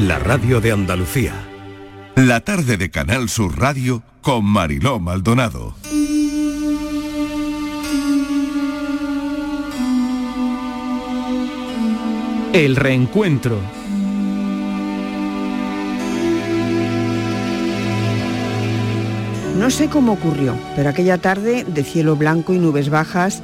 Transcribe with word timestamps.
la 0.00 0.18
radio 0.18 0.62
de 0.62 0.72
Andalucía. 0.72 1.34
La 2.14 2.40
tarde 2.40 2.78
de 2.78 2.90
Canal 2.90 3.28
Sur 3.28 3.58
Radio 3.58 4.02
con 4.22 4.44
Mariló 4.44 4.98
Maldonado. 4.98 5.74
El 12.54 12.76
reencuentro. 12.76 13.58
No 19.58 19.70
sé 19.70 19.90
cómo 19.90 20.12
ocurrió, 20.12 20.56
pero 20.76 20.88
aquella 20.88 21.18
tarde 21.18 21.64
de 21.64 21.84
cielo 21.84 22.16
blanco 22.16 22.54
y 22.54 22.58
nubes 22.58 22.88
bajas, 22.88 23.42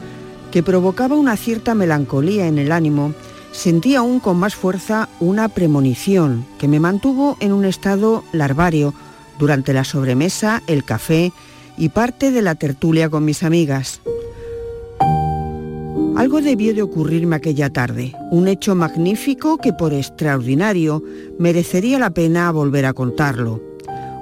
que 0.50 0.62
provocaba 0.62 1.16
una 1.16 1.36
cierta 1.36 1.74
melancolía 1.74 2.46
en 2.46 2.56
el 2.58 2.72
ánimo, 2.72 3.12
sentí 3.52 3.94
aún 3.94 4.20
con 4.20 4.38
más 4.38 4.54
fuerza 4.54 5.08
una 5.20 5.48
premonición 5.48 6.46
que 6.58 6.68
me 6.68 6.80
mantuvo 6.80 7.36
en 7.40 7.52
un 7.52 7.64
estado 7.64 8.24
larvario 8.32 8.94
durante 9.38 9.72
la 9.72 9.84
sobremesa, 9.84 10.62
el 10.66 10.84
café 10.84 11.32
y 11.76 11.90
parte 11.90 12.30
de 12.30 12.42
la 12.42 12.54
tertulia 12.54 13.10
con 13.10 13.24
mis 13.24 13.42
amigas. 13.42 14.00
Algo 16.16 16.40
debió 16.40 16.72
de 16.74 16.80
ocurrirme 16.80 17.36
aquella 17.36 17.68
tarde, 17.68 18.14
un 18.30 18.48
hecho 18.48 18.74
magnífico 18.74 19.58
que 19.58 19.74
por 19.74 19.92
extraordinario 19.92 21.02
merecería 21.38 21.98
la 21.98 22.10
pena 22.10 22.50
volver 22.50 22.86
a 22.86 22.94
contarlo. 22.94 23.60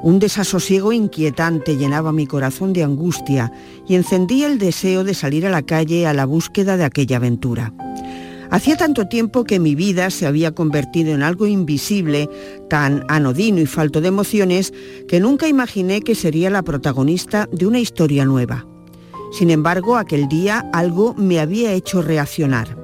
Un 0.02 0.18
desasosiego 0.18 0.92
inquietante 0.92 1.76
llenaba 1.76 2.12
mi 2.12 2.26
corazón 2.26 2.72
de 2.72 2.82
angustia 2.82 3.52
y 3.88 3.94
encendía 3.94 4.48
el 4.48 4.58
deseo 4.58 5.04
de 5.04 5.14
salir 5.14 5.46
a 5.46 5.50
la 5.50 5.62
calle 5.62 6.06
a 6.06 6.12
la 6.12 6.26
búsqueda 6.26 6.76
de 6.76 6.84
aquella 6.84 7.16
aventura. 7.16 7.72
Hacía 8.54 8.76
tanto 8.76 9.08
tiempo 9.08 9.42
que 9.42 9.58
mi 9.58 9.74
vida 9.74 10.10
se 10.10 10.28
había 10.28 10.52
convertido 10.52 11.12
en 11.12 11.24
algo 11.24 11.48
invisible, 11.48 12.30
tan 12.70 13.04
anodino 13.08 13.60
y 13.60 13.66
falto 13.66 14.00
de 14.00 14.06
emociones, 14.06 14.72
que 15.08 15.18
nunca 15.18 15.48
imaginé 15.48 16.02
que 16.02 16.14
sería 16.14 16.50
la 16.50 16.62
protagonista 16.62 17.48
de 17.50 17.66
una 17.66 17.80
historia 17.80 18.24
nueva. 18.24 18.64
Sin 19.32 19.50
embargo, 19.50 19.96
aquel 19.96 20.28
día 20.28 20.70
algo 20.72 21.14
me 21.14 21.40
había 21.40 21.72
hecho 21.72 22.00
reaccionar. 22.00 22.78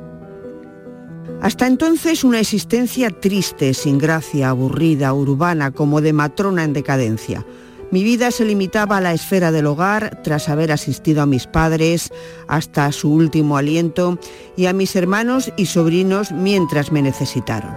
Hasta 1.40 1.68
entonces 1.68 2.24
una 2.24 2.40
existencia 2.40 3.08
triste, 3.10 3.72
sin 3.72 3.98
gracia, 3.98 4.48
aburrida, 4.48 5.14
urbana, 5.14 5.70
como 5.70 6.00
de 6.00 6.12
matrona 6.12 6.64
en 6.64 6.72
decadencia. 6.72 7.46
Mi 7.90 8.04
vida 8.04 8.30
se 8.30 8.44
limitaba 8.44 8.98
a 8.98 9.00
la 9.00 9.12
esfera 9.12 9.50
del 9.50 9.66
hogar 9.66 10.20
tras 10.22 10.48
haber 10.48 10.70
asistido 10.70 11.22
a 11.22 11.26
mis 11.26 11.48
padres 11.48 12.12
hasta 12.46 12.92
su 12.92 13.12
último 13.12 13.56
aliento 13.56 14.18
y 14.56 14.66
a 14.66 14.72
mis 14.72 14.94
hermanos 14.94 15.52
y 15.56 15.66
sobrinos 15.66 16.30
mientras 16.30 16.92
me 16.92 17.02
necesitaron. 17.02 17.72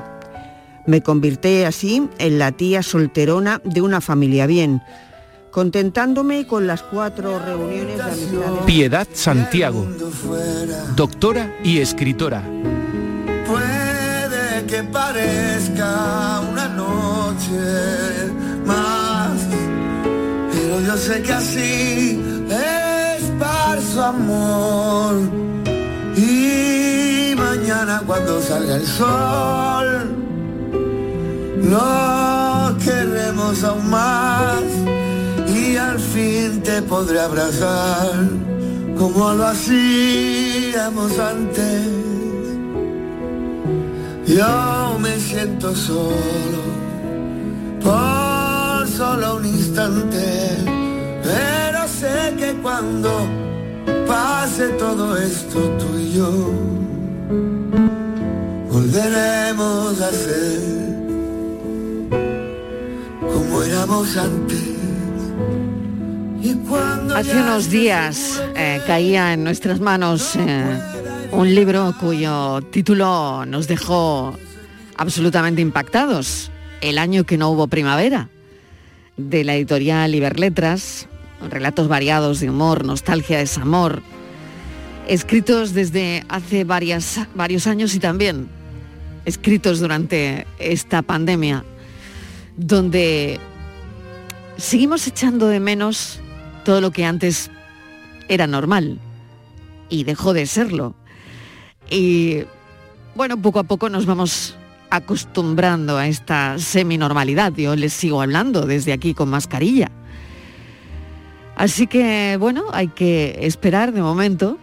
Me 0.85 1.01
convirté 1.01 1.66
así 1.66 2.09
en 2.19 2.38
la 2.38 2.51
tía 2.51 2.84
solterona 2.84 3.59
de 3.63 3.81
una 3.81 4.01
familia 4.01 4.46
bien, 4.46 4.84
contentándome 5.50 6.45
con 6.45 6.68
las 6.68 6.84
cuatro 6.84 7.40
reuniones 7.40 7.97
de 7.97 8.03
amistades. 8.03 8.63
Piedad 8.66 9.07
Santiago, 9.13 9.88
doctora 10.95 11.56
y 11.63 11.80
escritora. 11.80 12.44
Puede 13.47 14.66
que 14.68 14.84
parezca 14.84 16.41
una 16.51 16.68
noche 16.68 17.57
más, 18.66 19.12
yo 20.81 20.97
sé 20.97 21.22
que 21.22 21.34
así 21.34 22.22
es 22.50 22.94
su 23.94 24.01
amor. 24.01 25.16
Y 26.16 27.35
mañana 27.35 28.01
cuando 28.06 28.41
salga 28.41 28.75
el 28.75 28.85
sol, 28.85 30.16
lo 31.63 32.78
queremos 32.83 33.63
aún 33.63 33.89
más 33.89 34.63
y 35.47 35.75
al 35.78 36.00
fin 36.00 36.62
te 36.62 36.81
podré 36.81 37.19
abrazar 37.19 38.16
como 38.97 39.33
lo 39.33 39.47
hacíamos 39.47 41.19
antes. 41.19 41.88
Yo 44.25 44.97
me 45.00 45.19
siento 45.19 45.75
solo 45.75 46.62
solo 49.03 49.35
un 49.35 49.45
instante, 49.45 50.25
pero 51.23 51.79
sé 51.99 52.35
que 52.39 52.53
cuando 52.61 53.09
pase 54.07 54.69
todo 54.83 55.17
esto 55.17 55.59
tú 55.79 55.89
y 55.99 56.13
yo 56.17 56.31
volveremos 58.71 59.99
a 60.07 60.09
ser 60.09 60.59
como 63.19 63.63
éramos 63.63 64.17
antes. 64.17 64.63
Hace 67.15 67.35
unos 67.41 67.69
días 67.69 68.41
eh, 68.55 68.81
caía 68.87 69.33
en 69.33 69.43
nuestras 69.43 69.79
manos 69.79 70.35
eh, 70.35 70.79
un 71.31 71.53
libro 71.53 71.93
cuyo 71.99 72.61
título 72.71 73.45
nos 73.45 73.67
dejó 73.67 74.37
absolutamente 74.97 75.61
impactados. 75.61 76.51
El 76.81 76.97
año 76.97 77.23
que 77.23 77.37
no 77.37 77.49
hubo 77.51 77.67
primavera, 77.67 78.29
de 79.18 79.44
la 79.44 79.56
editorial 79.56 80.16
Iberletras, 80.16 81.07
relatos 81.50 81.88
variados 81.88 82.40
de 82.40 82.50
humor, 82.50 82.85
nostalgia, 82.85 83.38
desamor, 83.38 84.01
escritos 85.07 85.74
desde 85.74 86.24
hace 86.29 86.63
varias, 86.63 87.19
varios 87.35 87.68
años 87.68 87.94
y 87.96 88.00
también 88.00 88.47
escritos 89.25 89.79
durante 89.79 90.47
esta 90.59 91.01
pandemia, 91.01 91.63
donde 92.57 93.39
seguimos 94.57 95.07
echando 95.07 95.48
de 95.48 95.59
menos 95.59 96.19
todo 96.66 96.81
lo 96.81 96.92
que 96.92 97.06
antes 97.06 97.50
era 98.27 98.48
normal 98.48 99.00
y 99.89 100.04
dejó 100.04 100.33
de 100.33 100.45
serlo. 100.45 100.95
Y 101.89 102.44
bueno, 103.16 103.42
poco 103.42 103.59
a 103.59 103.63
poco 103.63 103.89
nos 103.89 104.06
vamos 104.06 104.56
acostumbrando 104.94 105.98
a 105.98 106.07
esta 106.07 106.60
seminormalidad. 106.60 107.51
Yo 107.54 107.75
les 107.75 107.94
sigo 107.94 108.22
hablando 108.22 108.68
desde 108.68 108.94
aquí 108.94 109.16
con 109.16 109.28
mascarilla. 109.28 109.90
Así 111.56 111.88
que 111.88 112.38
bueno, 112.40 112.66
hay 112.72 112.90
que 112.90 113.40
esperar 113.42 113.92
de 113.92 114.04
momento. 114.04 114.60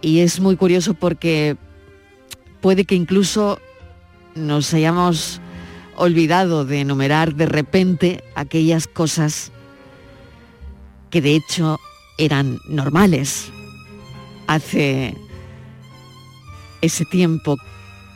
Y 0.00 0.20
es 0.20 0.40
muy 0.40 0.56
curioso 0.56 0.94
porque 0.94 1.56
puede 2.60 2.84
que 2.84 2.96
incluso 2.96 3.60
nos 4.34 4.74
hayamos 4.74 5.40
olvidado 5.96 6.64
de 6.64 6.80
enumerar 6.80 7.36
de 7.36 7.46
repente 7.46 8.24
aquellas 8.34 8.88
cosas 8.88 9.52
que 11.10 11.20
de 11.20 11.36
hecho 11.36 11.78
eran 12.18 12.58
normales 12.68 13.52
hace 14.48 15.14
ese 16.80 17.04
tiempo 17.04 17.56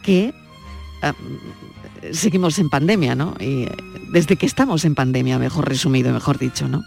que 0.03 0.35
ah, 1.03 1.15
seguimos 2.13 2.59
en 2.59 2.71
pandemia, 2.71 3.15
¿no? 3.15 3.35
Y 3.41 3.67
desde 4.13 4.37
que 4.37 4.47
estamos 4.47 4.85
en 4.85 4.95
pandemia, 4.95 5.39
mejor 5.39 5.69
resumido, 5.69 6.13
mejor 6.13 6.39
dicho, 6.39 6.69
¿no? 6.69 6.85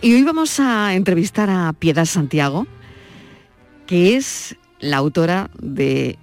Y 0.00 0.14
hoy 0.14 0.24
vamos 0.24 0.58
a 0.58 0.94
entrevistar 0.94 1.48
a 1.48 1.72
Piedad 1.72 2.06
Santiago, 2.06 2.66
que 3.86 4.16
es 4.16 4.56
la 4.80 4.96
autora 4.96 5.50
de 5.60 6.18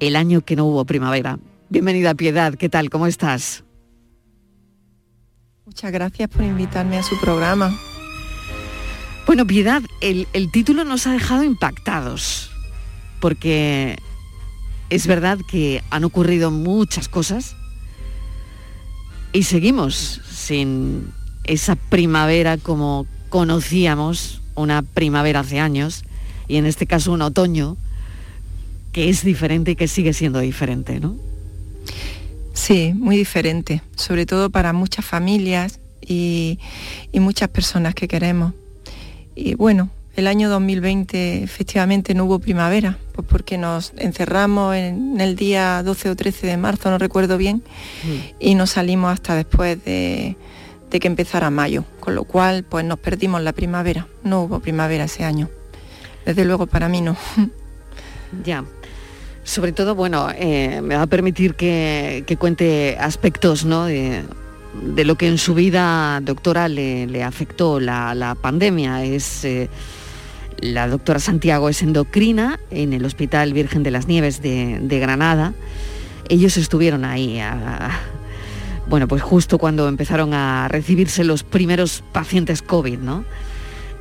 El 0.00 0.14
año 0.16 0.42
que 0.42 0.56
no 0.56 0.66
hubo 0.66 0.84
primavera. 0.84 1.38
Bienvenida 1.70 2.14
Piedad, 2.14 2.54
¿qué 2.54 2.68
tal? 2.68 2.90
¿Cómo 2.90 3.06
estás? 3.06 3.64
Muchas 5.64 5.92
gracias 5.92 6.28
por 6.28 6.42
invitarme 6.44 6.98
a 6.98 7.02
su 7.02 7.18
programa. 7.20 7.70
Bueno, 9.26 9.46
Piedad, 9.46 9.82
el, 10.00 10.26
el 10.32 10.50
título 10.50 10.84
nos 10.84 11.06
ha 11.06 11.12
dejado 11.12 11.44
impactados, 11.44 12.50
porque 13.20 13.98
es 14.90 15.06
verdad 15.06 15.38
que 15.48 15.82
han 15.90 16.04
ocurrido 16.04 16.50
muchas 16.50 17.08
cosas 17.08 17.56
y 19.32 19.42
seguimos 19.42 20.20
sin 20.30 21.12
esa 21.44 21.76
primavera 21.76 22.56
como 22.56 23.06
conocíamos, 23.28 24.40
una 24.54 24.82
primavera 24.82 25.40
hace 25.40 25.60
años, 25.60 26.04
y 26.46 26.56
en 26.56 26.66
este 26.66 26.86
caso 26.86 27.12
un 27.12 27.22
otoño 27.22 27.76
que 28.92 29.10
es 29.10 29.22
diferente 29.22 29.72
y 29.72 29.76
que 29.76 29.88
sigue 29.88 30.12
siendo 30.12 30.40
diferente, 30.40 30.98
¿no? 30.98 31.16
Sí, 32.54 32.92
muy 32.94 33.16
diferente, 33.16 33.82
sobre 33.96 34.26
todo 34.26 34.50
para 34.50 34.72
muchas 34.72 35.04
familias 35.04 35.78
y, 36.00 36.58
y 37.12 37.20
muchas 37.20 37.50
personas 37.50 37.94
que 37.94 38.08
queremos. 38.08 38.54
Y 39.36 39.54
bueno, 39.54 39.90
el 40.18 40.26
año 40.26 40.50
2020 40.50 41.44
efectivamente 41.44 42.12
no 42.12 42.24
hubo 42.24 42.40
primavera, 42.40 42.98
pues 43.12 43.24
porque 43.28 43.56
nos 43.56 43.92
encerramos 43.98 44.74
en 44.74 45.20
el 45.20 45.36
día 45.36 45.80
12 45.84 46.10
o 46.10 46.16
13 46.16 46.48
de 46.48 46.56
marzo, 46.56 46.90
no 46.90 46.98
recuerdo 46.98 47.38
bien, 47.38 47.62
mm. 48.02 48.34
y 48.40 48.56
no 48.56 48.66
salimos 48.66 49.12
hasta 49.12 49.36
después 49.36 49.78
de, 49.84 50.36
que 50.90 51.06
empezara 51.06 51.50
mayo, 51.50 51.84
con 52.00 52.16
lo 52.16 52.24
cual 52.24 52.64
pues 52.64 52.84
nos 52.84 52.98
perdimos 52.98 53.42
la 53.42 53.52
primavera, 53.52 54.08
no 54.24 54.42
hubo 54.42 54.58
primavera 54.58 55.04
ese 55.04 55.22
año. 55.22 55.48
Desde 56.26 56.44
luego 56.44 56.66
para 56.66 56.88
mí 56.88 57.00
no. 57.00 57.16
Ya. 58.44 58.64
Sobre 59.44 59.72
todo, 59.72 59.94
bueno, 59.94 60.28
eh, 60.34 60.82
me 60.82 60.96
va 60.96 61.02
a 61.02 61.06
permitir 61.06 61.54
que, 61.54 62.36
cuente 62.38 62.98
aspectos 63.00 63.64
¿no? 63.64 63.86
de, 63.86 64.24
lo 64.74 65.14
que 65.14 65.28
en 65.28 65.38
su 65.38 65.54
vida, 65.54 66.20
doctora, 66.20 66.68
le, 66.68 67.22
afectó 67.22 67.80
la, 67.80 68.36
pandemia. 68.42 69.04
Es 69.04 69.46
eh, 69.46 69.70
la 70.60 70.88
doctora 70.88 71.18
Santiago 71.18 71.68
es 71.68 71.82
endocrina 71.82 72.58
en 72.70 72.92
el 72.92 73.04
Hospital 73.04 73.52
Virgen 73.52 73.82
de 73.82 73.90
las 73.90 74.08
Nieves 74.08 74.42
de, 74.42 74.98
Granada. 75.00 75.54
Ellos 76.28 76.56
estuvieron 76.56 77.04
ahí, 77.04 77.40
bueno, 78.88 79.08
pues 79.08 79.22
justo 79.22 79.58
cuando 79.58 79.88
empezaron 79.88 80.34
a 80.34 80.68
recibirse 80.68 81.24
los 81.24 81.42
primeros 81.42 82.02
pacientes 82.12 82.62
COVID, 82.62 82.98
¿no? 82.98 83.24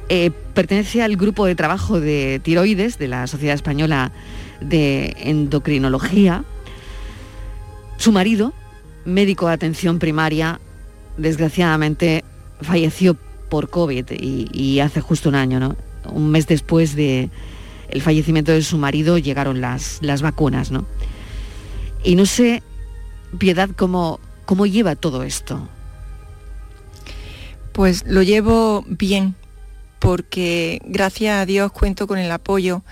Eh, 0.10 0.32
pertenece 0.54 1.02
al 1.02 1.18
grupo 1.18 1.46
de 1.46 1.56
trabajo 1.56 2.00
de 2.00 2.40
tiroides 2.42 2.98
de 2.98 3.10
la 3.10 3.28
Sociedad 3.28 3.56
Española 3.56 4.12
de 4.62 5.16
Endocrinología. 5.20 6.44
Su 7.98 8.12
marido, 8.12 8.54
médico 9.06 9.48
de 9.48 9.54
atención 9.54 10.00
primaria, 10.00 10.60
desgraciadamente 11.18 12.24
falleció 12.62 13.18
por 13.50 13.70
COVID 13.70 14.12
y, 14.12 14.48
y 14.52 14.80
hace 14.80 15.02
justo 15.02 15.30
un 15.30 15.36
año, 15.36 15.60
¿no? 15.60 15.87
Un 16.12 16.30
mes 16.30 16.48
después 16.48 16.96
de 16.96 17.30
el 17.90 18.02
fallecimiento 18.02 18.52
de 18.52 18.62
su 18.62 18.78
marido 18.78 19.18
llegaron 19.18 19.62
las, 19.62 20.00
las 20.02 20.22
vacunas, 20.22 20.72
¿no? 20.72 20.86
Y 22.04 22.16
no 22.16 22.26
sé, 22.26 22.64
Piedad, 23.38 23.70
cómo, 23.76 24.20
cómo 24.46 24.66
lleva 24.66 24.96
todo 24.96 25.24
esto. 25.24 25.68
Pues 27.74 28.06
lo 28.08 28.24
llevo 28.24 28.84
bien, 28.88 29.36
porque 30.00 30.82
gracias 30.86 31.42
a 31.42 31.46
Dios 31.46 31.72
cuento 31.72 32.08
con 32.08 32.18
el 32.18 32.32
apoyo 32.32 32.84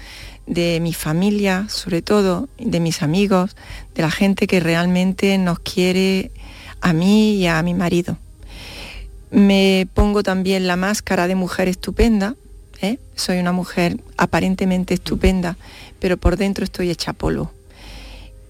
de 0.46 0.80
mi 0.82 0.94
familia, 0.94 1.66
sobre 1.70 2.02
todo, 2.02 2.50
de 2.60 2.80
mis 2.80 3.02
amigos, 3.02 3.56
de 3.96 4.02
la 4.04 4.12
gente 4.12 4.46
que 4.46 4.60
realmente 4.60 5.38
nos 5.38 5.60
quiere 5.60 6.32
a 6.82 6.94
mí 6.94 7.36
y 7.36 7.48
a 7.48 7.62
mi 7.64 7.74
marido. 7.74 8.18
Me 9.32 9.88
pongo 9.94 10.22
también 10.22 10.68
la 10.68 10.76
máscara 10.76 11.28
de 11.28 11.36
mujer 11.36 11.68
estupenda, 11.68 12.36
¿eh? 12.82 13.00
Soy 13.16 13.40
una 13.40 13.52
mujer 13.52 14.00
aparentemente 14.18 14.94
estupenda, 14.94 15.58
pero 16.00 16.18
por 16.18 16.38
dentro 16.38 16.64
estoy 16.64 16.90
hecha 16.90 17.14
polvo. 17.14 17.52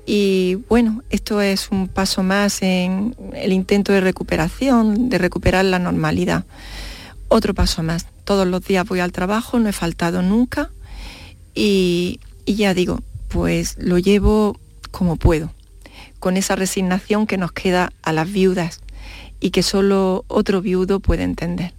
Y 0.05 0.55
bueno, 0.69 1.03
esto 1.09 1.41
es 1.41 1.69
un 1.71 1.87
paso 1.87 2.21
más 2.21 2.61
en 2.61 3.15
el 3.33 3.51
intento 3.53 3.91
de 3.91 4.01
recuperación, 4.01 5.09
de 5.09 5.17
recuperar 5.17 5.65
la 5.65 5.79
normalidad. 5.79 6.45
Otro 7.27 7.55
paso 7.55 7.81
más. 7.81 8.05
Todos 8.23 8.47
los 8.47 8.63
días 8.63 8.87
voy 8.87 8.99
al 8.99 9.11
trabajo, 9.11 9.59
no 9.59 9.69
he 9.69 9.73
faltado 9.73 10.21
nunca 10.21 10.69
y, 11.55 12.19
ya 12.45 12.73
digo, 12.73 12.99
pues 13.29 13.77
lo 13.79 13.97
llevo 13.97 14.59
como 14.91 15.15
puedo, 15.15 15.51
con 16.19 16.37
esa 16.37 16.55
resignación 16.55 17.25
que 17.25 17.37
nos 17.37 17.51
queda 17.51 17.91
a 18.03 18.13
las 18.13 18.31
viudas 18.31 18.81
y 19.39 19.51
que 19.51 19.63
solo 19.63 20.25
otro 20.27 20.61
viudo 20.61 20.99
puede 20.99 21.23
entender. 21.23 21.73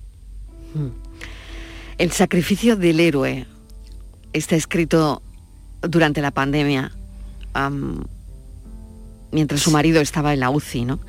Mm. 0.75 1.06
El 1.99 2.13
sacrificio 2.13 2.77
del 2.77 3.01
héroe 3.01 3.47
está 4.35 4.55
escrito 4.55 5.23
durante 5.81 6.21
la 6.21 6.31
pandemia, 6.31 6.93
mientras 9.33 9.63
su 9.63 9.71
marido 9.71 10.03
estaba 10.03 10.35
en 10.35 10.41
la 10.41 10.51
UCI, 10.51 10.85
¿no? 10.85 11.01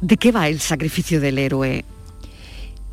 ¿De 0.00 0.16
qué 0.16 0.32
va 0.32 0.48
el 0.48 0.60
sacrificio 0.60 1.20
del 1.20 1.36
héroe? 1.38 1.84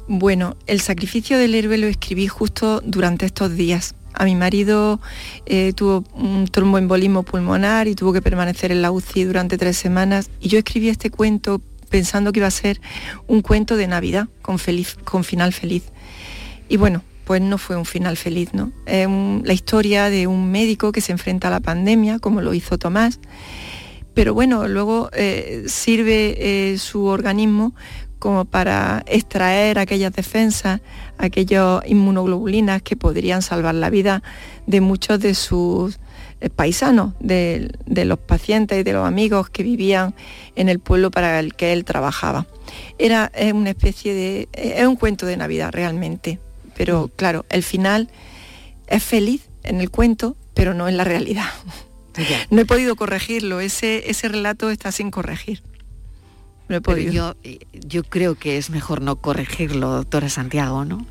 Bueno, 0.10 0.58
el 0.68 0.82
sacrificio 0.82 1.38
del 1.38 1.56
héroe 1.56 1.78
lo 1.78 1.88
escribí 1.88 2.28
justo 2.28 2.82
durante 2.82 3.26
estos 3.26 3.56
días. 3.56 3.96
A 4.14 4.26
mi 4.26 4.36
marido 4.36 5.00
eh, 5.46 5.72
tuvo 5.74 6.04
un 6.14 6.48
tromboembolismo 6.48 7.24
pulmonar 7.24 7.88
y 7.88 7.96
tuvo 7.96 8.12
que 8.12 8.22
permanecer 8.22 8.74
en 8.74 8.82
la 8.82 8.92
UCI 8.92 9.24
durante 9.24 9.58
tres 9.58 9.78
semanas 9.78 10.30
y 10.42 10.50
yo 10.50 10.60
escribí 10.60 10.90
este 10.90 11.10
cuento 11.10 11.62
pensando 11.90 12.34
que 12.34 12.42
iba 12.42 12.48
a 12.48 12.52
ser 12.52 12.82
un 13.28 13.42
cuento 13.42 13.78
de 13.78 13.88
Navidad 13.88 14.28
con, 14.42 14.60
feliz, 14.60 14.98
con 15.04 15.24
final 15.24 15.54
feliz. 15.54 15.93
Y 16.70 16.78
bueno, 16.78 17.04
pues 17.26 17.42
no 17.42 17.58
fue 17.58 17.76
un 17.76 17.86
final 17.86 18.18
feliz, 18.18 18.54
¿no? 18.54 18.72
Es 18.86 19.08
la 19.08 19.54
historia 19.54 20.10
de 20.10 20.28
un 20.28 20.52
médico 20.52 20.92
que 20.92 21.02
se 21.02 21.12
enfrenta 21.12 21.48
a 21.48 21.52
la 21.52 21.60
pandemia, 21.60 22.20
como 22.20 22.42
lo 22.42 22.54
hizo 22.54 22.78
Tomás, 22.78 23.20
pero 24.14 24.34
bueno, 24.34 24.68
luego 24.68 25.10
eh, 25.14 25.64
sirve 25.68 26.36
eh, 26.74 26.78
su 26.78 27.06
organismo 27.06 27.74
como 28.20 28.46
para 28.46 29.04
extraer 29.08 29.80
aquellas 29.80 30.14
defensas, 30.14 30.82
aquellas 31.18 31.82
inmunoglobulinas 31.86 32.82
que 32.82 32.96
podrían 32.96 33.42
salvar 33.42 33.76
la 33.76 33.90
vida 33.90 34.24
de 34.66 34.82
muchos 34.82 35.20
de 35.20 35.34
sus 35.34 36.00
eh, 36.40 36.50
paisanos, 36.50 37.14
de, 37.20 37.72
los 37.86 38.20
pacientes 38.20 38.80
y 38.80 38.84
de 38.84 38.94
los 38.94 39.06
amigos 39.06 39.50
que 39.50 39.64
vivían 39.64 40.14
en 40.56 40.70
el 40.70 40.80
pueblo 40.80 41.12
para 41.12 41.40
el 41.40 41.56
que 41.56 41.74
él 41.74 41.84
trabajaba. 41.84 42.46
Era 42.98 43.32
una 43.54 43.72
especie 43.72 44.14
de, 44.14 44.48
es 44.54 44.88
un 44.88 44.96
cuento 44.96 45.26
de 45.26 45.36
Navidad 45.36 45.72
realmente, 45.74 46.40
pero 46.76 47.10
claro, 47.16 47.46
el 47.50 47.64
final 47.64 48.10
es 48.88 49.04
feliz 49.04 49.50
en 49.64 49.82
el 49.82 49.90
cuento, 49.90 50.36
pero 50.54 50.74
no 50.74 50.88
en 50.88 50.98
la 50.98 51.04
realidad. 51.04 51.50
No 52.52 52.62
he 52.62 52.66
podido 52.66 52.96
corregirlo, 52.96 53.60
ese, 53.60 54.10
ese 54.10 54.28
relato 54.28 54.70
está 54.70 54.92
sin 54.92 55.10
corregir. 55.10 55.64
No 56.70 56.76
he 56.76 56.82
podido. 56.82 57.36
Yo, 57.74 58.04
creo 58.04 58.36
que 58.36 58.58
es 58.58 58.70
mejor 58.70 59.02
no 59.02 59.16
corregirlo, 59.16 59.90
doctora 59.90 60.30
Santiago, 60.30 60.86
¿no? 60.86 61.06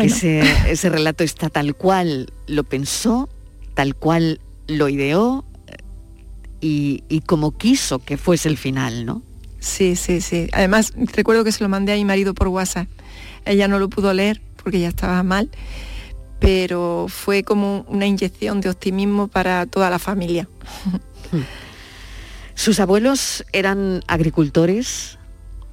Ese, 0.00 0.42
ese 0.70 0.88
relato 0.88 1.22
está 1.22 1.50
tal 1.50 1.74
cual 1.74 2.32
lo 2.46 2.64
pensó, 2.64 3.28
tal 3.74 3.94
cual 3.94 4.40
lo 4.66 4.88
ideó 4.88 5.44
y, 6.60 7.04
y, 7.10 7.20
como 7.20 7.56
quiso 7.58 7.98
que 7.98 8.16
fuese 8.16 8.48
el 8.48 8.56
final, 8.56 9.04
¿no? 9.04 9.22
Sí, 9.60 9.96
sí, 9.96 10.22
sí. 10.22 10.48
Además, 10.52 10.94
recuerdo 10.96 11.44
que 11.44 11.52
se 11.52 11.62
lo 11.62 11.68
mandé 11.68 11.92
a 11.92 11.96
mi 11.96 12.06
marido 12.06 12.32
por 12.32 12.48
WhatsApp 12.48 12.88
ella 13.44 13.68
no 13.68 13.78
lo 13.78 13.88
pudo 13.88 14.12
leer 14.12 14.40
porque 14.62 14.80
ya 14.80 14.88
estaba 14.88 15.22
mal, 15.22 15.50
pero 16.40 17.06
fue 17.08 17.44
como 17.44 17.84
una 17.88 18.06
inyección 18.06 18.60
de 18.60 18.70
optimismo 18.70 19.28
para 19.28 19.66
toda 19.66 19.90
la 19.90 19.98
familia. 19.98 20.48
Sus 22.54 22.80
abuelos 22.80 23.44
eran 23.52 24.02
agricultores, 24.06 25.18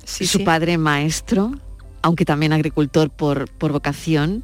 su 0.03 0.43
padre 0.43 0.77
maestro, 0.77 1.51
aunque 2.01 2.25
también 2.25 2.53
agricultor 2.53 3.09
por, 3.09 3.49
por 3.49 3.71
vocación. 3.71 4.43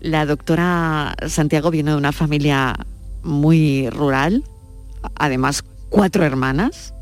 La 0.00 0.24
doctora 0.24 1.14
Santiago 1.28 1.70
viene 1.70 1.90
de 1.90 1.96
una 1.96 2.12
familia 2.12 2.74
muy 3.22 3.90
rural, 3.90 4.44
además 5.16 5.64
cuatro 5.88 6.24
hermanas. 6.24 6.94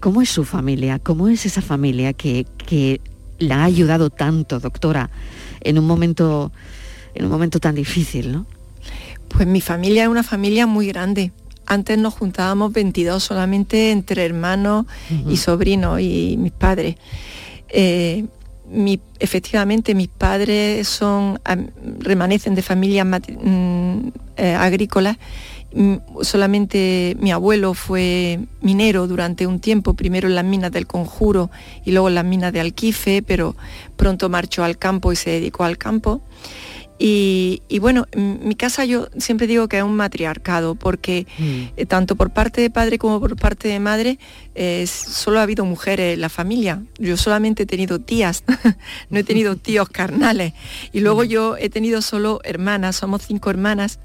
¿Cómo 0.00 0.22
es 0.22 0.30
su 0.30 0.44
familia? 0.44 0.98
¿Cómo 0.98 1.28
es 1.28 1.44
esa 1.44 1.60
familia 1.60 2.12
que, 2.12 2.46
que 2.66 3.00
la 3.38 3.62
ha 3.62 3.64
ayudado 3.64 4.10
tanto, 4.10 4.60
doctora, 4.60 5.10
en 5.60 5.78
un 5.78 5.86
momento, 5.86 6.52
en 7.14 7.24
un 7.26 7.30
momento 7.30 7.60
tan 7.60 7.74
difícil, 7.74 8.32
¿no? 8.32 8.46
Pues 9.28 9.46
mi 9.46 9.60
familia 9.60 10.04
es 10.04 10.08
una 10.08 10.22
familia 10.22 10.66
muy 10.66 10.86
grande. 10.86 11.32
antes 11.66 11.98
nos 11.98 12.14
juntábamos 12.14 12.72
22 12.72 13.22
solamente 13.22 13.90
entre 13.90 14.24
hermanos 14.24 14.86
y 15.28 15.36
sobrinos 15.36 16.00
y 16.00 16.36
mis 16.38 16.52
padres. 16.52 16.96
Eh, 17.68 18.24
efectivamente 19.18 19.94
mis 19.94 20.08
padres 20.08 20.88
son 20.88 21.40
remanecen 21.98 22.54
de 22.54 22.62
familias 22.62 23.06
mm, 23.06 24.08
eh, 24.36 24.54
agrícolas 24.54 25.16
solamente 26.22 27.16
mi 27.20 27.30
abuelo 27.30 27.74
fue 27.74 28.40
minero 28.60 29.06
durante 29.06 29.46
un 29.46 29.60
tiempo, 29.60 29.94
primero 29.94 30.28
en 30.28 30.34
las 30.34 30.44
minas 30.44 30.72
del 30.72 30.86
Conjuro 30.86 31.50
y 31.84 31.92
luego 31.92 32.08
en 32.08 32.14
las 32.14 32.24
minas 32.24 32.52
de 32.52 32.60
Alquife, 32.60 33.22
pero 33.22 33.56
pronto 33.96 34.28
marchó 34.28 34.64
al 34.64 34.78
campo 34.78 35.12
y 35.12 35.16
se 35.16 35.30
dedicó 35.30 35.64
al 35.64 35.78
campo. 35.78 36.22
Y, 37.00 37.78
bueno, 37.80 38.06
mi 38.16 38.56
casa 38.56 38.84
yo 38.84 39.06
siempre 39.18 39.46
digo 39.46 39.68
que 39.68 39.78
es 39.78 39.84
un 39.84 39.94
matriarcado, 39.94 40.74
porque 40.74 41.26
mm. 41.38 41.62
eh, 41.76 41.86
tanto 41.86 42.16
por 42.16 42.30
parte 42.30 42.60
de 42.60 42.70
padre 42.70 42.98
como 42.98 43.20
por 43.20 43.36
parte 43.36 43.68
de 43.68 43.78
madre 43.78 44.18
eh, 44.56 44.84
solo 44.88 45.38
ha 45.38 45.42
habido 45.42 45.64
mujeres 45.64 46.14
en 46.14 46.20
la 46.20 46.28
familia. 46.28 46.82
Yo 46.98 47.16
solamente 47.16 47.62
he 47.62 47.66
tenido 47.66 48.00
tías, 48.00 48.42
no 49.10 49.18
he 49.20 49.22
tenido 49.22 49.54
tíos 49.54 49.88
carnales. 49.88 50.54
Y 50.92 50.98
luego 50.98 51.22
mm. 51.22 51.26
yo 51.26 51.56
he 51.56 51.70
tenido 51.70 52.02
solo 52.02 52.40
hermanas, 52.42 52.96
somos 52.96 53.22
cinco 53.24 53.50
hermanas. 53.50 54.00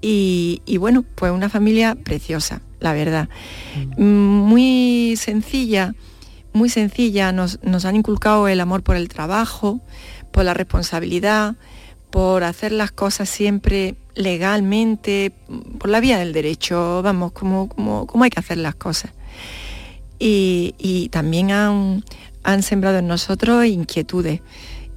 Y, 0.00 0.76
bueno, 0.78 1.04
pues 1.14 1.32
una 1.32 1.48
familia 1.48 1.96
preciosa, 1.96 2.62
la 2.80 2.92
verdad. 2.92 3.28
Mm. 3.96 4.04
Muy 4.04 5.14
sencilla, 5.16 5.94
muy 6.52 6.68
sencilla, 6.68 7.32
nos, 7.32 7.58
nos 7.62 7.84
han 7.84 7.96
inculcado 7.96 8.48
el 8.48 8.60
amor 8.60 8.82
por 8.82 8.96
el 8.96 9.08
trabajo, 9.08 9.80
por 10.30 10.44
la 10.44 10.54
responsabilidad 10.54 11.56
por 12.10 12.44
hacer 12.44 12.72
las 12.72 12.90
cosas 12.90 13.28
siempre 13.28 13.96
legalmente, 14.14 15.32
por 15.78 15.90
la 15.90 16.00
vía 16.00 16.18
del 16.18 16.32
derecho, 16.32 17.02
vamos, 17.02 17.32
como, 17.32 17.68
como, 17.68 18.24
hay 18.24 18.30
que 18.30 18.40
hacer 18.40 18.58
las 18.58 18.74
cosas. 18.74 19.12
Y, 20.18 21.08
también 21.12 21.52
han, 21.52 22.04
han, 22.42 22.62
sembrado 22.62 22.98
en 22.98 23.06
nosotros 23.06 23.64
inquietudes, 23.66 24.40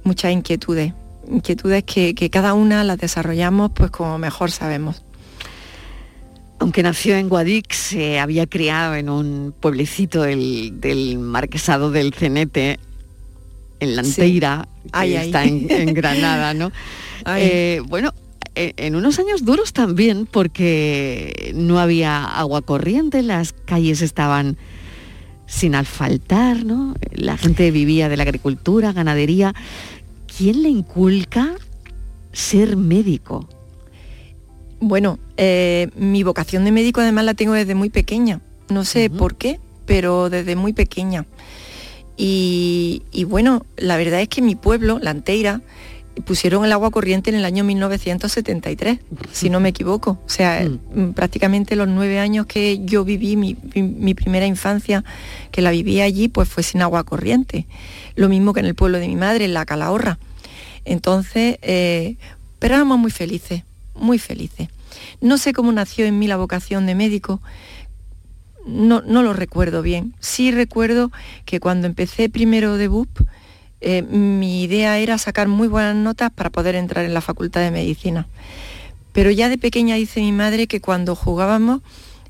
muchas 0.04 0.32
inquietudes, 0.32 0.94
inquietudes 1.28 1.84
que, 1.84 2.30
cada 2.30 2.54
una 2.54 2.84
las 2.84 2.98
desarrollamos 2.98 3.70
pues 3.74 3.90
como 3.90 4.18
mejor 4.18 4.50
sabemos. 4.50 5.04
Aunque 6.58 6.82
nació 6.82 7.16
en 7.16 7.28
Guadix, 7.28 7.76
se 7.76 8.20
había 8.20 8.46
criado 8.46 8.94
en 8.94 9.08
un 9.08 9.52
pueblecito 9.58 10.22
del, 10.22 10.80
del 10.80 11.18
marquesado 11.18 11.90
del 11.90 12.14
Cenete, 12.14 12.78
en 13.80 13.96
Lanteira, 13.96 14.68
que 14.92 15.16
está 15.16 15.44
En, 15.44 15.66
Granada, 15.94 16.54
¿no? 16.54 16.70
Eh, 17.36 17.82
bueno, 17.88 18.14
eh, 18.54 18.74
en 18.76 18.94
unos 18.94 19.18
años 19.18 19.44
duros 19.44 19.72
también, 19.72 20.26
porque 20.26 21.52
no 21.56 21.80
había 21.80 22.24
agua 22.24 22.62
corriente, 22.62 23.22
las 23.22 23.52
calles 23.52 24.00
estaban 24.00 24.56
sin 25.46 25.74
asfaltar, 25.74 26.64
¿no? 26.64 26.94
La 27.12 27.36
gente 27.36 27.70
vivía 27.70 28.08
de 28.08 28.16
la 28.16 28.22
agricultura, 28.22 28.92
ganadería. 28.92 29.54
¿Quién 30.36 30.62
le 30.62 30.68
inculca 30.68 31.54
ser 32.32 32.76
médico? 32.76 33.48
Bueno, 34.80 35.18
eh, 35.36 35.90
mi 35.94 36.22
vocación 36.22 36.64
de 36.64 36.72
médico 36.72 37.00
además 37.00 37.24
la 37.24 37.34
tengo 37.34 37.52
desde 37.52 37.74
muy 37.74 37.90
pequeña. 37.90 38.40
No 38.68 38.84
sé 38.84 39.10
por 39.10 39.36
qué, 39.36 39.60
pero 39.86 40.30
desde 40.30 40.56
muy 40.56 40.72
pequeña. 40.72 41.26
Y, 42.16 43.02
bueno, 43.28 43.66
la 43.76 43.96
verdad 43.96 44.20
es 44.20 44.28
que 44.28 44.42
mi 44.42 44.54
pueblo, 44.54 44.98
La 45.00 45.10
Anteira, 45.10 45.60
pusieron 46.24 46.64
el 46.64 46.72
agua 46.72 46.90
corriente 46.90 47.30
en 47.30 47.36
el 47.36 47.44
año 47.44 47.64
1973, 47.64 48.98
si 49.32 49.50
no 49.50 49.60
me 49.60 49.70
equivoco. 49.70 50.18
O 50.24 50.28
sea, 50.28 50.62
mm. 50.62 51.00
Mm, 51.00 51.12
prácticamente 51.12 51.76
los 51.76 51.88
nueve 51.88 52.18
años 52.18 52.46
que 52.46 52.84
yo 52.84 53.04
viví, 53.04 53.36
mi, 53.36 53.54
primera 54.14 54.46
infancia, 54.46 55.04
que 55.50 55.62
la 55.62 55.70
viví 55.70 56.00
allí, 56.00 56.28
pues 56.28 56.48
fue 56.48 56.62
sin 56.62 56.82
agua 56.82 57.04
corriente. 57.04 57.66
Lo 58.14 58.28
mismo 58.28 58.52
que 58.52 58.60
en 58.60 58.66
el 58.66 58.74
pueblo 58.74 58.98
de 58.98 59.08
mi 59.08 59.16
madre, 59.16 59.44
en 59.44 59.54
la 59.54 59.64
Calahorra. 59.64 60.18
Entonces, 60.84 61.58
eh, 61.62 62.16
pero 62.58 62.74
éramos 62.74 62.98
muy 62.98 63.10
felices, 63.10 63.62
muy 63.94 64.18
felices. 64.18 64.68
No 65.20 65.38
sé 65.38 65.52
cómo 65.52 65.72
nació 65.72 66.04
en 66.04 66.18
mí 66.18 66.26
la 66.26 66.36
vocación 66.36 66.86
de 66.86 66.94
médico, 66.94 67.40
no, 68.66 69.00
lo 69.00 69.32
recuerdo 69.32 69.82
bien. 69.82 70.14
Sí 70.20 70.50
recuerdo 70.50 71.10
que 71.44 71.60
cuando 71.60 71.86
empecé 71.86 72.28
primero 72.28 72.76
de 72.76 72.88
BUP, 72.88 73.08
eh, 73.82 74.02
mi 74.02 74.62
idea 74.62 74.98
era 74.98 75.18
sacar 75.18 75.48
muy 75.48 75.66
buenas 75.66 75.96
notas 75.96 76.30
para 76.30 76.50
poder 76.50 76.76
entrar 76.76 77.04
en 77.04 77.14
la 77.14 77.20
Facultad 77.20 77.60
de 77.60 77.72
Medicina. 77.72 78.28
Pero 79.12 79.30
ya 79.30 79.48
de 79.48 79.58
pequeña 79.58 79.96
dice 79.96 80.20
mi 80.20 80.32
madre 80.32 80.68
que 80.68 80.80
cuando 80.80 81.14
jugábamos 81.16 81.82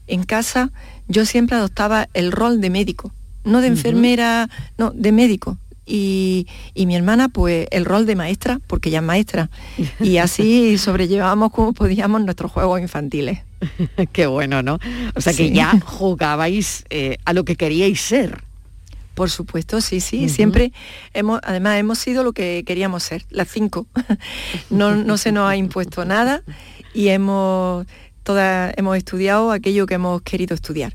en 0.07 0.25
casa 0.25 0.73
yo 1.09 1.27
siempre 1.27 1.57
adoptaba 1.57 2.09
el 2.15 2.33
rol 2.33 2.61
de 2.61 2.71
médico, 2.71 3.13
no 3.45 3.61
de 3.61 3.69
enfermera, 3.69 4.49
no, 4.79 4.93
de 4.95 5.13
médico. 5.13 5.59
Y, 5.85 6.47
y, 6.75 6.87
mi 6.87 6.95
hermana 6.95 7.29
pues 7.29 7.67
el 7.71 7.85
rol 7.85 8.07
de 8.07 8.15
maestra, 8.15 8.61
porque 8.67 8.89
ella 8.89 9.01
es 9.01 9.05
maestra. 9.05 9.51
Y 10.01 10.17
así 10.19 10.79
sobrellevábamos 10.79 11.53
como 11.53 11.73
podíamos 11.75 12.23
nuestros 12.25 12.51
juegos 12.51 12.81
infantiles. 12.81 13.41
Qué 14.13 14.27
bueno, 14.27 14.63
¿no? 14.63 14.79
O 15.15 15.21
sea 15.21 15.35
que 15.35 15.51
ya 15.51 15.79
jugabais 15.81 16.85
eh, 16.89 17.19
a 17.25 17.33
lo 17.33 17.45
que 17.45 17.57
queríais 17.57 18.01
ser. 18.01 18.43
Por 19.15 19.31
supuesto, 19.31 19.81
sí, 19.81 20.01
sí. 20.01 20.29
Siempre 20.29 20.73
hemos, 21.13 21.41
además 21.43 21.79
hemos 21.79 21.99
sido 21.99 22.25
lo 22.25 22.33
que 22.33 22.65
queríamos 22.67 23.03
ser, 23.03 23.25
las 23.31 23.49
cinco. 23.49 23.87
no, 24.71 24.97
no 24.97 25.19
se 25.19 25.33
nos 25.33 25.51
ha 25.51 25.57
impuesto 25.57 26.05
nada 26.05 26.43
y 26.95 27.09
hemos, 27.09 27.87
todas, 28.23 28.73
hemos 28.77 28.97
estudiado 28.97 29.53
aquello 29.53 29.87
que 29.87 29.95
hemos 29.95 30.23
querido 30.23 30.55
estudiar. 30.55 30.95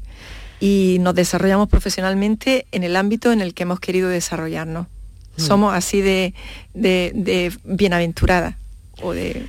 Y 0.59 0.97
nos 1.01 1.13
desarrollamos 1.13 1.69
profesionalmente 1.69 2.65
en 2.71 2.83
el 2.83 2.95
ámbito 2.95 3.31
en 3.31 3.41
el 3.41 3.53
que 3.53 3.63
hemos 3.63 3.79
querido 3.79 4.09
desarrollarnos. 4.09 4.88
Somos 5.36 5.75
así 5.75 6.01
de, 6.01 6.33
de, 6.74 7.12
de 7.13 7.55
bienaventuradas 7.63 8.55
o 9.03 9.13
de 9.13 9.45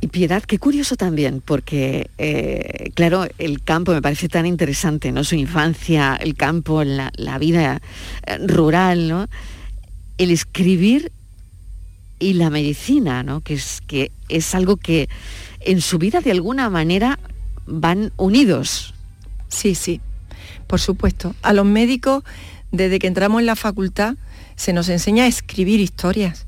y 0.00 0.08
Piedad, 0.08 0.42
qué 0.42 0.58
curioso 0.58 0.96
también, 0.96 1.42
porque, 1.44 2.10
eh, 2.18 2.90
claro, 2.94 3.26
el 3.38 3.62
campo 3.62 3.92
me 3.92 4.02
parece 4.02 4.28
tan 4.28 4.44
interesante, 4.44 5.10
¿no? 5.10 5.24
Su 5.24 5.36
infancia, 5.36 6.16
el 6.20 6.34
campo, 6.34 6.84
la, 6.84 7.38
vida 7.38 7.80
eh, 8.26 8.38
rural, 8.46 9.08
¿no? 9.08 9.26
El 10.18 10.30
escribir 10.30 11.12
y 12.18 12.34
la 12.34 12.50
medicina, 12.50 13.22
¿no? 13.22 13.40
Que 13.40 13.54
es, 13.54 13.80
que 13.86 14.12
es 14.28 14.54
algo 14.54 14.76
que 14.76 15.08
en 15.60 15.80
su 15.80 15.98
vida 15.98 16.20
de 16.20 16.30
alguna 16.30 16.68
manera 16.68 17.18
van 17.66 18.12
unidos. 18.16 18.94
Sí, 19.48 19.74
sí, 19.74 20.00
por 20.66 20.80
supuesto. 20.80 21.34
A 21.42 21.54
los 21.54 21.64
médicos, 21.64 22.22
desde 22.70 22.98
que 22.98 23.06
entramos 23.06 23.40
en 23.40 23.46
la 23.46 23.56
facultad, 23.56 24.16
se 24.56 24.72
nos 24.72 24.88
enseña 24.90 25.24
a 25.24 25.26
escribir 25.26 25.80
historias 25.80 26.46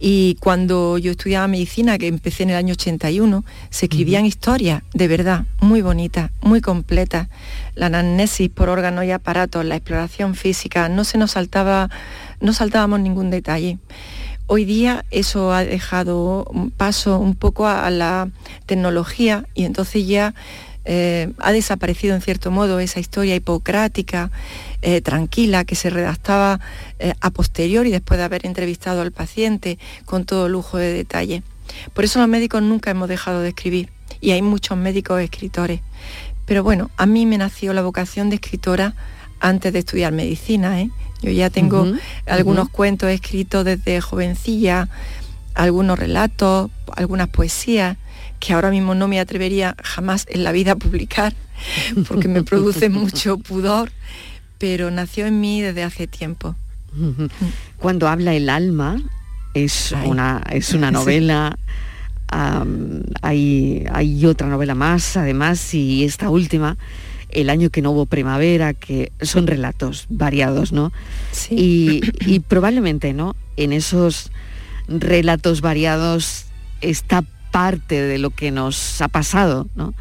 y 0.00 0.36
cuando 0.36 0.96
yo 0.98 1.10
estudiaba 1.10 1.48
medicina, 1.48 1.98
que 1.98 2.06
empecé 2.06 2.44
en 2.44 2.50
el 2.50 2.56
año 2.56 2.74
81, 2.74 3.44
se 3.70 3.86
escribían 3.86 4.26
historias 4.26 4.82
de 4.94 5.08
verdad 5.08 5.44
muy 5.60 5.82
bonitas, 5.82 6.30
muy 6.40 6.60
completas. 6.60 7.28
La 7.74 7.86
anamnesis 7.86 8.48
por 8.48 8.68
órganos 8.68 9.04
y 9.04 9.10
aparatos, 9.10 9.64
la 9.64 9.76
exploración 9.76 10.34
física, 10.34 10.88
no 10.88 11.04
se 11.04 11.18
nos 11.18 11.32
saltaba, 11.32 11.90
no 12.40 12.52
saltábamos 12.52 13.00
ningún 13.00 13.30
detalle. 13.30 13.78
Hoy 14.46 14.64
día 14.64 15.04
eso 15.10 15.52
ha 15.52 15.64
dejado 15.64 16.50
paso 16.76 17.18
un 17.18 17.34
poco 17.34 17.66
a 17.66 17.90
la 17.90 18.30
tecnología 18.66 19.44
y 19.54 19.64
entonces 19.64 20.06
ya 20.06 20.34
eh, 20.90 21.34
ha 21.38 21.52
desaparecido 21.52 22.14
en 22.14 22.22
cierto 22.22 22.50
modo 22.50 22.80
esa 22.80 22.98
historia 22.98 23.36
hipocrática, 23.36 24.30
eh, 24.80 25.02
tranquila, 25.02 25.66
que 25.66 25.74
se 25.74 25.90
redactaba 25.90 26.60
eh, 26.98 27.12
a 27.20 27.28
posteriori 27.28 27.90
después 27.90 28.16
de 28.16 28.24
haber 28.24 28.46
entrevistado 28.46 29.02
al 29.02 29.12
paciente 29.12 29.78
con 30.06 30.24
todo 30.24 30.48
lujo 30.48 30.78
de 30.78 30.90
detalle. 30.94 31.42
Por 31.92 32.04
eso 32.04 32.20
los 32.20 32.28
médicos 32.28 32.62
nunca 32.62 32.90
hemos 32.90 33.06
dejado 33.10 33.42
de 33.42 33.50
escribir 33.50 33.90
y 34.22 34.30
hay 34.30 34.40
muchos 34.40 34.78
médicos 34.78 35.20
escritores. 35.20 35.82
Pero 36.46 36.64
bueno, 36.64 36.90
a 36.96 37.04
mí 37.04 37.26
me 37.26 37.36
nació 37.36 37.74
la 37.74 37.82
vocación 37.82 38.30
de 38.30 38.36
escritora 38.36 38.94
antes 39.40 39.74
de 39.74 39.80
estudiar 39.80 40.14
medicina. 40.14 40.82
Yo 41.20 41.30
ya 41.30 41.50
tengo 41.50 41.86
algunos 42.24 42.70
cuentos 42.70 43.10
escritos 43.10 43.62
desde 43.62 44.00
jovencilla, 44.00 44.88
algunos 45.52 45.98
relatos, 45.98 46.70
algunas 46.96 47.28
poesías 47.28 47.98
que 48.40 48.52
ahora 48.52 48.70
mismo 48.70 48.94
no 48.94 49.08
me 49.08 49.20
atrevería 49.20 49.76
jamás 49.82 50.26
en 50.28 50.44
la 50.44 50.52
vida 50.52 50.72
a 50.72 50.76
publicar 50.76 51.34
porque 52.06 52.28
me 52.28 52.42
produce 52.42 52.88
mucho 52.88 53.38
pudor, 53.38 53.90
pero 54.58 54.90
nació 54.90 55.26
en 55.26 55.40
mí 55.40 55.60
desde 55.60 55.82
hace 55.82 56.06
tiempo. 56.06 56.54
Cuando 57.78 58.08
habla 58.08 58.34
el 58.34 58.48
alma, 58.48 59.00
es, 59.54 59.94
una, 60.04 60.42
es 60.50 60.72
una 60.72 60.90
novela, 60.90 61.58
hay, 62.30 63.84
hay 63.92 64.26
otra 64.26 64.48
novela 64.48 64.74
más, 64.74 65.16
además, 65.16 65.74
y 65.74 66.04
esta 66.04 66.30
última, 66.30 66.76
El 67.30 67.50
año 67.50 67.70
que 67.70 67.82
no 67.82 67.90
hubo 67.90 68.06
primavera, 68.06 68.74
que 68.74 69.12
son 69.20 69.46
relatos 69.46 70.06
variados, 70.08 70.72
¿no? 70.72 70.92
Sí. 71.32 72.00
Y, 72.24 72.34
y 72.34 72.40
probablemente, 72.40 73.12
¿no? 73.12 73.36
En 73.56 73.72
esos 73.72 74.30
relatos 74.88 75.60
variados 75.60 76.46
está 76.80 77.24
parte 77.50 78.02
de 78.02 78.18
lo 78.18 78.30
que 78.30 78.50
nos 78.50 79.00
ha 79.00 79.08
pasado, 79.08 79.66
¿no? 79.74 79.94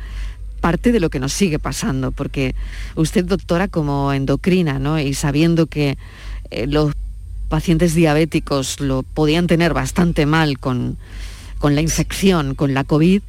parte 0.58 0.92
de 0.92 1.00
lo 1.00 1.10
que 1.10 1.20
nos 1.20 1.34
sigue 1.34 1.60
pasando, 1.60 2.12
porque 2.12 2.56
usted, 2.96 3.24
doctora, 3.26 3.68
como 3.68 4.12
endocrina, 4.12 4.80
¿no? 4.80 5.00
Y 5.00 5.14
sabiendo 5.14 5.68
que 5.68 5.98
eh, 6.50 6.68
los 6.68 6.94
pacientes 7.48 7.94
diabéticos 7.96 8.80
lo 8.80 9.04
podían 9.04 9.48
tener 9.48 9.74
bastante 9.74 10.26
mal 10.26 10.60
con, 10.60 10.98
con 11.60 11.76
la 11.76 11.82
infección, 11.82 12.56
con 12.56 12.74
la 12.74 12.84
COVID, 12.84 13.22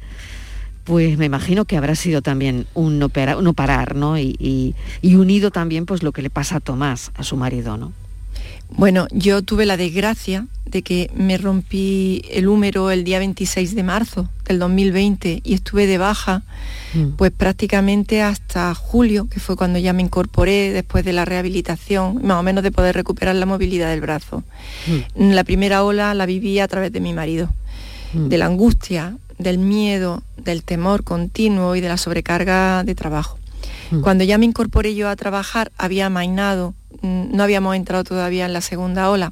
pues 0.83 1.17
me 1.17 1.25
imagino 1.25 1.65
que 1.65 1.77
habrá 1.77 1.95
sido 1.95 2.21
también 2.21 2.65
un 2.73 2.99
no, 2.99 3.09
parar, 3.09 3.95
¿no? 3.95 4.17
Y, 4.17 4.75
y, 5.01 5.15
unido 5.15 5.51
también 5.51 5.85
pues 5.85 6.01
lo 6.01 6.11
que 6.11 6.21
le 6.23 6.29
pasa 6.29 6.57
a 6.57 6.59
Tomás, 6.59 7.11
a 7.15 7.23
su 7.23 7.37
marido, 7.37 7.77
¿no? 7.77 7.93
Bueno, 8.69 9.07
yo 9.11 9.41
tuve 9.41 9.65
la 9.65 9.77
desgracia 9.77 10.47
de 10.65 10.83
que 10.83 11.09
me 11.15 11.37
rompí 11.37 12.21
el 12.29 12.47
húmero 12.47 12.91
el 12.91 13.03
día 13.03 13.17
26 13.17 13.73
de 13.73 13.83
marzo 13.83 14.29
del 14.45 14.59
2020 14.59 15.41
y 15.43 15.53
estuve 15.55 15.87
de 15.87 15.97
baja 15.97 16.43
mm. 16.93 17.11
pues 17.17 17.31
prácticamente 17.31 18.21
hasta 18.21 18.73
julio, 18.75 19.27
que 19.27 19.39
fue 19.39 19.55
cuando 19.55 19.79
ya 19.79 19.93
me 19.93 20.03
incorporé 20.03 20.71
después 20.71 21.03
de 21.03 21.13
la 21.13 21.25
rehabilitación, 21.25 22.19
más 22.23 22.39
o 22.39 22.43
menos 22.43 22.63
de 22.63 22.71
poder 22.71 22.95
recuperar 22.95 23.35
la 23.35 23.47
movilidad 23.47 23.89
del 23.89 24.01
brazo. 24.01 24.43
Mm. 25.15 25.31
La 25.31 25.43
primera 25.43 25.83
ola 25.83 26.13
la 26.13 26.27
viví 26.27 26.59
a 26.59 26.67
través 26.67 26.91
de 26.91 26.99
mi 26.99 27.13
marido, 27.13 27.49
mm. 28.13 28.27
de 28.27 28.37
la 28.37 28.45
angustia, 28.45 29.17
del 29.39 29.57
miedo, 29.57 30.21
del 30.37 30.63
temor 30.63 31.03
continuo 31.03 31.75
y 31.75 31.81
de 31.81 31.87
la 31.87 31.97
sobrecarga 31.97 32.83
de 32.83 32.93
trabajo. 32.93 33.38
Cuando 34.01 34.23
ya 34.23 34.37
me 34.37 34.45
incorporé 34.45 34.93
yo 34.93 35.09
a 35.09 35.15
trabajar, 35.15 35.71
había 35.77 36.09
mainado 36.09 36.75
Mm, 37.01 37.35
no 37.35 37.43
habíamos 37.43 37.75
entrado 37.75 38.03
todavía 38.03 38.45
en 38.45 38.53
la 38.53 38.61
segunda 38.61 39.09
ola, 39.09 39.31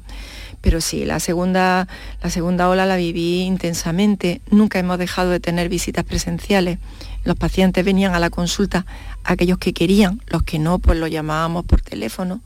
pero 0.60 0.80
sí, 0.80 1.04
la 1.04 1.20
segunda, 1.20 1.88
la 2.22 2.30
segunda 2.30 2.68
ola 2.68 2.86
la 2.86 2.96
viví 2.96 3.42
intensamente. 3.42 4.40
Nunca 4.50 4.78
hemos 4.78 4.98
dejado 4.98 5.30
de 5.30 5.40
tener 5.40 5.68
visitas 5.68 6.04
presenciales. 6.04 6.78
Los 7.24 7.36
pacientes 7.36 7.84
venían 7.84 8.14
a 8.14 8.20
la 8.20 8.30
consulta, 8.30 8.86
aquellos 9.24 9.58
que 9.58 9.72
querían, 9.72 10.22
los 10.28 10.42
que 10.44 10.58
no, 10.58 10.78
pues 10.78 10.98
los 10.98 11.10
llamábamos 11.10 11.64
por 11.64 11.80
teléfono. 11.80 12.40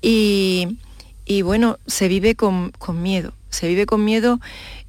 Y, 0.00 0.78
bueno, 1.44 1.78
se 1.86 2.08
vive 2.08 2.34
con, 2.34 2.72
miedo, 3.02 3.32
se 3.50 3.68
vive 3.68 3.86
con 3.86 4.04
miedo 4.04 4.40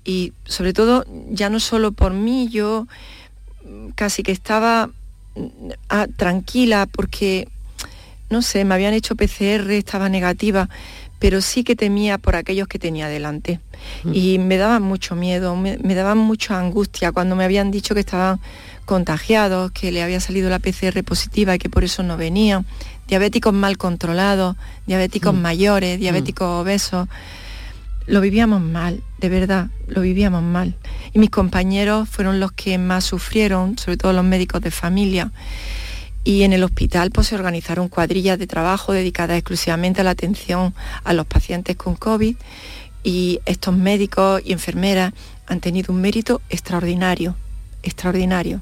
y 0.04 0.34
sobre 0.46 0.74
todo 0.74 1.06
ya 1.30 1.50
no 1.50 1.60
solo 1.60 1.92
por 1.92 2.13
mí, 2.13 2.50
yo 2.50 2.88
casi 3.96 4.24
que 4.24 4.32
estaba 4.32 4.88
mm, 4.88 4.92
ah, 5.90 6.08
tranquila 6.16 6.88
porque 6.92 7.48
no 8.34 8.42
sé, 8.42 8.66
me 8.66 8.74
habían 8.74 8.94
hecho 8.94 9.16
PCR, 9.16 9.72
estaba 9.72 10.10
negativa, 10.10 10.68
pero 11.20 11.40
sí 11.40 11.63
que 11.63 11.75
temía 11.75 12.18
por 12.18 12.36
aquellos 12.36 12.68
que 12.68 12.80
tenía 12.80 13.08
delante. 13.08 13.60
Mm. 14.04 14.12
Y 14.13 14.40
me 14.40 14.58
daban 14.58 14.82
mucho 14.82 15.16
miedo, 15.16 15.56
me, 15.56 15.78
daban 15.96 16.18
mucha 16.18 16.60
angustia 16.60 17.12
cuando 17.12 17.36
me 17.36 17.46
habían 17.46 17.72
dicho 17.72 17.94
que 17.94 18.02
estaban 18.02 18.40
contagiados, 18.86 19.72
que 19.72 19.92
le 19.92 20.04
había 20.04 20.20
salido 20.20 20.50
la 20.50 20.60
PCR 20.60 21.04
positiva 21.04 21.56
y 21.56 21.60
que 21.60 21.70
por 21.70 21.84
eso 21.84 22.04
no 22.04 22.18
venían. 22.18 22.66
Diabéticos 23.08 23.54
mal 23.54 23.78
controlados, 23.78 24.58
diabéticos 24.88 25.34
mm. 25.34 25.42
mayores, 25.42 26.00
diabéticos 26.00 26.48
mm. 26.48 26.60
obesos. 26.62 27.08
Lo 28.05 28.22
vivíamos 28.22 28.62
mal, 28.62 29.01
de 29.19 29.29
verdad, 29.29 29.69
lo 29.88 30.01
vivíamos 30.01 30.43
mal. 30.43 30.75
Y 31.13 31.19
mis 31.19 31.29
compañeros 31.29 32.10
fueron 32.10 32.39
los 32.39 32.51
que 32.51 32.77
más 32.77 33.05
sufrieron, 33.05 33.77
sobre 33.77 33.98
todo 33.98 34.13
los 34.13 34.25
médicos 34.25 34.62
de 34.62 34.72
familia 34.72 35.31
y 36.24 36.43
en 36.43 36.53
el 36.53 36.63
hospital 36.63 37.12
pues, 37.12 37.27
se 37.27 37.36
organizaron 37.36 37.89
cuadrillas 37.89 38.39
de 38.39 38.48
trabajo 38.48 38.93
dedicadas 38.93 39.38
exclusivamente 39.38 40.01
a 40.01 40.03
la 40.03 40.12
atención 40.12 40.74
a 41.03 41.13
los 41.13 41.25
pacientes 41.25 41.75
con 41.75 41.95
COVID 41.95 42.36
y 43.03 43.39
estos 43.45 43.75
médicos 43.75 44.41
y 44.45 44.53
enfermeras 44.53 45.13
han 45.48 45.60
tenido 45.60 45.93
un 45.93 46.00
mérito 46.00 46.41
extraordinario, 46.50 47.36
extraordinario. 47.83 48.62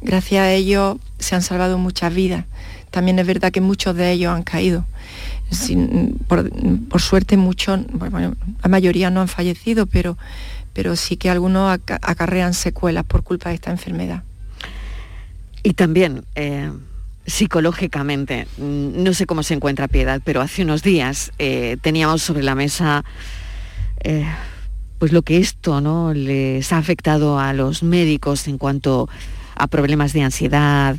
Gracias 0.00 0.42
a 0.42 0.52
ellos 0.52 0.98
se 1.18 1.34
han 1.34 1.42
salvado 1.42 1.78
muchas 1.78 2.14
vidas. 2.14 2.44
También 2.90 3.18
es 3.18 3.26
verdad 3.26 3.50
que 3.50 3.60
muchos 3.60 3.96
de 3.96 4.12
ellos 4.12 4.32
han 4.32 4.44
caído. 4.44 4.84
Por, 6.26 7.00
suerte 7.00 7.36
muchos, 7.36 7.80
la 8.62 8.68
mayoría 8.68 9.10
no 9.10 9.20
han 9.20 9.28
fallecido, 9.28 9.86
pero, 9.86 10.16
pero 10.72 10.96
sí 10.96 11.16
que 11.16 11.30
algunos 11.30 11.78
acarrean 11.88 12.54
secuelas 12.54 13.04
por 13.04 13.22
culpa 13.22 13.50
de 13.50 13.56
esta 13.56 13.70
enfermedad. 13.70 14.22
Y 15.62 15.74
también 15.74 16.24
eh, 16.34 16.70
psicológicamente, 17.26 18.46
mm, 18.58 19.02
no 19.02 19.14
sé 19.14 19.26
cómo 19.26 19.42
se 19.42 19.54
encuentra 19.54 19.88
Piedad, 19.88 20.20
pero 20.24 20.40
hace 20.40 20.62
unos 20.62 20.82
días 20.82 21.32
eh, 21.38 21.78
teníamos 21.80 22.22
sobre 22.22 22.42
la 22.42 22.54
mesa 22.54 23.04
eh, 24.00 24.26
pues 24.98 25.12
lo 25.12 25.22
que 25.22 25.38
esto 25.38 25.80
¿no? 25.80 26.12
les 26.14 26.72
ha 26.72 26.78
afectado 26.78 27.38
a 27.38 27.52
los 27.52 27.82
médicos 27.82 28.46
en 28.48 28.58
cuanto 28.58 29.08
a 29.56 29.66
problemas 29.66 30.12
de 30.12 30.22
ansiedad, 30.22 30.96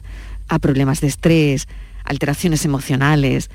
a 0.47 0.60
problemas 0.60 1.01
de 1.01 1.08
estrés, 1.08 1.67
alteraciones 2.03 2.65
emocionales, 2.65 3.49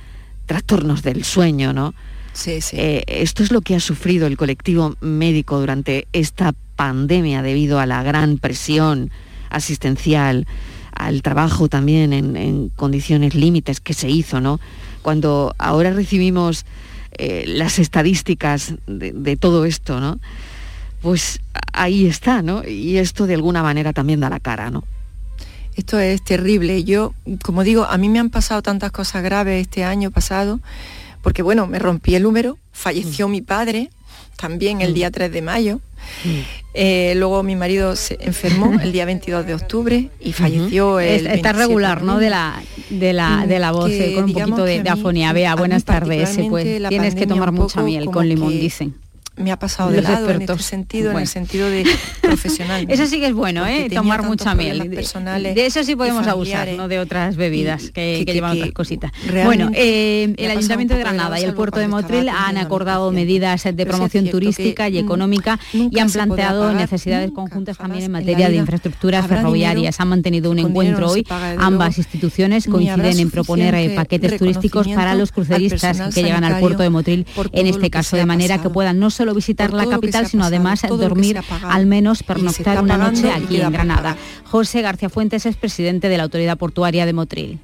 trastornos 0.50 1.04
del 1.04 1.22
sueño, 1.22 1.72
¿no? 1.72 1.94
Sí, 2.32 2.60
sí. 2.60 2.76
esto 3.06 3.44
es 3.44 3.52
lo 3.52 3.60
que 3.60 3.76
ha 3.76 3.80
sufrido 3.80 4.26
el 4.26 4.36
colectivo 4.36 4.96
médico 5.00 5.60
durante 5.60 6.08
esta 6.12 6.54
pandemia 6.74 7.40
debido 7.40 7.78
a 7.78 7.86
la 7.86 8.02
gran 8.02 8.38
presión 8.38 9.12
asistencial, 9.48 10.48
al 10.92 11.22
trabajo 11.22 11.68
también 11.68 12.12
en, 12.12 12.68
condiciones 12.74 13.36
límites 13.36 13.78
que 13.78 13.94
se 13.94 14.10
hizo, 14.10 14.40
¿no? 14.40 14.58
Cuando 15.02 15.54
ahora 15.56 15.92
recibimos 15.92 16.66
eh, 17.12 17.44
las 17.46 17.78
estadísticas 17.78 18.74
de, 18.88 19.36
todo 19.36 19.64
esto, 19.64 20.00
¿no? 20.00 20.18
Pues 21.00 21.40
ahí 21.72 22.08
está, 22.08 22.42
¿no? 22.42 22.66
Y 22.66 22.96
esto 22.96 23.28
de 23.28 23.34
alguna 23.34 23.62
manera 23.62 23.92
también 23.92 24.18
da 24.18 24.28
la 24.28 24.40
cara, 24.40 24.68
¿no? 24.68 24.82
Esto 25.80 25.98
es 25.98 26.22
terrible. 26.22 26.84
Yo, 26.84 27.14
como 27.42 27.64
digo, 27.64 27.84
a 27.84 27.96
mí 27.96 28.10
me 28.10 28.18
han 28.18 28.28
pasado 28.28 28.60
tantas 28.60 28.92
cosas 28.92 29.22
graves 29.22 29.62
este 29.62 29.82
año 29.82 30.10
pasado, 30.10 30.60
porque 31.22 31.40
bueno, 31.40 31.66
me 31.66 31.78
rompí 31.78 32.14
el 32.14 32.26
húmero, 32.26 32.58
falleció 32.70 33.28
mm. 33.28 33.30
mi 33.30 33.40
padre 33.40 33.88
también 34.36 34.82
el 34.82 34.90
mm. 34.90 34.94
día 34.94 35.10
3 35.10 35.32
de 35.32 35.40
mayo, 35.40 35.80
eh, 36.74 37.14
luego 37.16 37.42
mi 37.42 37.56
marido 37.56 37.96
se 37.96 38.18
enfermó 38.20 38.78
el 38.82 38.92
día 38.92 39.06
22 39.06 39.46
de 39.46 39.54
octubre 39.54 40.10
y 40.20 40.32
falleció 40.34 41.00
el 41.00 41.26
Está 41.26 41.54
regular, 41.54 42.02
¿no? 42.02 42.18
De 42.18 42.28
la, 42.28 42.62
de 42.90 43.14
la, 43.14 43.46
de 43.46 43.58
la 43.58 43.72
voz, 43.72 43.90
eh, 43.90 44.12
con 44.16 44.24
un 44.24 44.32
poquito 44.34 44.64
de, 44.64 44.86
afonía. 44.86 45.32
Vea, 45.32 45.56
buenas 45.56 45.84
tardes. 45.84 46.38
Pues, 46.50 46.88
tienes 46.90 47.14
que 47.14 47.26
tomar 47.26 47.52
mucha 47.52 47.82
miel 47.82 48.04
con 48.04 48.28
limón, 48.28 48.50
dicen 48.50 48.94
me 49.40 49.52
ha 49.52 49.58
pasado 49.58 49.90
de 49.90 50.02
lado 50.02 50.30
en 50.30 50.42
este 50.42 50.58
sentido, 50.58 51.12
en 51.12 51.18
el 51.18 51.26
sentido 51.26 51.68
de 51.68 51.84
profesional. 52.22 52.86
eso 52.88 53.06
sí 53.06 53.20
que 53.20 53.26
es 53.26 53.34
bueno, 53.34 53.66
¿eh? 53.66 53.88
tomar 53.92 54.22
mucha 54.22 54.54
miel. 54.54 54.90
De 54.90 55.66
eso 55.66 55.82
sí 55.84 55.96
podemos 55.96 56.26
abusar, 56.26 56.68
no 56.76 56.88
de 56.88 56.98
otras 56.98 57.36
bebidas 57.36 57.90
que, 57.90 58.24
llevan 58.24 58.56
otras 58.56 58.72
cositas. 58.72 59.12
Bueno, 59.44 59.70
eh, 59.74 60.34
el 60.36 60.50
Ayuntamiento 60.50 60.94
de 60.94 61.00
Granada 61.00 61.40
y 61.40 61.44
el 61.44 61.54
Puerto 61.54 61.78
de 61.78 61.88
Motril 61.88 62.28
han 62.28 62.58
acordado 62.58 63.10
medidas 63.10 63.64
de 63.64 63.86
promoción 63.86 64.28
turística 64.28 64.88
y 64.88 64.98
económica 64.98 65.58
y 65.72 65.98
han 65.98 66.10
planteado 66.10 66.72
necesidades 66.72 67.30
conjuntas 67.32 67.78
también 67.78 68.04
en 68.04 68.12
materia 68.12 68.48
de 68.48 68.56
infraestructuras 68.56 69.26
ferroviarias. 69.26 70.00
Han 70.00 70.08
mantenido 70.08 70.50
un 70.50 70.58
encuentro 70.58 71.10
hoy. 71.10 71.26
Ambas 71.58 71.98
instituciones 71.98 72.66
coinciden 72.66 73.18
en 73.18 73.30
proponer 73.30 73.74
eh, 73.74 73.90
paquetes 73.90 74.38
turísticos 74.38 74.88
para 74.88 75.14
los 75.14 75.32
cruceristas 75.32 76.14
que 76.14 76.22
llegan 76.22 76.44
al 76.44 76.60
puerto 76.60 76.82
de 76.82 76.90
Motril, 76.90 77.26
en 77.52 77.66
este 77.66 77.90
caso, 77.90 78.16
de 78.16 78.26
manera 78.26 78.60
que 78.60 78.70
puedan 78.70 78.98
no 78.98 79.10
solo 79.10 79.29
visitar 79.34 79.72
la 79.72 79.86
capital, 79.86 80.26
sino 80.26 80.44
además 80.44 80.82
dormir 80.88 81.40
al 81.62 81.86
menos 81.86 82.22
pernoctar 82.22 82.82
una 82.82 82.96
noche 82.96 83.30
aquí 83.30 83.60
en 83.60 83.72
Granada. 83.72 84.16
José 84.44 84.82
García 84.82 85.08
Fuentes 85.08 85.46
es 85.46 85.56
presidente 85.56 86.08
de 86.08 86.16
la 86.16 86.24
Autoridad 86.24 86.58
Portuaria 86.58 87.06
de 87.06 87.12
Motril. 87.12 87.58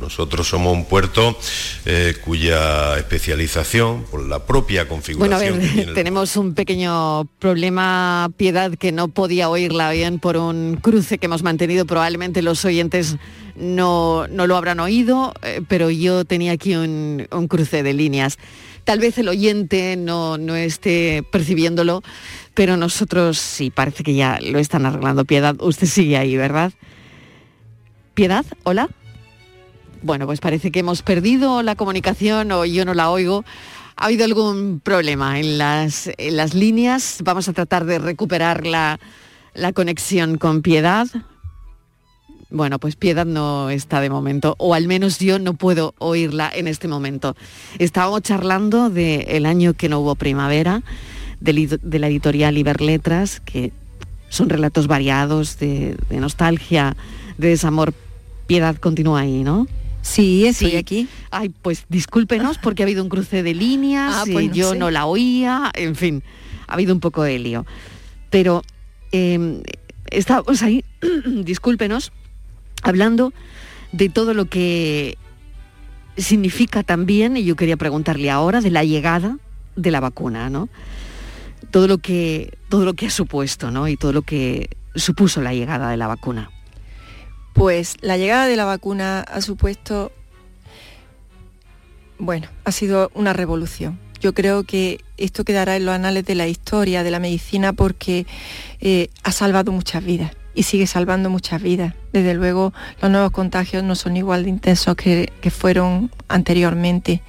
Nosotros 0.00 0.48
somos 0.48 0.72
un 0.72 0.84
puerto 0.84 1.36
eh, 1.84 2.14
cuya 2.24 2.98
especialización, 2.98 4.04
por 4.10 4.26
la 4.26 4.44
propia 4.44 4.88
configuración... 4.88 5.58
Bueno, 5.58 5.72
a 5.72 5.76
ver, 5.76 5.94
tenemos 5.94 6.36
un 6.36 6.54
pequeño 6.54 7.26
problema, 7.38 8.30
Piedad, 8.36 8.74
que 8.74 8.92
no 8.92 9.08
podía 9.08 9.48
oírla 9.48 9.90
bien 9.92 10.18
por 10.18 10.36
un 10.36 10.78
cruce 10.80 11.18
que 11.18 11.26
hemos 11.26 11.42
mantenido. 11.42 11.86
Probablemente 11.86 12.42
los 12.42 12.64
oyentes 12.64 13.16
no, 13.56 14.26
no 14.28 14.46
lo 14.46 14.56
habrán 14.56 14.80
oído, 14.80 15.32
eh, 15.42 15.62
pero 15.68 15.90
yo 15.90 16.24
tenía 16.24 16.52
aquí 16.52 16.74
un, 16.74 17.26
un 17.30 17.48
cruce 17.48 17.82
de 17.82 17.92
líneas. 17.92 18.38
Tal 18.84 18.98
vez 18.98 19.16
el 19.16 19.28
oyente 19.28 19.96
no, 19.96 20.36
no 20.36 20.54
esté 20.54 21.22
percibiéndolo, 21.30 22.02
pero 22.52 22.76
nosotros 22.76 23.38
sí, 23.38 23.70
parece 23.70 24.04
que 24.04 24.14
ya 24.14 24.38
lo 24.40 24.58
están 24.58 24.84
arreglando. 24.84 25.24
Piedad, 25.24 25.56
usted 25.60 25.86
sigue 25.86 26.18
ahí, 26.18 26.36
¿verdad? 26.36 26.72
Piedad, 28.12 28.44
hola. 28.62 28.90
Bueno, 30.02 30.26
pues 30.26 30.40
parece 30.40 30.70
que 30.70 30.80
hemos 30.80 31.00
perdido 31.00 31.62
la 31.62 31.76
comunicación 31.76 32.52
o 32.52 32.66
yo 32.66 32.84
no 32.84 32.92
la 32.92 33.08
oigo. 33.10 33.42
¿Ha 33.96 34.06
habido 34.06 34.26
algún 34.26 34.80
problema 34.80 35.40
en 35.40 35.56
las, 35.56 36.10
en 36.18 36.36
las 36.36 36.52
líneas? 36.52 37.20
Vamos 37.24 37.48
a 37.48 37.54
tratar 37.54 37.86
de 37.86 37.98
recuperar 37.98 38.66
la, 38.66 39.00
la 39.54 39.72
conexión 39.72 40.36
con 40.36 40.60
Piedad. 40.60 41.06
Bueno, 42.50 42.78
pues 42.78 42.96
Piedad 42.96 43.26
no 43.26 43.70
está 43.70 44.00
de 44.00 44.10
momento, 44.10 44.54
o 44.58 44.74
al 44.74 44.86
menos 44.86 45.18
yo 45.18 45.38
no 45.38 45.54
puedo 45.54 45.94
oírla 45.98 46.50
en 46.54 46.68
este 46.68 46.88
momento. 46.88 47.36
Estábamos 47.78 48.22
charlando 48.22 48.90
del 48.90 49.46
año 49.46 49.74
que 49.74 49.88
no 49.88 50.00
hubo 50.00 50.14
primavera, 50.14 50.82
de, 51.40 51.98
la 51.98 52.08
editorial 52.08 52.56
Iberletras, 52.56 53.40
que 53.40 53.72
son 54.28 54.48
relatos 54.48 54.86
variados 54.86 55.58
de, 55.58 55.96
nostalgia, 56.10 56.96
de 57.38 57.48
desamor. 57.48 57.94
Piedad 58.46 58.76
continúa 58.76 59.20
ahí, 59.20 59.42
¿no? 59.42 59.66
Sí, 60.02 60.46
estoy 60.46 60.76
aquí. 60.76 61.08
Ay, 61.30 61.50
pues 61.62 61.84
discúlpenos 61.88 62.58
porque 62.58 62.82
ha 62.82 62.84
habido 62.84 63.02
un 63.02 63.08
cruce 63.08 63.42
de 63.42 63.54
líneas, 63.54 64.14
ah, 64.16 64.24
pues 64.30 64.52
yo 64.52 64.74
no 64.74 64.90
la 64.90 65.06
oía, 65.06 65.70
en 65.74 65.96
fin, 65.96 66.22
ha 66.66 66.74
habido 66.74 66.92
un 66.92 67.00
poco 67.00 67.22
de 67.22 67.38
lío. 67.38 67.64
Pero 68.28 68.62
eh, 69.12 69.62
estábamos 70.10 70.62
ahí, 70.62 70.84
discúlpenos, 71.26 72.12
hablando 72.84 73.32
de 73.92 74.08
todo 74.08 74.34
lo 74.34 74.44
que 74.44 75.18
significa 76.16 76.84
también, 76.84 77.36
y 77.36 77.44
yo 77.44 77.56
quería 77.56 77.76
preguntarle 77.76 78.30
ahora, 78.30 78.60
de 78.60 78.70
la 78.70 78.84
llegada 78.84 79.38
de 79.74 79.90
la 79.90 80.00
vacuna, 80.00 80.48
¿no? 80.50 80.68
Todo 81.70 81.88
lo 81.88 81.98
que, 81.98 82.56
todo 82.68 82.84
lo 82.84 82.94
que 82.94 83.06
ha 83.06 83.10
supuesto, 83.10 83.70
¿no? 83.70 83.88
Y 83.88 83.96
todo 83.96 84.12
lo 84.12 84.22
que 84.22 84.68
supuso 84.94 85.40
la 85.40 85.54
llegada 85.54 85.90
de 85.90 85.96
la 85.96 86.06
vacuna. 86.06 86.50
Pues 87.52 87.96
la 88.00 88.16
llegada 88.16 88.46
de 88.46 88.56
la 88.56 88.64
vacuna 88.64 89.20
ha 89.20 89.40
supuesto, 89.40 90.12
bueno, 92.18 92.48
ha 92.64 92.70
sido 92.70 93.10
una 93.14 93.32
revolución. 93.32 93.98
Yo 94.20 94.34
creo 94.34 94.64
que 94.64 95.00
esto 95.16 95.44
quedará 95.44 95.76
en 95.76 95.84
los 95.84 95.94
anales 95.94 96.24
de 96.24 96.34
la 96.34 96.46
historia 96.46 97.02
de 97.02 97.10
la 97.10 97.18
medicina 97.18 97.72
porque 97.72 98.26
eh, 98.80 99.08
ha 99.22 99.32
salvado 99.32 99.72
muchas 99.72 100.04
vidas 100.04 100.32
y 100.54 100.62
sigue 100.62 100.86
salvando 100.86 101.30
muchas 101.30 101.60
vidas. 101.60 101.94
Desde 102.12 102.34
luego, 102.34 102.72
los 103.02 103.10
nuevos 103.10 103.32
contagios 103.32 103.82
no 103.82 103.94
son 103.96 104.16
igual 104.16 104.44
de 104.44 104.50
intensos 104.50 104.94
que, 104.94 105.32
fueron 105.50 106.10
anteriormente. 106.28 107.22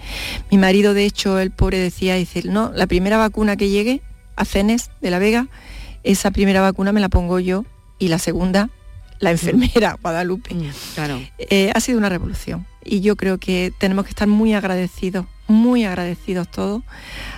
Mi 0.51 0.57
marido, 0.57 0.93
de 0.93 1.05
hecho, 1.05 1.39
el 1.39 1.51
pobre 1.51 1.79
decía, 1.79 2.15
decir, 2.15 2.45
no, 2.45 2.71
la 2.73 2.87
primera 2.87 3.17
vacuna 3.17 3.55
que 3.57 3.69
llegue 3.69 4.01
a 4.35 4.45
Cenes 4.45 4.91
de 5.01 5.09
la 5.09 5.19
Vega, 5.19 5.47
esa 6.03 6.31
primera 6.31 6.61
vacuna 6.61 6.91
me 6.91 7.01
la 7.01 7.09
pongo 7.09 7.39
yo 7.39 7.65
y 7.97 8.09
la 8.09 8.19
segunda 8.19 8.69
la 9.19 9.31
enfermera 9.31 9.97
Guadalupe. 10.01 10.53
Mm, 10.53 10.69
claro. 10.93 11.21
Eh, 11.37 11.71
ha 11.73 11.79
sido 11.79 11.97
una 11.97 12.09
revolución 12.09 12.65
y 12.83 13.01
yo 13.01 13.15
creo 13.15 13.37
que 13.37 13.73
tenemos 13.79 14.05
que 14.05 14.09
estar 14.09 14.27
muy 14.27 14.53
agradecidos, 14.53 15.25
muy 15.47 15.83
agradecidos 15.85 16.49
todos 16.49 16.83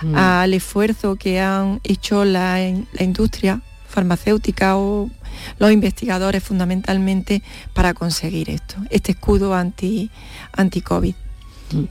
mm. 0.02 0.14
al 0.14 0.52
esfuerzo 0.54 1.16
que 1.16 1.40
han 1.40 1.80
hecho 1.84 2.24
la, 2.24 2.58
la 2.92 3.02
industria 3.02 3.62
farmacéutica 3.88 4.76
o 4.76 5.10
los 5.58 5.72
investigadores 5.72 6.42
fundamentalmente 6.42 7.42
para 7.74 7.94
conseguir 7.94 8.50
esto, 8.50 8.76
este 8.90 9.12
escudo 9.12 9.54
anti, 9.54 10.10
anti-COVID. 10.52 11.14
Mm. 11.72 11.84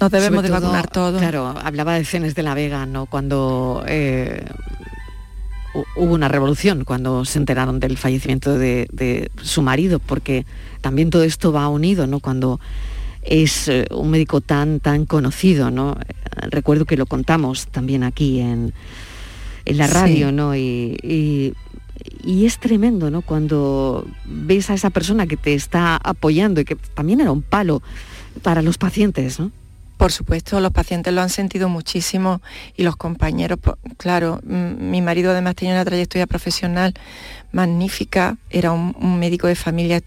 Nos 0.00 0.10
debemos 0.12 0.42
de 0.44 0.50
vacunar 0.50 0.88
todos. 0.88 1.20
Claro, 1.20 1.54
hablaba 1.60 1.94
de 1.94 2.04
Cenes 2.04 2.34
de 2.36 2.44
la 2.44 2.54
Vega, 2.54 2.86
¿no? 2.86 3.06
Cuando 3.06 3.84
eh, 3.88 4.44
hubo 5.96 6.14
una 6.14 6.28
revolución, 6.28 6.84
cuando 6.84 7.24
se 7.24 7.38
enteraron 7.38 7.80
del 7.80 7.96
fallecimiento 7.98 8.56
de, 8.56 9.30
su 9.42 9.62
marido, 9.62 9.98
porque 9.98 10.46
también 10.80 11.10
todo 11.10 11.24
esto 11.24 11.52
va 11.52 11.68
unido, 11.68 12.06
¿no? 12.06 12.20
Cuando 12.20 12.60
es 13.22 13.68
eh, 13.68 13.86
un 13.90 14.10
médico 14.10 14.40
tan, 14.40 14.78
tan 14.78 15.04
conocido, 15.04 15.72
¿no? 15.72 15.96
Recuerdo 16.50 16.84
que 16.84 16.96
lo 16.96 17.06
contamos 17.06 17.66
también 17.66 18.04
aquí 18.04 18.38
en, 18.40 18.72
la 19.66 19.86
radio, 19.86 20.32
¿no? 20.32 20.56
y, 20.56 20.96
y 21.02 21.52
es 22.24 22.58
tremendo, 22.58 23.10
¿no? 23.10 23.22
Cuando 23.22 24.06
ves 24.24 24.70
a 24.70 24.74
esa 24.74 24.90
persona 24.90 25.26
que 25.26 25.36
te 25.36 25.54
está 25.54 25.96
apoyando 25.96 26.60
y 26.60 26.64
que 26.64 26.76
también 26.76 27.20
era 27.20 27.32
un 27.32 27.42
palo 27.42 27.82
para 28.42 28.62
los 28.62 28.78
pacientes, 28.78 29.38
¿no? 29.38 29.50
Por 29.98 30.12
supuesto, 30.12 30.60
los 30.60 30.70
pacientes 30.70 31.12
lo 31.12 31.22
han 31.22 31.28
sentido 31.28 31.68
muchísimo 31.68 32.40
y 32.76 32.84
los 32.84 32.94
compañeros, 32.94 33.58
claro, 33.96 34.40
mi 34.44 35.02
marido 35.02 35.32
además 35.32 35.56
tenía 35.56 35.74
una 35.74 35.84
trayectoria 35.84 36.28
profesional 36.28 36.94
magnífica, 37.50 38.36
era 38.48 38.70
un, 38.70 39.18
médico 39.18 39.48
de 39.48 39.56
familia 39.56 40.00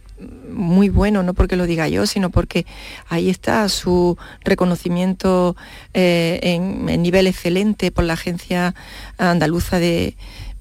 muy 0.49 0.87
bueno, 0.87 1.23
no 1.23 1.33
porque 1.33 1.57
lo 1.57 1.65
diga 1.65 1.89
yo, 1.89 2.07
sino 2.07 2.29
porque 2.29 2.65
ahí 3.09 3.29
está 3.29 3.67
su 3.67 4.17
reconocimiento 4.45 5.57
eh, 5.93 6.39
en, 6.41 6.85
nivel 7.01 7.27
excelente 7.27 7.91
por 7.91 8.05
la 8.05 8.13
Agencia 8.13 8.73
Andaluza 9.17 9.77
de, 9.79 10.15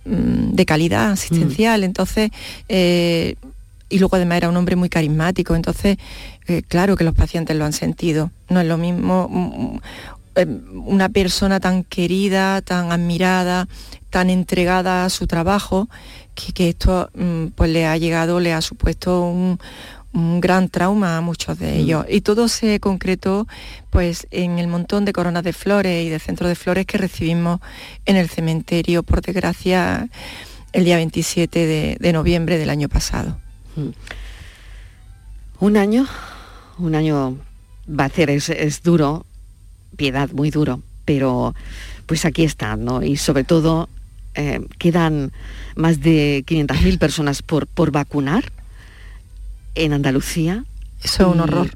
de 0.05 0.67
calidad 0.67 1.11
asistencial. 1.11 1.81
Mm. 1.81 1.85
Entonces, 1.85 2.31
eh, 2.69 3.37
y 3.89 3.99
luego 3.99 4.17
además 4.17 4.39
era 4.39 4.49
un 4.49 4.57
hombre 4.57 4.77
muy 4.77 4.89
carismático, 4.89 5.55
entonces, 5.55 5.99
eh, 6.47 6.63
claro 6.67 6.97
que 6.97 7.05
los 7.05 7.15
pacientes 7.15 7.57
lo 7.57 7.65
han 7.65 7.73
sentido. 7.73 8.31
No 8.49 8.61
es 8.61 8.67
lo 8.67 8.79
mismo 8.79 9.29
mm, 9.29 9.79
eh, 10.37 10.47
una 10.75 11.09
persona 11.09 11.61
tan 11.61 11.85
querida, 11.85 12.63
tan 12.63 12.93
admirada, 12.93 13.69
tan 14.11 14.31
entregada 14.31 15.05
a 15.05 15.11
su 15.11 15.27
trabajo, 15.27 15.89
que, 16.35 16.53
que 16.53 16.69
esto 16.71 17.11
pues 17.55 17.71
le 17.71 17.87
ha 17.87 17.97
llegado, 17.97 18.41
le 18.41 18.53
ha 18.53 18.61
supuesto 18.61 19.23
un, 19.23 19.59
un 20.13 20.41
gran 20.41 20.69
trauma 20.69 21.17
a 21.17 21.21
muchos 21.21 21.59
de 21.59 21.79
ellos. 21.79 22.05
Y 22.09 22.21
todo 22.23 22.49
se 22.49 22.81
concretó 22.81 23.47
pues 23.91 24.27
en 24.31 24.59
el 24.59 24.69
montón 24.69 25.05
de 25.05 25.13
coronas 25.13 25.45
de 25.45 25.53
flores 25.53 26.05
y 26.07 26.09
de 26.09 26.19
centros 26.19 26.49
de 26.49 26.55
flores 26.55 26.87
que 26.87 26.99
recibimos 26.99 27.61
en 28.07 28.17
el 28.17 28.29
cementerio, 28.29 29.03
por 29.03 29.23
desgracia, 29.23 30.09
el 30.73 30.85
día 30.85 30.97
27 30.97 31.99
de, 32.01 32.13
noviembre 32.13 32.59
del 32.59 32.71
año 32.71 32.89
pasado. 32.89 33.39
Un 35.61 35.77
año, 35.77 36.07
un 36.79 36.95
año 36.95 37.37
va 37.89 38.05
a 38.05 38.09
ser, 38.09 38.31
es, 38.31 38.83
duro, 38.83 39.27
piedad, 39.97 40.31
muy 40.33 40.51
duro, 40.51 40.83
pero 41.05 41.55
pues 42.07 42.25
aquí 42.25 42.45
están, 42.45 42.85
¿no? 42.85 43.03
Y 43.03 43.17
sobre 43.17 43.45
todo 43.45 43.89
eh, 44.35 44.61
quedan 44.79 45.33
más 45.77 46.01
de 46.01 46.45
500.000 46.47 46.99
personas 46.99 47.43
por, 47.43 47.67
por 47.67 47.93
vacunar 47.93 48.45
en 49.75 49.93
Andalucía. 49.93 50.65
Eso 51.03 51.23
es 51.23 51.35
un 51.35 51.41
horror. 51.41 51.71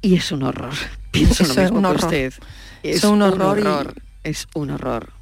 Y 0.00 0.16
es 0.16 0.32
un 0.32 0.42
horror. 0.42 0.72
Pienso 1.10 1.44
lo 1.44 1.54
mismo 1.54 1.90
que 1.90 2.04
usted. 2.04 2.34
Es 2.82 3.04
un 3.04 3.22
horror. 3.22 3.94
Es 4.24 4.48
un 4.54 4.70
horror. 4.70 5.12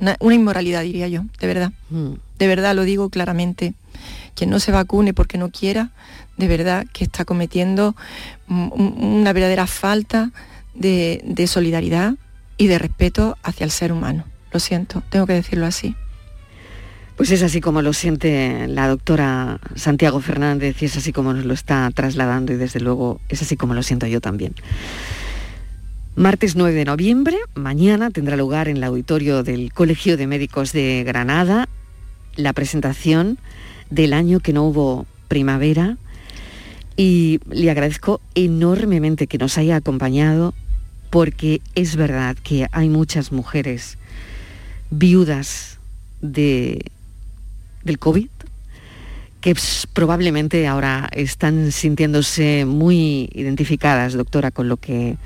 Una, 0.00 0.16
inmoralidad, 0.34 0.82
diría 0.82 1.08
yo, 1.08 1.24
de 1.38 1.46
verdad. 1.46 1.72
Mm. 1.90 2.14
De 2.38 2.46
verdad 2.46 2.74
lo 2.74 2.84
digo 2.84 3.10
claramente. 3.10 3.74
Quien 4.34 4.48
no 4.48 4.58
se 4.58 4.72
vacune 4.72 5.12
porque 5.12 5.36
no 5.36 5.50
quiera, 5.50 5.90
de 6.38 6.48
verdad 6.48 6.86
que 6.92 7.04
está 7.04 7.26
cometiendo 7.26 7.94
una 8.48 9.32
verdadera 9.34 9.66
falta 9.66 10.30
de, 10.74 11.20
de 11.24 11.46
solidaridad 11.46 12.14
y 12.56 12.68
de 12.68 12.78
respeto 12.78 13.36
hacia 13.42 13.64
el 13.64 13.70
ser 13.70 13.92
humano. 13.92 14.24
Lo 14.50 14.58
siento, 14.58 15.02
tengo 15.10 15.26
que 15.26 15.34
decirlo 15.34 15.66
así. 15.66 15.94
Pues 17.22 17.30
es 17.30 17.44
así 17.44 17.60
como 17.60 17.82
lo 17.82 17.92
siente 17.92 18.66
la 18.66 18.88
doctora 18.88 19.60
Santiago 19.76 20.18
Fernández 20.18 20.82
y 20.82 20.86
es 20.86 20.96
así 20.96 21.12
como 21.12 21.32
nos 21.32 21.44
lo 21.44 21.54
está 21.54 21.88
trasladando 21.94 22.52
y 22.52 22.56
desde 22.56 22.80
luego 22.80 23.20
es 23.28 23.40
así 23.42 23.56
como 23.56 23.74
lo 23.74 23.84
siento 23.84 24.08
yo 24.08 24.20
también. 24.20 24.56
Martes 26.16 26.56
9 26.56 26.74
de 26.74 26.84
noviembre, 26.84 27.36
mañana 27.54 28.10
tendrá 28.10 28.36
lugar 28.36 28.66
en 28.66 28.78
el 28.78 28.82
auditorio 28.82 29.44
del 29.44 29.72
Colegio 29.72 30.16
de 30.16 30.26
Médicos 30.26 30.72
de 30.72 31.04
Granada 31.06 31.68
la 32.34 32.52
presentación 32.54 33.38
del 33.88 34.14
año 34.14 34.40
que 34.40 34.52
no 34.52 34.64
hubo 34.64 35.06
primavera 35.28 35.98
y 36.96 37.38
le 37.48 37.70
agradezco 37.70 38.20
enormemente 38.34 39.28
que 39.28 39.38
nos 39.38 39.58
haya 39.58 39.76
acompañado 39.76 40.54
porque 41.08 41.60
es 41.76 41.94
verdad 41.94 42.36
que 42.42 42.66
hay 42.72 42.88
muchas 42.88 43.30
mujeres 43.30 43.96
viudas 44.90 45.78
de 46.20 46.90
del 47.84 47.98
COVID, 47.98 48.28
que 49.40 49.56
probablemente 49.92 50.66
ahora 50.66 51.08
están 51.12 51.72
sintiéndose 51.72 52.64
muy 52.64 53.28
identificadas, 53.34 54.14
doctora, 54.14 54.50
con 54.50 54.68
lo 54.68 54.76
que, 54.76 55.16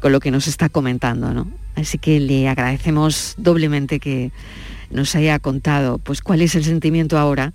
con 0.00 0.12
lo 0.12 0.20
que 0.20 0.30
nos 0.30 0.48
está 0.48 0.68
comentando. 0.68 1.32
¿no? 1.32 1.48
Así 1.76 1.98
que 1.98 2.18
le 2.18 2.48
agradecemos 2.48 3.34
doblemente 3.38 4.00
que 4.00 4.32
nos 4.90 5.14
haya 5.14 5.38
contado 5.38 5.98
pues, 5.98 6.20
cuál 6.22 6.42
es 6.42 6.54
el 6.54 6.64
sentimiento 6.64 7.18
ahora. 7.18 7.52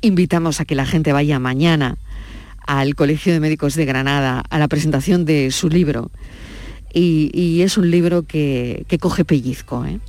Invitamos 0.00 0.60
a 0.60 0.64
que 0.64 0.74
la 0.74 0.86
gente 0.86 1.12
vaya 1.12 1.38
mañana 1.38 1.98
al 2.66 2.94
Colegio 2.94 3.32
de 3.32 3.40
Médicos 3.40 3.74
de 3.74 3.84
Granada 3.84 4.44
a 4.48 4.58
la 4.58 4.68
presentación 4.68 5.24
de 5.24 5.50
su 5.50 5.68
libro. 5.68 6.10
Y, 6.92 7.62
es 7.62 7.76
un 7.76 7.90
libro 7.90 8.22
que, 8.22 8.84
que 8.88 8.98
coge 8.98 9.24
pellizco. 9.24 9.84
¿eh? 9.84 10.00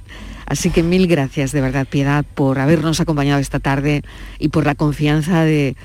Así 0.51 0.69
que 0.69 0.83
mil 0.83 1.07
gracias 1.07 1.53
de 1.53 1.61
verdad, 1.61 1.87
Piedad, 1.89 2.25
por 2.25 2.59
habernos 2.59 2.99
acompañado 2.99 3.39
esta 3.39 3.61
tarde 3.61 4.01
y 4.37 4.49
por 4.49 4.65
la 4.65 4.75
confianza 4.75 5.45
de, 5.45 5.77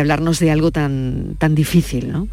hablarnos 0.00 0.40
de 0.40 0.50
algo 0.50 0.72
tan, 0.72 1.36
tan 1.38 1.54
difícil, 1.54 2.10
¿no? 2.10 2.26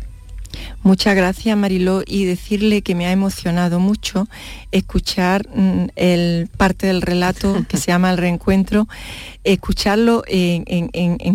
Muchas 0.83 1.15
gracias 1.15 1.55
Mariló 1.55 2.01
y 2.05 2.25
decirle 2.25 2.81
que 2.81 2.95
me 2.95 3.05
ha 3.05 3.11
emocionado 3.11 3.79
mucho 3.79 4.27
escuchar 4.71 5.47
mm, 5.53 5.89
el 5.95 6.49
parte 6.57 6.87
del 6.87 7.01
relato 7.01 7.65
que 7.67 7.77
se 7.77 7.87
llama 7.91 8.11
El 8.11 8.17
reencuentro, 8.17 8.87
escucharlo 9.43 10.23
en, 10.27 10.89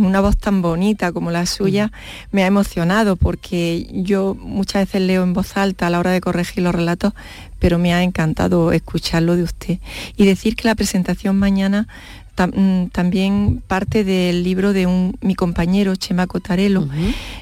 una 0.05 0.20
voz 0.20 0.37
tan 0.37 0.62
bonita 0.62 1.12
como 1.12 1.31
la 1.31 1.46
suya 1.46 1.92
me 2.33 2.42
ha 2.44 2.46
emocionado 2.46 3.16
porque 3.16 3.87
yo 3.92 4.35
muchas 4.35 4.87
veces 4.87 5.02
leo 5.02 5.22
en 5.22 5.33
voz 5.33 5.57
alta 5.57 5.87
a 5.87 5.90
la 5.90 5.98
hora 5.98 6.11
de 6.11 6.20
corregir 6.20 6.62
los 6.62 6.74
relatos, 6.74 7.12
pero 7.59 7.79
me 7.79 7.94
ha 7.94 8.02
encantado 8.02 8.72
escucharlo 8.72 9.37
de 9.37 9.42
usted. 9.42 9.79
Y 10.16 10.26
decir 10.26 10.57
que 10.57 10.68
la 10.68 10.74
presentación 10.74 11.38
mañana 11.38 11.88
mm, 12.37 12.88
también 12.88 13.62
parte 13.66 14.05
del 14.05 14.42
libro 14.42 14.72
de 14.72 14.87
un, 14.87 15.16
mi 15.20 15.35
compañero 15.35 15.96
Chema 15.96 16.27
Cotarelo, 16.27 16.88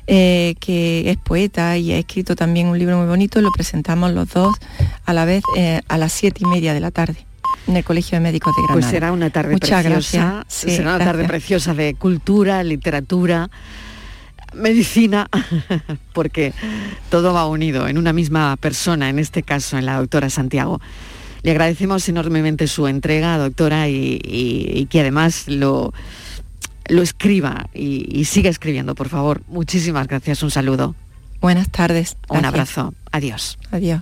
eh, 0.06 0.54
que 0.60 1.10
es 1.10 1.16
poeta 1.16 1.76
y 1.76 1.92
ha 1.92 1.98
escrito 1.98 2.36
también 2.36 2.68
un 2.68 2.78
libro 2.78 2.98
muy 2.98 3.06
bonito, 3.06 3.40
lo 3.40 3.50
presentamos 3.50 4.12
los 4.12 4.28
dos 4.30 4.54
a 5.04 5.12
la 5.12 5.24
vez 5.24 5.42
eh, 5.56 5.80
a 5.88 5.98
las 5.98 6.12
siete 6.12 6.40
y 6.42 6.46
media 6.46 6.74
de 6.74 6.80
la 6.80 6.90
tarde 6.90 7.26
en 7.66 7.76
el 7.76 7.84
Colegio 7.84 8.16
de 8.16 8.20
Médicos 8.20 8.54
de 8.56 8.62
Granada. 8.62 8.80
Pues 8.80 8.90
será 8.90 9.12
una 9.12 9.30
tarde 9.30 9.56
preciosa, 9.58 10.44
será 10.48 10.96
una 10.96 11.04
tarde 11.04 11.24
preciosa 11.24 11.74
de 11.74 11.94
cultura, 11.94 12.62
literatura, 12.62 13.50
medicina, 14.54 15.28
porque 16.12 16.52
todo 17.10 17.32
va 17.32 17.46
unido 17.46 17.88
en 17.88 17.98
una 17.98 18.12
misma 18.12 18.56
persona, 18.56 19.08
en 19.08 19.18
este 19.18 19.42
caso 19.42 19.78
en 19.78 19.86
la 19.86 19.98
doctora 19.98 20.30
Santiago. 20.30 20.80
Le 21.44 21.50
agradecemos 21.50 22.08
enormemente 22.08 22.66
su 22.66 22.88
entrega, 22.88 23.36
doctora, 23.38 23.88
y, 23.88 24.88
que 24.90 25.00
además 25.00 25.44
lo, 25.46 25.92
lo 26.88 27.02
escriba 27.02 27.68
y, 27.74 28.08
y, 28.18 28.24
siga 28.24 28.48
escribiendo, 28.48 28.94
por 28.94 29.10
favor. 29.10 29.42
Muchísimas 29.46 30.08
gracias, 30.08 30.42
un 30.42 30.50
saludo. 30.50 30.96
Buenas 31.42 31.70
tardes. 31.70 32.16
Un 32.30 32.46
abrazo. 32.46 32.94
Adiós. 33.12 33.58
Adiós. 33.70 34.00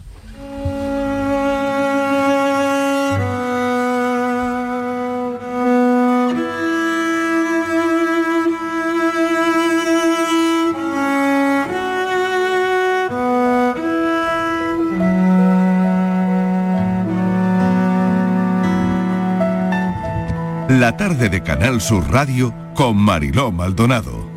La 20.68 20.96
tarde 20.96 21.28
de 21.28 21.42
Canal 21.42 21.80
Sur 21.80 22.10
Radio 22.10 22.54
con 22.74 22.96
Mariló 22.96 23.50
Maldonado. 23.50 24.30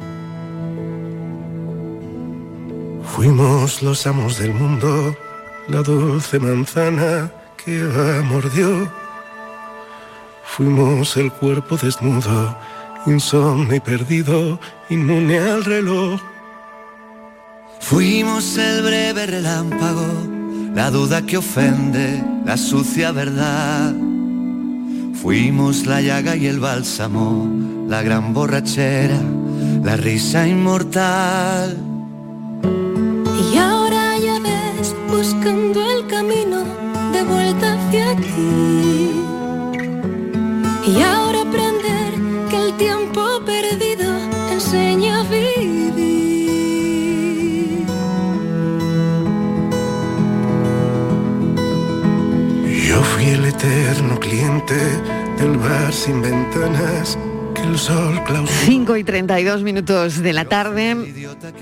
Fuimos 3.03 3.81
los 3.83 4.05
amos 4.07 4.39
del 4.39 4.53
mundo, 4.53 5.15
la 5.67 5.81
dulce 5.81 6.39
manzana 6.39 7.31
que 7.63 7.79
mordió. 8.25 8.91
Fuimos 10.43 11.15
el 11.15 11.31
cuerpo 11.31 11.77
desnudo, 11.77 12.57
insomne 13.05 13.77
y 13.77 13.79
perdido, 13.79 14.59
inmune 14.89 15.37
al 15.37 15.63
reloj. 15.63 16.19
Fuimos 17.79 18.57
el 18.57 18.81
breve 18.81 19.27
relámpago, 19.27 20.07
la 20.73 20.89
duda 20.89 21.21
que 21.21 21.37
ofende, 21.37 22.23
la 22.45 22.57
sucia 22.57 23.11
verdad 23.11 23.93
Fuimos 25.25 25.87
la 25.87 26.01
llaga 26.01 26.35
y 26.35 26.45
el 26.45 26.59
bálsamo, 26.59 27.49
la 27.89 28.03
gran 28.03 28.31
borrachera, 28.31 29.19
la 29.83 29.97
risa 29.97 30.47
inmortal. 30.47 31.79
Y 33.51 33.57
ahora 33.57 34.19
ya 34.19 34.39
ves, 34.39 34.95
buscando 35.09 35.81
el 35.81 36.05
camino 36.05 36.63
de 37.11 37.23
vuelta 37.23 37.73
hacia 37.73 38.11
aquí. 38.11 39.09
Y 40.95 41.01
ahora 41.01 41.41
aprender 41.41 42.13
que 42.51 42.57
el 42.57 42.73
tiempo 42.77 43.41
perdido 43.43 44.15
enseña 44.51 45.21
a 45.21 45.23
vivir. 45.23 45.55
Yo 52.87 53.01
fui 53.01 53.25
el 53.25 53.45
eterno 53.45 54.19
cliente 54.19 55.14
sin 55.91 56.23
el 56.23 57.77
sol 57.77 58.19
5 58.65 58.97
y 58.97 59.03
32 59.03 59.61
minutos 59.61 60.23
de 60.23 60.33
la 60.33 60.45
tarde. 60.45 60.97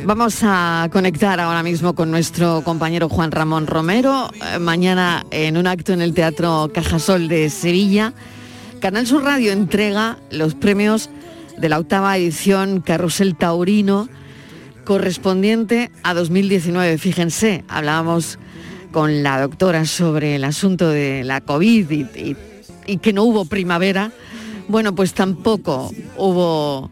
Vamos 0.06 0.39
a 0.41 0.88
conectar 0.89 1.41
ahora 1.41 1.63
mismo 1.63 1.93
con 1.93 2.10
nuestro 2.10 2.62
compañero 2.63 3.10
Juan 3.10 3.32
Ramón 3.32 3.67
Romero. 3.67 4.30
Eh, 4.54 4.60
mañana 4.60 5.26
en 5.32 5.58
un 5.58 5.67
acto 5.67 5.91
en 5.91 6.02
el 6.02 6.13
Teatro 6.13 6.72
Cajasol 6.74 7.28
de 7.28 7.50
Sevilla. 7.50 8.13
Canal 8.80 9.06
Sur 9.06 9.26
Radio 9.26 9.52
entrega 9.52 10.17
los 10.32 10.56
premios 10.56 11.10
de 11.58 11.67
la 11.67 11.78
octava 11.78 12.15
edición 12.17 12.80
Carrusel 12.80 13.36
Taurino 13.36 14.08
correspondiente 14.86 15.91
a 16.04 16.13
2019. 16.13 16.98
Fíjense, 16.98 17.65
hablábamos 17.67 18.39
con 18.93 19.24
la 19.24 19.41
doctora 19.41 19.84
sobre 19.86 20.36
el 20.36 20.46
asunto 20.46 20.88
de 20.88 21.26
la 21.26 21.41
COVID 21.41 21.91
y 21.91 22.38
que 23.02 23.13
no 23.13 23.24
hubo 23.24 23.46
primavera, 23.46 24.12
bueno, 24.67 24.96
pues 24.96 25.13
tampoco 25.13 25.91
hubo 26.17 26.89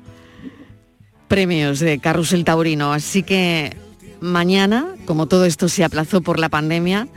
premios 1.28 1.80
de 1.80 2.00
Carrusel 2.00 2.44
Taurino. 2.44 2.94
Así 2.94 3.24
que 3.24 3.76
mañana, 4.20 4.88
como 5.06 5.28
todo 5.28 5.46
esto 5.46 5.70
se 5.70 5.84
aplazó 5.84 6.22
por 6.22 6.40
la 6.40 6.50
pandemia, 6.50 7.08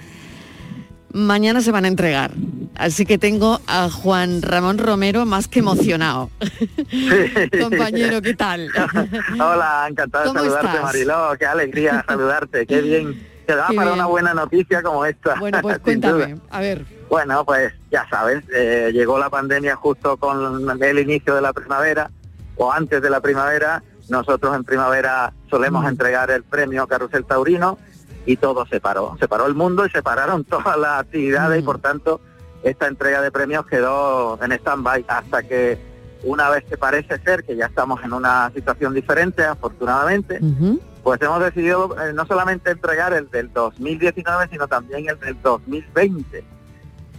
mañana 1.13 1.61
se 1.61 1.71
van 1.71 1.85
a 1.85 1.89
entregar. 1.89 2.33
Así 2.77 3.07
que 3.07 3.19
tengo 3.19 3.61
a 3.67 3.89
Juan 3.89 4.43
Ramón 4.43 4.79
Romero 4.79 5.25
más 5.25 5.49
que 5.49 5.61
emocionado. 5.61 6.31
Compañero, 7.61 8.21
¿qué 8.21 8.35
tal? 8.35 8.69
Hola, 9.35 9.87
encantado 9.89 10.33
de 10.33 10.41
saludarte, 10.41 10.81
Mariló. 10.81 11.37
Qué 11.39 11.47
alegría 11.47 12.05
saludarte, 12.09 12.67
qué 12.67 12.81
bien. 12.83 13.35
Te 13.47 13.55
da 13.55 13.69
para 13.77 13.93
una 13.93 14.07
buena 14.07 14.33
noticia 14.33 14.83
como 14.83 15.05
esta. 15.05 15.35
Bueno, 15.39 15.59
pues 15.61 15.79
cuéntame, 15.79 16.37
a 16.51 16.61
ver. 16.61 16.85
Bueno, 17.14 17.44
pues 17.44 17.72
ya 17.92 18.09
sabes, 18.11 18.42
eh, 18.53 18.90
llegó 18.92 19.20
la 19.20 19.31
pandemia 19.31 19.77
justo 19.77 20.16
con 20.16 20.83
el 20.83 20.98
inicio 20.98 21.37
de 21.37 21.42
la 21.42 21.53
primavera 21.53 22.11
o 22.57 22.72
antes 22.72 23.00
de 23.00 23.09
la 23.09 23.20
primavera. 23.20 23.85
Nosotros 24.09 24.57
en 24.57 24.64
primavera 24.64 25.33
solemos 25.48 25.87
entregar 25.87 26.33
el 26.33 26.42
premio 26.42 26.88
Carrusel 26.88 27.24
Taurino 27.24 27.79
y 28.27 28.37
todo 28.37 28.66
se 28.66 28.81
paró. 28.81 29.16
Se 29.20 29.29
paró 29.29 29.46
el 29.46 29.55
mundo 29.55 29.87
y 29.87 29.90
se 29.90 30.03
pararon 30.03 30.42
todas 30.55 30.77
las 30.77 31.03
actividades 31.03 31.61
y 31.61 31.62
por 31.62 31.79
tanto 31.79 32.20
esta 32.64 32.88
entrega 32.88 33.22
de 33.22 33.31
premios 33.31 33.64
quedó 33.66 34.37
en 34.42 34.50
stand-by 34.50 35.05
hasta 35.07 35.44
que 35.44 35.79
una 36.24 36.50
vez 36.50 36.64
que 36.64 36.77
parece 36.77 37.20
ser 37.20 37.44
que 37.44 37.55
ya 37.55 37.66
estamos 37.66 38.03
en 38.03 38.12
una 38.12 38.50
situación 38.53 38.92
diferente, 38.92 39.44
afortunadamente, 39.44 40.40
pues 41.05 41.22
hemos 41.22 41.38
decidido 41.38 41.94
eh, 41.96 42.12
no 42.12 42.27
solamente 42.27 42.72
entregar 42.72 43.12
el 43.12 43.31
del 43.31 43.53
2019, 43.53 44.48
sino 44.50 44.66
también 44.66 45.09
el 45.09 45.20
del 45.20 45.40
2020 45.40 46.55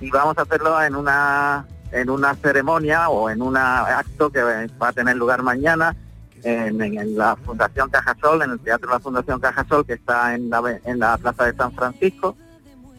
y 0.02 0.10
vamos 0.10 0.38
a 0.38 0.42
hacerlo 0.42 0.82
en 0.82 0.96
una 0.96 1.66
en 1.92 2.10
una 2.10 2.36
ceremonia 2.36 3.10
o 3.10 3.30
en 3.30 3.42
un 3.42 3.56
acto 3.56 4.30
que 4.30 4.42
va 4.42 4.88
a 4.88 4.94
tener 4.94 5.16
lugar 5.16 5.44
mañana 5.44 5.96
en, 6.44 7.18
la 7.18 7.36
Fundación 7.38 7.90
Cajasol, 7.90 8.42
en 8.44 8.52
el 8.52 8.60
Teatro 8.60 8.90
de 8.90 8.96
la 8.96 9.00
Fundación 9.00 9.40
Cajasol, 9.40 9.86
que 9.86 9.94
está 9.94 10.36
en 10.36 10.50
la, 10.50 10.80
en 10.84 11.00
la 11.00 11.18
Plaza 11.18 11.46
de 11.46 11.56
San 11.56 11.72
Francisco, 11.74 12.36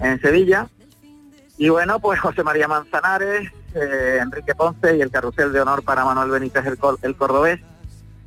en 0.00 0.20
Sevilla. 0.20 0.68
Y 1.58 1.68
bueno, 1.68 2.00
pues 2.00 2.20
José 2.20 2.42
María 2.42 2.68
Manzanares, 2.68 3.50
eh, 3.74 4.18
Enrique 4.20 4.54
Ponce 4.54 4.96
y 4.96 5.00
el 5.00 5.10
carrusel 5.10 5.52
de 5.52 5.60
honor 5.60 5.82
para 5.82 6.04
Manuel 6.04 6.30
Benítez 6.30 6.66
el, 6.66 6.78
el 7.02 7.16
Cordobés, 7.16 7.60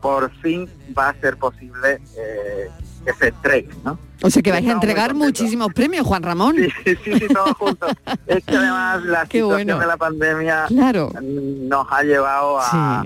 por 0.02 0.32
fin 0.38 0.70
va 0.98 1.10
a 1.10 1.14
ser 1.16 1.38
posible 1.38 2.00
eh, 2.18 2.70
que 3.06 3.14
se 3.14 3.28
entregue, 3.30 3.70
¿no? 3.84 3.98
O 4.22 4.30
sea 4.30 4.42
que 4.42 4.52
vais 4.52 4.68
a 4.68 4.72
entregar 4.72 5.14
muchísimos 5.14 5.74
premios, 5.74 6.06
Juan 6.06 6.24
Ramón. 6.24 6.56
Sí, 6.58 6.96
sí, 7.04 7.20
sí, 7.20 7.28
todos 7.34 7.56
juntos. 7.58 7.92
es 8.28 8.44
que 8.44 8.56
además 8.56 9.04
la 9.04 9.26
situación 9.26 9.80
de 9.80 9.86
la 9.86 9.98
pandemia 9.98 10.68
nos 10.70 11.88
ha 11.90 12.04
llevado 12.04 12.60
a, 12.60 13.06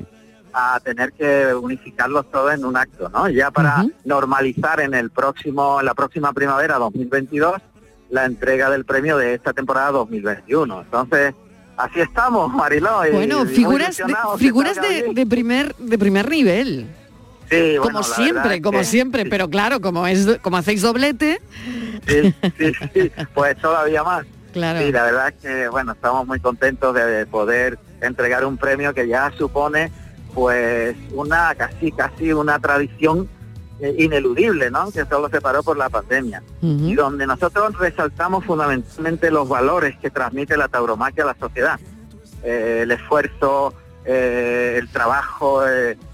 tener 0.84 1.12
que 1.14 1.54
unificarlos 1.54 2.30
todos 2.30 2.54
en 2.54 2.66
un 2.66 2.78
acto, 2.78 3.10
¿no? 3.10 3.28
Ya 3.30 3.50
para 3.52 3.86
normalizar 4.06 4.82
en 4.82 4.94
el 4.94 5.10
próximo, 5.10 5.80
en 5.80 5.86
la 5.86 5.94
próxima 5.96 6.32
primavera 6.32 6.78
2022 6.78 7.54
la 8.12 8.26
entrega 8.26 8.70
del 8.70 8.86
premio 8.86 9.18
de 9.18 9.34
esta 9.34 9.54
temporada 9.54 9.92
2021. 9.92 10.82
Entonces, 10.82 11.34
así 11.78 12.00
estamos, 12.00 12.54
Mariló. 12.54 13.00
Bueno, 13.12 13.46
figuras, 13.48 14.00
figuras 14.38 14.78
de, 14.80 15.26
primer, 15.26 15.76
de 15.78 15.98
primer 15.98 16.30
nivel 16.30 16.88
como 17.82 18.04
siempre, 18.04 18.62
como 18.62 18.84
siempre, 18.84 19.26
pero 19.26 19.50
claro, 19.50 19.82
como 19.82 20.08
es 20.08 20.40
como 20.42 20.58
hacéis 20.58 20.82
doblete. 20.82 21.42
Sí, 22.08 22.36
sí, 22.94 23.12
pues 23.34 23.58
todavía 23.58 24.04
más. 24.04 24.26
Claro. 24.52 24.80
Sí, 24.80 24.92
la 24.92 25.04
verdad 25.04 25.28
es 25.30 25.36
que 25.42 25.68
bueno, 25.68 25.94
estamos 25.94 26.28
muy 26.28 26.40
contentos 26.40 26.94
de 26.94 27.26
poder 27.26 27.80
entregar 28.02 28.46
un 28.46 28.58
premio 28.58 28.94
que 28.94 29.08
ya 29.08 29.32
supone 29.38 29.92
pues 30.34 30.96
una 31.12 31.54
casi 31.56 31.92
casi 31.92 32.34
una 32.34 32.60
tradición 32.60 33.28
eh, 33.80 33.96
ineludible, 33.98 34.72
¿no? 34.72 34.92
Que 34.92 35.04
solo 35.06 35.30
se 35.30 35.42
paró 35.42 35.64
por 35.64 35.78
la 35.78 35.90
pandemia. 35.90 36.42
Y 36.62 36.94
donde 36.94 37.28
nosotros 37.28 37.78
resaltamos 37.78 38.46
fundamentalmente 38.46 39.30
los 39.30 39.50
valores 39.50 39.98
que 39.98 40.10
transmite 40.10 40.56
la 40.56 40.68
tauromaquia 40.68 41.24
a 41.24 41.28
la 41.28 41.36
sociedad. 41.38 41.80
Eh, 42.44 42.82
el 42.84 42.92
esfuerzo, 42.92 43.74
eh, 44.06 44.78
el 44.80 44.90
trabajo, 44.90 45.64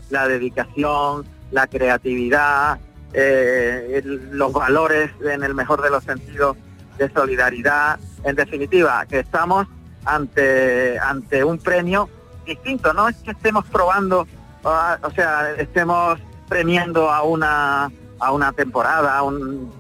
la 0.10 0.28
dedicación, 0.28 1.26
la 1.52 1.67
creatividad, 1.67 2.80
eh, 3.13 4.02
los 4.32 4.54
valores 4.54 5.12
en 5.22 5.43
el 5.43 5.54
mejor 5.54 5.82
de 5.82 5.89
los 5.89 6.04
sentidos 6.04 6.58
de 6.98 7.10
solidaridad. 7.12 8.00
En 8.24 8.36
definitiva, 8.36 9.06
que 9.06 9.19
estamos 9.19 9.67
ante, 10.06 11.00
ante 11.00 11.43
un 11.43 11.58
premio 11.58 12.10
distinto. 12.45 12.93
No 12.93 13.08
es 13.08 13.15
que 13.17 13.32
estemos 13.32 13.65
probando, 13.65 14.28
ah, 14.63 14.98
o 15.04 15.12
sea, 15.12 15.52
estemos 15.52 16.19
premiando 16.48 17.10
a 17.12 17.24
una 17.24 17.91
a 18.22 18.34
una 18.34 18.52
temporada, 18.52 19.22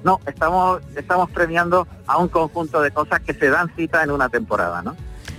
no, 0.03 0.21
estamos 0.25 0.81
estamos 0.95 1.29
premiando 1.31 1.85
a 2.07 2.17
un 2.17 2.29
conjunto 2.29 2.81
de 2.81 2.89
cosas 2.89 3.19
que 3.19 3.33
se 3.33 3.49
dan 3.49 3.69
cita 3.75 4.01
en 4.01 4.11
una 4.11 4.29
temporada, 4.29 4.81
¿no? 4.81 4.95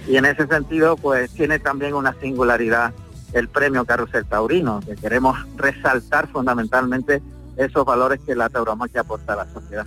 Y 0.07 0.17
en 0.17 0.27
ese 0.27 0.47
sentido, 0.47 0.97
pues 0.97 1.31
tiene 1.31 1.59
también 1.59 1.95
una 1.95 2.15
singularidad 2.21 2.93
el 3.33 3.49
premio 3.49 3.85
Carrusel 3.85 4.27
Taurino, 4.27 4.81
que 4.81 4.97
queremos 4.97 5.39
resaltar 5.57 6.29
fundamentalmente 6.29 7.23
esos 7.57 7.85
valores 7.85 8.21
que 8.27 8.35
la 8.35 8.49
tauromaquia 8.49 9.03
aporta 9.03 9.35
a 9.35 9.37
la 9.37 9.47
sociedad. 9.53 9.87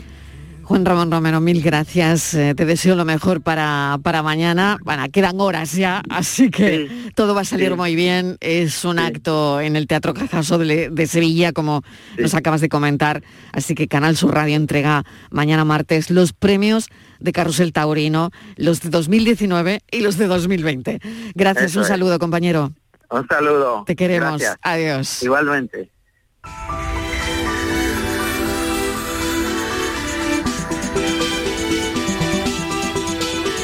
Juan 0.64 0.86
Ramón 0.86 1.12
Romero, 1.12 1.42
mil 1.42 1.62
gracias. 1.62 2.34
Eh, 2.34 2.54
te 2.56 2.66
deseo 2.66 2.96
lo 2.96 3.04
mejor 3.04 3.42
para, 3.42 4.00
para 4.02 4.24
mañana. 4.24 4.78
Bueno, 4.84 5.04
quedan 5.12 5.40
horas 5.42 5.74
ya, 5.74 6.02
así 6.10 6.50
que 6.50 7.12
todo 7.16 7.36
va 7.36 7.42
a 7.42 7.46
salir 7.46 7.76
muy 7.76 7.96
bien. 7.96 8.38
Es 8.40 8.86
un 8.86 8.98
acto 8.98 9.60
en 9.60 9.76
el 9.76 9.88
Teatro 9.88 10.14
Cajaso 10.14 10.58
de, 10.58 11.08
Sevilla, 11.08 11.52
como 11.52 11.84
nos 12.18 12.34
acabas 12.34 12.62
de 12.62 12.70
comentar. 12.70 13.24
Así 13.52 13.76
que 13.76 13.90
Canal 13.90 14.16
Sur 14.16 14.34
Radio 14.36 14.56
entrega 14.56 15.04
mañana 15.32 15.66
martes 15.66 16.10
los 16.10 16.32
premios 16.32 16.88
de 17.20 17.34
Carrusel 17.34 17.74
Taurino, 17.74 18.32
los 18.56 18.80
de 18.82 18.90
2019 18.90 19.82
y 19.92 20.00
los 20.00 20.18
de 20.18 20.28
2020. 20.28 21.00
Gracias, 21.36 21.76
un 21.76 21.84
saludo, 21.84 22.20
compañero. 22.20 22.72
Un 23.14 23.28
saludo. 23.28 23.84
Te 23.86 23.96
queremos. 23.96 24.42
Adiós. 24.64 25.22
Igualmente. 25.22 25.92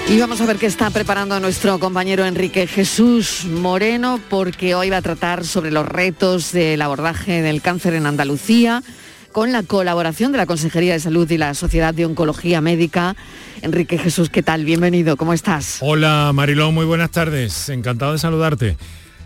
Y 0.08 0.20
vamos 0.20 0.40
a 0.42 0.46
ver 0.46 0.58
qué 0.58 0.68
está 0.68 0.92
preparando 0.92 1.40
nuestro 1.40 1.80
compañero 1.80 2.26
Enrique 2.26 2.68
Jesús 2.68 3.46
Moreno, 3.46 4.20
porque 4.30 4.76
hoy 4.76 4.92
va 4.92 4.98
a 4.98 5.02
tratar 5.02 5.44
sobre 5.44 5.72
los 5.72 5.88
retos 5.88 6.52
del 6.52 6.80
abordaje 6.84 7.42
del 7.42 7.64
cáncer 7.64 7.96
en 7.96 8.06
Andalucía, 8.06 8.84
con 9.32 9.52
la 9.52 9.64
colaboración 9.64 10.32
de 10.32 10.38
la 10.38 10.46
Consejería 10.46 10.94
de 10.94 11.00
Salud 11.00 11.30
y 11.32 11.40
la 11.40 11.56
Sociedad 11.56 11.96
de 11.96 12.06
Oncología 12.06 12.62
Médica. 12.62 13.16
Enrique 13.64 13.98
Jesús, 13.98 14.30
¿qué 14.30 14.44
tal? 14.44 14.64
Bienvenido, 14.64 15.18
¿cómo 15.18 15.34
estás? 15.34 15.80
Hola 15.82 16.32
Marilón, 16.36 16.76
muy 16.76 16.86
buenas 16.86 17.10
tardes, 17.10 17.70
encantado 17.70 18.14
de 18.14 18.20
saludarte. 18.20 18.78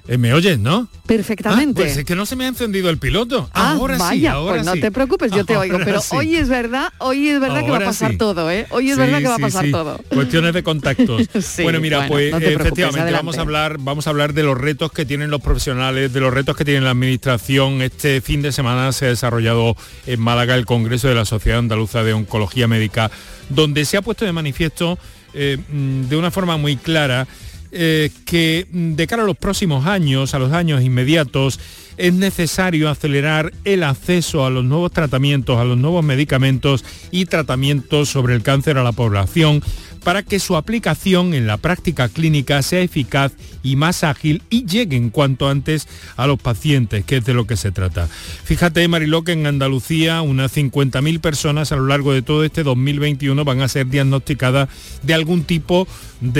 Eh, 0.06 0.18
¿Me 0.18 0.34
oyes, 0.34 0.60
no? 0.60 0.90
Perfectamente. 1.06 1.82
Ah, 1.82 1.86
pues 1.86 1.98
es 1.98 2.04
que 2.04 2.16
no 2.16 2.26
se 2.26 2.36
me 2.36 2.44
ha 2.44 2.50
encendido 2.50 2.90
el 2.90 2.98
piloto. 2.98 3.50
Ah, 3.54 3.72
ahora 3.72 3.98
vaya, 3.98 4.20
sí, 4.20 4.26
ahora 4.26 4.56
pues 4.56 4.66
no 4.66 4.74
te 4.74 4.92
preocupes, 4.92 5.32
yo 5.32 5.46
te 5.46 5.56
oigo. 5.56 5.78
Pero 5.84 6.02
hoy 6.12 6.36
es 6.36 6.50
verdad, 6.50 6.92
hoy 6.98 7.30
es 7.30 7.40
verdad 7.40 7.64
que 7.64 7.72
va 7.72 7.78
a 7.78 7.86
pasar 7.86 8.18
todo, 8.18 8.52
¿eh? 8.52 8.68
Hoy 8.72 8.92
es 8.92 8.98
verdad 8.98 9.20
que 9.20 9.28
va 9.28 9.36
a 9.36 9.40
pasar 9.40 9.66
todo. 9.72 10.02
Cuestiones 10.10 10.54
de 10.54 10.62
contactos. 10.62 11.30
bueno, 11.64 11.80
mira, 11.80 12.08
pues 12.08 12.34
efectivamente 12.34 13.14
vamos 13.14 13.38
a 13.38 13.42
hablar, 13.42 13.78
vamos 13.80 14.08
a 14.08 14.10
hablar 14.10 14.34
de 14.34 14.44
los 14.44 14.58
retos 14.58 14.92
que 14.92 15.06
tienen 15.06 15.32
los 15.32 15.42
profesionales, 15.42 16.12
de 16.12 16.20
los 16.20 16.34
retos 16.34 16.58
que 16.58 16.66
tiene 16.66 16.82
la 16.82 16.92
administración. 16.92 17.82
Este 17.82 18.20
fin 18.20 18.42
de 18.42 18.52
semana 18.52 18.92
se 18.92 19.06
ha 19.06 19.10
desarrollado 19.10 19.78
en 20.06 20.20
Málaga 20.20 20.56
el 20.56 20.66
Congreso 20.66 21.08
de 21.08 21.16
la 21.16 21.24
Sociedad 21.24 21.60
Andaluza 21.60 22.04
de 22.04 22.12
Oncología 22.12 22.68
Médica, 22.68 23.10
donde 23.48 23.86
se 23.86 23.96
ha 23.96 24.02
puesto 24.02 24.26
de 24.26 24.34
manifiesto 24.34 25.00
eh, 25.34 25.58
mm, 25.70 26.10
de 26.10 26.18
una 26.18 26.30
forma 26.30 26.58
muy 26.58 26.76
clara 26.76 27.26
eh, 27.74 28.12
que 28.26 28.68
mm, 28.72 28.94
de 28.94 29.08
cara 29.08 29.24
a 29.24 29.26
los 29.26 29.38
próximos 29.38 29.86
años, 29.86 30.34
a 30.34 30.40
los 30.40 30.52
años 30.52 30.84
inmediatos, 30.84 31.60
es 31.98 32.14
necesario 32.14 32.90
acelerar 32.90 33.52
el 33.66 33.84
acceso 33.84 34.46
a 34.46 34.50
los 34.50 34.64
nuevos 34.64 34.92
tratamientos, 34.92 35.58
a 35.58 35.64
los 35.64 35.78
nuevos 35.78 36.04
medicamentos 36.04 36.86
y 37.12 37.26
tratamientos 37.26 38.10
sobre 38.10 38.36
el 38.36 38.44
cáncer 38.44 38.78
a 38.78 38.84
la 38.84 38.92
población 38.92 39.62
para 40.04 40.24
que 40.24 40.40
su 40.40 40.56
aplicación 40.56 41.34
en 41.34 41.48
la 41.48 41.58
práctica 41.58 42.10
clínica 42.10 42.62
sea 42.62 42.82
eficaz 42.82 43.34
y 43.64 43.76
más 43.76 44.04
ágil 44.04 44.42
y 44.50 44.66
lleguen 44.66 45.10
cuanto 45.10 45.48
antes 45.48 45.88
a 46.18 46.28
los 46.28 46.40
pacientes, 46.40 47.06
que 47.06 47.18
es 47.18 47.26
de 47.26 47.34
lo 47.34 47.48
que 47.48 47.56
se 47.56 47.72
trata. 47.72 48.08
Fíjate, 48.44 48.86
Mariló, 48.88 49.24
que 49.24 49.32
en 49.32 49.48
Andalucía 49.48 50.22
unas 50.22 50.56
50.000 50.56 51.22
personas 51.22 51.72
a 51.72 51.78
lo 51.78 51.88
largo 51.88 52.12
de 52.14 52.22
todo 52.22 52.44
este 52.44 52.64
2021 52.64 53.46
van 53.46 53.62
a 53.62 53.68
ser 53.70 53.88
diagnosticadas 53.88 54.70
de 55.04 55.14
algún 55.14 55.44
tipo 55.46 55.88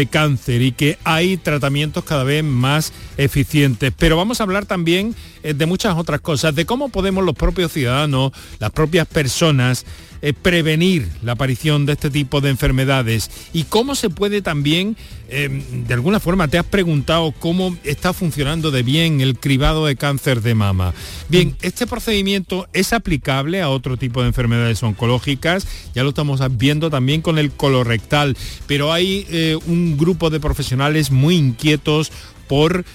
cáncer 0.10 0.62
y 0.62 0.72
que 0.72 0.98
hay 1.04 1.38
tratamientos 1.38 2.04
cada 2.04 2.24
vez 2.24 2.44
más 2.44 2.94
eficientes. 3.18 3.94
Pero 3.98 4.18
vamos 4.18 4.40
a 4.40 4.44
hablar 4.44 4.66
también 4.66 5.16
eh, 5.44 5.54
de 5.54 5.66
muchas 5.66 5.96
otras 5.98 6.22
cosas, 6.22 6.56
de 6.56 6.66
cómo 6.66 6.90
podemos 6.90 7.24
los 7.24 7.36
propios 7.36 7.72
ciudadanos, 7.72 8.32
las 8.60 8.72
propias 8.72 9.08
personas, 9.08 9.86
eh, 10.22 10.34
prevenir 10.34 11.10
la 11.22 11.34
aparición 11.34 11.86
de 11.86 11.94
este 11.94 12.10
tipo 12.10 12.40
de 12.40 12.50
enfermedades 12.50 13.30
y 13.52 13.66
cómo 13.66 13.94
se 13.94 14.10
puede 14.10 14.42
también, 14.42 14.96
eh, 15.36 15.50
de 15.88 15.94
alguna 15.94 16.20
forma, 16.20 16.48
te 16.48 16.58
has 16.58 16.66
preguntado 16.66 17.34
cómo 17.40 17.76
está 17.84 18.14
funcionando 18.14 18.70
de 18.70 18.84
bien 18.84 19.20
el 19.20 19.38
cribado 19.40 19.86
de 19.86 19.96
cáncer 19.96 20.42
de 20.42 20.54
mama. 20.54 20.94
Bien, 21.28 21.50
mm. 21.50 21.56
este 21.66 21.88
procedimiento 21.88 22.68
es 22.72 22.94
aplicable 22.94 23.62
a 23.62 23.70
otro 23.70 23.98
tipo 23.98 24.22
de 24.22 24.28
enfermedades 24.28 24.84
oncológicas, 24.84 25.68
ya 25.96 26.04
lo 26.04 26.10
estamos 26.10 26.42
viendo 26.58 26.90
también 26.90 27.22
con 27.22 27.40
el 27.40 27.52
colorectal, 27.52 28.38
pero 28.68 28.94
hay 28.94 29.26
eh, 29.30 29.58
un 29.66 29.98
grupo 29.98 30.30
de 30.30 30.40
profesionales 30.40 31.12
muy 31.12 31.36
inquietos 31.36 32.12
por 32.48 32.86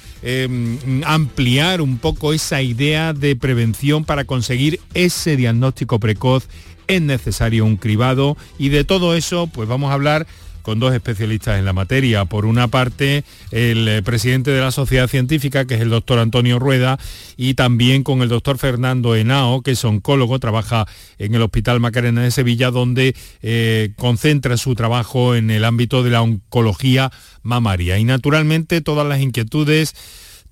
ampliar 1.04 1.80
un 1.80 1.98
poco 1.98 2.32
esa 2.32 2.60
idea 2.60 3.12
de 3.12 3.36
prevención 3.36 4.04
para 4.04 4.24
conseguir 4.24 4.80
ese 4.92 5.36
diagnóstico 5.36 6.00
precoz 6.00 6.48
es 6.88 7.02
necesario 7.02 7.64
un 7.64 7.76
cribado 7.76 8.36
y 8.58 8.70
de 8.70 8.82
todo 8.82 9.14
eso 9.14 9.46
pues 9.46 9.68
vamos 9.68 9.90
a 9.90 9.94
hablar 9.94 10.26
con 10.68 10.80
dos 10.80 10.92
especialistas 10.92 11.58
en 11.58 11.64
la 11.64 11.72
materia. 11.72 12.26
Por 12.26 12.44
una 12.44 12.68
parte, 12.68 13.24
el 13.52 13.88
eh, 13.88 14.02
presidente 14.02 14.50
de 14.50 14.60
la 14.60 14.70
Sociedad 14.70 15.08
Científica, 15.08 15.64
que 15.64 15.76
es 15.76 15.80
el 15.80 15.88
doctor 15.88 16.18
Antonio 16.18 16.58
Rueda, 16.58 16.98
y 17.38 17.54
también 17.54 18.02
con 18.02 18.20
el 18.20 18.28
doctor 18.28 18.58
Fernando 18.58 19.16
Henao, 19.16 19.62
que 19.62 19.70
es 19.70 19.84
oncólogo, 19.86 20.38
trabaja 20.38 20.86
en 21.16 21.34
el 21.34 21.40
Hospital 21.40 21.80
Macarena 21.80 22.20
de 22.20 22.30
Sevilla, 22.30 22.70
donde 22.70 23.16
eh, 23.40 23.94
concentra 23.96 24.58
su 24.58 24.74
trabajo 24.74 25.34
en 25.34 25.50
el 25.50 25.64
ámbito 25.64 26.02
de 26.02 26.10
la 26.10 26.20
oncología 26.20 27.10
mamaria. 27.42 27.96
Y 27.96 28.04
naturalmente 28.04 28.82
todas 28.82 29.06
las 29.06 29.22
inquietudes 29.22 29.94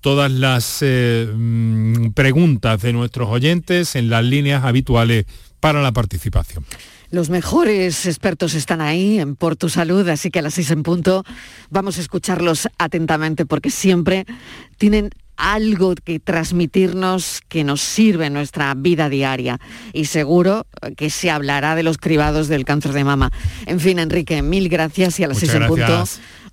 todas 0.01 0.31
las 0.31 0.79
eh, 0.81 1.27
mm, 1.31 2.11
preguntas 2.13 2.81
de 2.81 2.93
nuestros 2.93 3.29
oyentes 3.29 3.95
en 3.95 4.09
las 4.09 4.23
líneas 4.23 4.63
habituales 4.63 5.25
para 5.59 5.83
la 5.83 5.91
participación. 5.91 6.65
Los 7.09 7.29
mejores 7.29 8.05
expertos 8.05 8.53
están 8.53 8.81
ahí 8.81 9.19
en 9.19 9.35
Por 9.35 9.55
Tu 9.55 9.69
Salud, 9.69 10.07
así 10.09 10.29
que 10.29 10.39
a 10.39 10.41
las 10.41 10.55
seis 10.55 10.71
en 10.71 10.83
punto 10.83 11.23
vamos 11.69 11.97
a 11.97 12.01
escucharlos 12.01 12.67
atentamente 12.77 13.45
porque 13.45 13.69
siempre 13.69 14.25
tienen 14.77 15.11
algo 15.37 15.93
que 15.95 16.19
transmitirnos 16.19 17.41
que 17.47 17.63
nos 17.63 17.79
sirve 17.79 18.25
en 18.25 18.33
nuestra 18.33 18.73
vida 18.75 19.07
diaria 19.07 19.59
y 19.93 20.05
seguro 20.05 20.65
que 20.97 21.09
se 21.09 21.29
hablará 21.29 21.75
de 21.75 21.83
los 21.83 21.97
cribados 21.97 22.47
del 22.47 22.65
cáncer 22.65 22.91
de 22.91 23.03
mama. 23.03 23.31
En 23.67 23.79
fin, 23.79 23.99
Enrique, 23.99 24.41
mil 24.41 24.67
gracias 24.67 25.19
y 25.19 25.23
a 25.23 25.27
las 25.27 25.37
seis 25.37 25.53
en 25.53 25.67
punto 25.67 26.03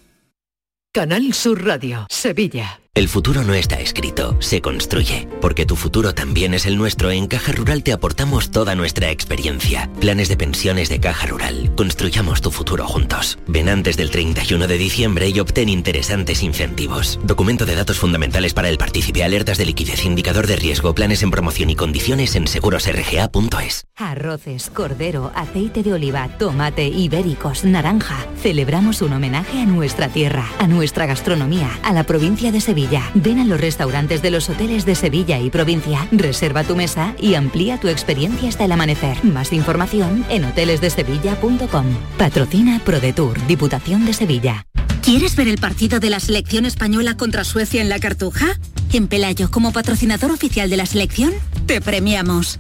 Canal 0.92 1.32
Sur 1.34 1.64
Radio, 1.64 2.09
Sevilla. 2.11 2.80
El 2.93 3.09
futuro 3.09 3.45
no 3.45 3.55
está 3.55 3.78
escrito, 3.78 4.36
se 4.41 4.61
construye. 4.61 5.28
Porque 5.41 5.64
tu 5.64 5.76
futuro 5.76 6.12
también 6.12 6.55
es 6.55 6.66
el 6.66 6.76
nuestro, 6.76 7.12
en 7.12 7.28
Caja 7.28 7.53
Rural 7.53 7.84
te 7.84 7.93
aportamos 7.93 8.51
toda 8.51 8.74
nuestra 8.74 9.12
experiencia. 9.12 9.88
Planes 10.01 10.28
de 10.28 10.36
pensiones 10.36 10.88
de 10.88 10.99
Caja 10.99 11.28
Rural. 11.28 11.72
Construyamos 11.76 12.41
tu 12.41 12.51
futuro 12.51 12.88
juntos. 12.88 13.38
Ven 13.47 13.68
antes 13.68 13.97
del 13.97 14.11
31 14.11 14.66
de 14.66 14.76
diciembre 14.76 15.28
y 15.28 15.38
obtén 15.38 15.68
interesantes 15.68 16.43
incentivos. 16.43 17.20
Documento 17.22 17.64
de 17.64 17.76
datos 17.76 17.97
fundamentales 17.97 18.55
para 18.55 18.68
el 18.68 18.76
partícipe, 18.76 19.22
alertas 19.22 19.57
de 19.57 19.66
liquidez, 19.66 20.05
indicador 20.05 20.49
de 20.49 20.57
riesgo, 20.57 20.93
planes 20.93 21.22
en 21.22 21.30
promoción 21.30 21.70
y 21.70 21.76
condiciones 21.76 22.34
en 22.34 22.49
segurosrga.es. 22.49 23.84
Arroces, 23.95 24.68
cordero, 24.68 25.30
aceite 25.36 25.84
de 25.84 25.93
oliva, 25.93 26.28
tomate, 26.38 26.88
ibéricos, 26.88 27.64
naranja. 27.64 28.26
Celebramos 28.43 29.01
un 29.01 29.12
homenaje 29.12 29.61
a 29.61 29.66
nuestra 29.66 30.09
tierra, 30.09 30.51
a 30.59 30.66
nuestra 30.66 31.07
gastronomía, 31.07 31.78
a 31.84 31.93
la 31.93 32.03
provincia 32.03 32.51
de 32.51 32.61
Sevilla 32.61 32.89
Ven 33.14 33.38
a 33.38 33.45
los 33.45 33.61
restaurantes 33.61 34.22
de 34.22 34.30
los 34.30 34.49
hoteles 34.49 34.84
de 34.84 34.95
Sevilla 34.95 35.38
y 35.38 35.51
provincia, 35.51 36.09
reserva 36.11 36.64
tu 36.64 36.74
mesa 36.74 37.14
y 37.20 37.34
amplía 37.34 37.78
tu 37.78 37.88
experiencia 37.88 38.49
hasta 38.49 38.64
el 38.64 38.72
amanecer. 38.72 39.24
Más 39.24 39.53
información 39.53 40.24
en 40.28 40.45
hotelesdesevilla.com. 40.45 41.86
Patrocina 42.18 42.80
ProDetour, 42.84 43.47
Diputación 43.47 44.05
de 44.07 44.12
Sevilla. 44.12 44.66
¿Quieres 45.03 45.36
ver 45.36 45.49
el 45.49 45.59
partido 45.59 46.01
de 46.01 46.11
la 46.11 46.20
selección 46.20 46.66
española 46.66 47.16
contra 47.16 47.45
Suecia 47.45 47.80
en 47.80 47.88
la 47.88 47.99
Cartuja? 47.99 48.59
En 48.93 49.09
Pelayo, 49.09 49.51
como 49.51 49.72
patrocinador 49.72 50.30
oficial 50.30 50.68
de 50.68 50.76
la 50.76 50.86
selección, 50.86 51.32
te 51.66 51.80
premiamos. 51.80 52.59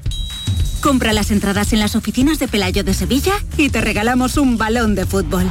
Compra 0.80 1.12
las 1.12 1.30
entradas 1.30 1.72
en 1.72 1.80
las 1.80 1.96
oficinas 1.96 2.38
de 2.38 2.48
Pelayo 2.48 2.84
de 2.84 2.94
Sevilla 2.94 3.32
y 3.56 3.68
te 3.68 3.80
regalamos 3.80 4.36
un 4.36 4.56
balón 4.56 4.94
de 4.94 5.04
fútbol. 5.04 5.44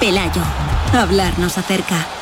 Pelayo, 0.00 0.42
hablarnos 0.92 1.56
acerca. 1.56 2.21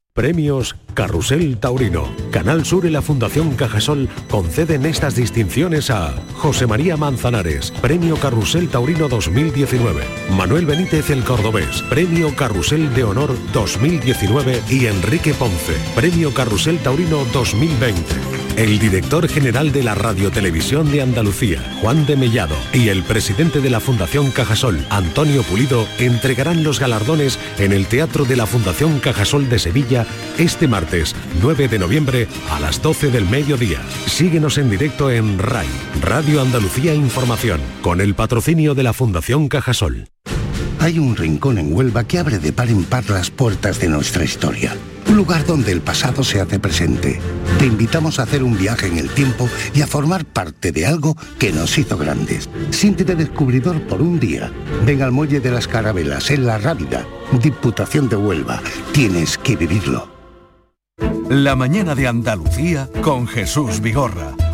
Premios 0.13 0.75
Carrusel 0.93 1.57
Taurino. 1.57 2.03
Canal 2.31 2.65
Sur 2.65 2.85
y 2.85 2.89
la 2.89 3.01
Fundación 3.01 3.55
Cajasol 3.55 4.09
conceden 4.29 4.85
estas 4.85 5.15
distinciones 5.15 5.89
a 5.89 6.13
José 6.35 6.67
María 6.67 6.97
Manzanares, 6.97 7.71
Premio 7.81 8.17
Carrusel 8.17 8.67
Taurino 8.67 9.07
2019, 9.07 10.03
Manuel 10.35 10.65
Benítez 10.65 11.09
el 11.11 11.23
Cordobés, 11.23 11.81
Premio 11.83 12.35
Carrusel 12.35 12.93
de 12.93 13.05
Honor 13.05 13.33
2019 13.53 14.61
y 14.69 14.87
Enrique 14.87 15.33
Ponce, 15.33 15.77
Premio 15.95 16.33
Carrusel 16.33 16.79
Taurino 16.79 17.23
2020. 17.31 18.40
El 18.57 18.79
director 18.79 19.27
general 19.29 19.71
de 19.71 19.81
la 19.81 19.95
Radiotelevisión 19.95 20.91
de 20.91 21.01
Andalucía, 21.01 21.61
Juan 21.81 22.05
de 22.05 22.17
Mellado, 22.17 22.55
y 22.73 22.89
el 22.89 23.01
presidente 23.01 23.61
de 23.61 23.69
la 23.69 23.79
Fundación 23.79 24.29
Cajasol, 24.29 24.85
Antonio 24.89 25.41
Pulido, 25.43 25.87
entregarán 25.99 26.63
los 26.63 26.79
galardones 26.79 27.39
en 27.57 27.71
el 27.71 27.87
Teatro 27.87 28.25
de 28.25 28.35
la 28.35 28.45
Fundación 28.45 28.99
Cajasol 28.99 29.49
de 29.49 29.57
Sevilla 29.57 30.05
este 30.37 30.67
martes 30.67 31.15
9 31.41 31.69
de 31.69 31.79
noviembre 31.79 32.27
a 32.51 32.59
las 32.59 32.81
12 32.81 33.09
del 33.09 33.25
mediodía. 33.25 33.79
Síguenos 34.05 34.57
en 34.57 34.69
directo 34.69 35.09
en 35.09 35.39
RAI, 35.39 35.67
Radio 36.01 36.41
Andalucía 36.41 36.93
Información, 36.93 37.61
con 37.81 38.01
el 38.01 38.15
patrocinio 38.15 38.75
de 38.75 38.83
la 38.83 38.93
Fundación 38.93 39.47
Cajasol. 39.47 40.09
Hay 40.79 40.99
un 40.99 41.15
rincón 41.15 41.57
en 41.57 41.73
Huelva 41.73 42.03
que 42.03 42.19
abre 42.19 42.37
de 42.37 42.51
par 42.51 42.69
en 42.69 42.83
par 42.83 43.09
las 43.09 43.29
puertas 43.29 43.79
de 43.79 43.87
nuestra 43.87 44.23
historia. 44.23 44.75
Un 45.11 45.17
lugar 45.17 45.45
donde 45.45 45.73
el 45.73 45.81
pasado 45.81 46.23
se 46.23 46.39
hace 46.39 46.57
presente. 46.57 47.19
Te 47.59 47.65
invitamos 47.65 48.17
a 48.17 48.23
hacer 48.23 48.43
un 48.43 48.57
viaje 48.57 48.87
en 48.87 48.97
el 48.97 49.09
tiempo 49.09 49.49
y 49.73 49.81
a 49.81 49.87
formar 49.87 50.23
parte 50.23 50.71
de 50.71 50.85
algo 50.85 51.17
que 51.37 51.51
nos 51.51 51.77
hizo 51.77 51.97
grandes. 51.97 52.49
Siéntete 52.69 53.17
descubridor 53.17 53.81
por 53.87 54.01
un 54.01 54.21
día. 54.21 54.49
Ven 54.85 55.01
al 55.01 55.11
Muelle 55.11 55.41
de 55.41 55.51
las 55.51 55.67
Carabelas, 55.67 56.31
en 56.31 56.45
La 56.45 56.59
Rábida, 56.59 57.05
Diputación 57.43 58.07
de 58.07 58.15
Huelva. 58.15 58.61
Tienes 58.93 59.37
que 59.37 59.57
vivirlo. 59.57 60.09
La 61.29 61.57
mañana 61.57 61.93
de 61.93 62.07
Andalucía 62.07 62.87
con 63.01 63.27
Jesús 63.27 63.81
Vigorra. 63.81 64.33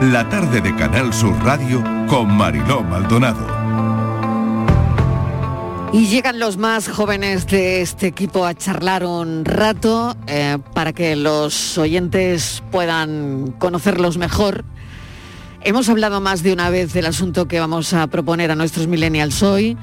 La 0.00 0.28
tarde 0.28 0.60
de 0.60 0.76
Canal 0.76 1.12
Sur 1.12 1.36
Radio 1.42 1.82
con 2.06 2.32
Mariló 2.32 2.84
Maldonado. 2.84 3.44
Y 5.92 6.06
llegan 6.06 6.38
los 6.38 6.56
más 6.56 6.88
jóvenes 6.88 7.48
de 7.48 7.80
este 7.80 8.06
equipo 8.06 8.46
a 8.46 8.54
charlar 8.54 9.04
un 9.04 9.44
rato 9.44 10.16
eh, 10.28 10.58
para 10.72 10.92
que 10.92 11.16
los 11.16 11.76
oyentes 11.78 12.62
puedan 12.70 13.56
conocerlos 13.58 14.18
mejor. 14.18 14.64
Hemos 15.62 15.88
hablado 15.88 16.20
más 16.20 16.44
de 16.44 16.52
una 16.52 16.70
vez 16.70 16.92
del 16.92 17.06
asunto 17.06 17.48
que 17.48 17.58
vamos 17.58 17.92
a 17.92 18.06
proponer 18.06 18.52
a 18.52 18.54
nuestros 18.54 18.86
millennials 18.86 19.42
hoy. 19.42 19.76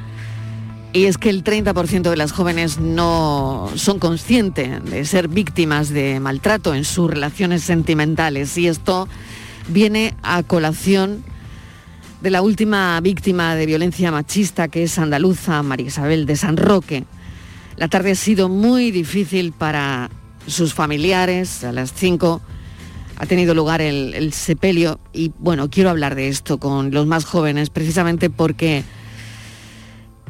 Y 0.93 1.07
es 1.07 1.17
que 1.17 1.29
el 1.29 1.43
30% 1.43 2.09
de 2.09 2.15
las 2.15 2.31
jóvenes 2.31 2.79
no 2.79 3.69
son 3.75 3.99
conscientes 3.99 4.81
de 4.85 5.03
ser 5.03 5.27
víctimas 5.27 5.89
de 5.89 6.21
maltrato 6.21 6.73
en 6.73 6.85
sus 6.85 7.11
relaciones 7.11 7.63
sentimentales. 7.63 8.57
Y 8.57 8.69
esto 8.69 9.09
viene 9.67 10.13
a 10.23 10.43
colación 10.43 11.23
de 12.21 12.31
la 12.31 12.41
última 12.41 12.99
víctima 13.01 13.55
de 13.55 13.65
violencia 13.65 14.11
machista, 14.11 14.67
que 14.67 14.83
es 14.83 14.97
andaluza, 14.97 15.61
María 15.63 15.87
Isabel 15.87 16.25
de 16.25 16.35
San 16.35 16.57
Roque. 16.57 17.05
La 17.77 17.87
tarde 17.87 18.11
ha 18.11 18.15
sido 18.15 18.49
muy 18.49 18.91
difícil 18.91 19.51
para 19.51 20.09
sus 20.47 20.73
familiares. 20.73 21.63
A 21.63 21.71
las 21.71 21.93
5 21.93 22.41
ha 23.17 23.25
tenido 23.25 23.53
lugar 23.53 23.81
el, 23.81 24.13
el, 24.13 24.33
sepelio 24.33 24.99
y 25.13 25.31
bueno, 25.39 25.69
quiero 25.69 25.89
hablar 25.89 26.15
de 26.15 26.27
esto 26.27 26.57
con 26.57 26.91
los 26.91 27.05
más 27.05 27.25
jóvenes 27.25 27.69
precisamente 27.69 28.29
porque 28.29 28.83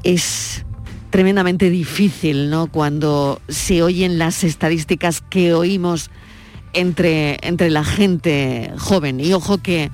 es 0.03 0.65
tremendamente 1.09 1.69
difícil, 1.69 2.49
¿no? 2.49 2.67
Cuando 2.67 3.41
se 3.47 3.81
oyen 3.81 4.17
las 4.17 4.43
estadísticas 4.43 5.21
que 5.21 5.53
oímos 5.53 6.11
entre, 6.75 7.39
entre 7.41 7.69
la 7.71 7.83
gente 7.83 8.71
joven. 8.77 9.19
Y 9.19 9.33
ojo 9.33 9.57
que 9.57 9.89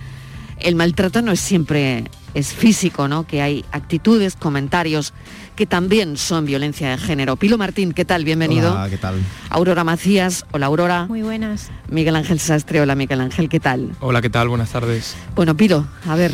el 0.60 0.76
maltrato 0.76 1.22
no 1.22 1.32
es 1.32 1.40
siempre 1.40 2.04
es 2.34 2.54
físico, 2.54 3.08
¿no? 3.08 3.26
Que 3.26 3.42
hay 3.42 3.66
actitudes, 3.72 4.36
comentarios 4.36 5.14
que 5.56 5.66
también 5.66 6.18
son 6.18 6.46
violencia 6.46 6.90
de 6.90 6.98
género. 6.98 7.36
Pilo 7.36 7.58
Martín, 7.58 7.92
¿qué 7.92 8.06
tal? 8.06 8.24
Bienvenido. 8.24 8.72
Hola, 8.72 8.90
¿qué 8.90 8.98
tal? 8.98 9.16
Aurora 9.50 9.84
Macías, 9.84 10.46
hola 10.52 10.68
Aurora. 10.68 11.06
Muy 11.08 11.22
buenas. 11.22 11.72
Miguel 11.90 12.16
Ángel 12.16 12.40
Sastre, 12.40 12.82
hola 12.82 12.96
Miguel 12.96 13.22
Ángel, 13.22 13.50
¿qué 13.50 13.60
tal? 13.60 13.92
Hola, 14.00 14.22
¿qué 14.22 14.30
tal? 14.30 14.48
Buenas 14.48 14.72
tardes. 14.72 15.16
Bueno, 15.36 15.56
Pilo, 15.56 15.86
a 16.08 16.16
ver. 16.16 16.32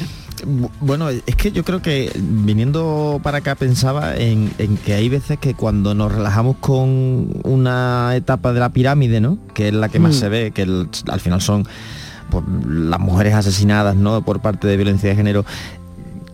Bueno, 0.79 1.09
es 1.09 1.35
que 1.35 1.51
yo 1.51 1.63
creo 1.63 1.81
que 1.81 2.11
viniendo 2.15 3.19
para 3.23 3.39
acá 3.39 3.55
pensaba 3.55 4.15
en, 4.15 4.51
en, 4.57 4.77
que 4.77 4.93
hay 4.93 5.09
veces 5.09 5.39
que 5.39 5.53
cuando 5.53 5.95
nos 5.95 6.11
relajamos 6.11 6.57
con 6.57 7.41
una 7.43 8.15
etapa 8.15 8.53
de 8.53 8.59
la 8.59 8.69
pirámide, 8.69 9.19
¿no? 9.19 9.38
Que 9.53 9.69
es 9.69 9.73
la 9.73 9.89
que 9.89 9.99
más 9.99 10.15
mm. 10.15 10.19
se 10.19 10.29
ve, 10.29 10.51
que 10.51 10.63
el, 10.63 10.89
al 11.07 11.19
final 11.19 11.41
son 11.41 11.67
pues, 12.29 12.43
las 12.67 12.99
mujeres 12.99 13.33
asesinadas, 13.33 13.95
¿no? 13.95 14.21
Por 14.23 14.41
parte 14.41 14.67
de 14.67 14.77
violencia 14.77 15.09
de 15.09 15.15
género, 15.15 15.45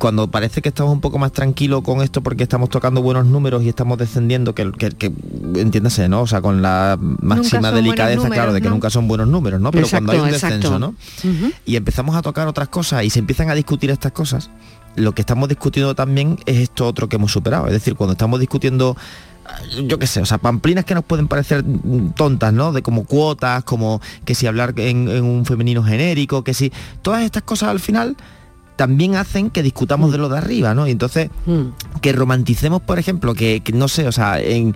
cuando 0.03 0.29
parece 0.29 0.61
que 0.61 0.67
estamos 0.67 0.91
un 0.91 0.99
poco 0.99 1.17
más 1.17 1.31
tranquilos 1.31 1.81
con 1.81 2.01
esto 2.01 2.21
porque 2.21 2.43
estamos 2.43 2.67
tocando 2.69 3.01
buenos 3.01 3.25
números 3.25 3.63
y 3.63 3.69
estamos 3.69 3.97
descendiendo, 3.97 4.53
que, 4.53 4.69
que, 4.73 4.89
que 4.89 5.13
entiéndase, 5.55 6.09
¿no? 6.09 6.23
O 6.23 6.27
sea, 6.27 6.41
con 6.41 6.61
la 6.61 6.97
máxima 6.99 7.71
delicadeza, 7.71 8.17
números, 8.17 8.35
claro, 8.35 8.51
de 8.51 8.59
que 8.59 8.67
¿no? 8.67 8.73
nunca 8.73 8.89
son 8.89 9.07
buenos 9.07 9.29
números, 9.29 9.61
¿no? 9.61 9.71
Pero 9.71 9.85
exacto, 9.85 10.07
cuando 10.07 10.23
hay 10.25 10.27
un 10.27 10.33
descenso, 10.33 10.77
¿no? 10.77 10.87
Uh 10.89 11.27
-huh. 11.27 11.53
Y 11.65 11.77
empezamos 11.77 12.17
a 12.17 12.21
tocar 12.21 12.49
otras 12.49 12.67
cosas 12.67 13.05
y 13.05 13.09
se 13.11 13.19
empiezan 13.19 13.49
a 13.49 13.55
discutir 13.55 13.91
estas 13.91 14.11
cosas, 14.11 14.49
lo 14.97 15.13
que 15.13 15.21
estamos 15.21 15.47
discutiendo 15.47 15.95
también 15.95 16.37
es 16.47 16.57
esto 16.57 16.85
otro 16.85 17.07
que 17.07 17.15
hemos 17.15 17.31
superado. 17.31 17.67
Es 17.67 17.71
decir, 17.71 17.95
cuando 17.95 18.11
estamos 18.11 18.41
discutiendo 18.41 18.97
yo 19.87 19.99
qué 19.99 20.07
sé, 20.07 20.19
o 20.19 20.25
sea, 20.25 20.37
pamplinas 20.37 20.83
que 20.83 20.95
nos 20.95 21.05
pueden 21.05 21.29
parecer 21.29 21.63
tontas, 22.17 22.51
¿no? 22.51 22.73
De 22.73 22.81
como 22.81 23.05
cuotas, 23.05 23.63
como 23.63 24.01
que 24.25 24.35
si 24.35 24.47
hablar 24.47 24.73
en, 24.75 25.07
en 25.07 25.23
un 25.23 25.45
femenino 25.45 25.81
genérico, 25.81 26.43
que 26.43 26.53
si 26.53 26.73
todas 27.01 27.23
estas 27.23 27.43
cosas 27.43 27.69
al 27.69 27.79
final 27.79 28.17
también 28.75 29.15
hacen 29.15 29.49
que 29.49 29.63
discutamos 29.63 30.11
de 30.11 30.17
lo 30.17 30.29
de 30.29 30.37
arriba, 30.37 30.73
¿no? 30.73 30.87
Y 30.87 30.91
entonces, 30.91 31.29
mm. 31.45 31.99
que 32.01 32.13
romanticemos, 32.13 32.81
por 32.81 32.99
ejemplo, 32.99 33.33
que, 33.33 33.61
no 33.73 33.87
sé, 33.87 34.07
o 34.07 34.11
sea, 34.11 34.39
en, 34.39 34.73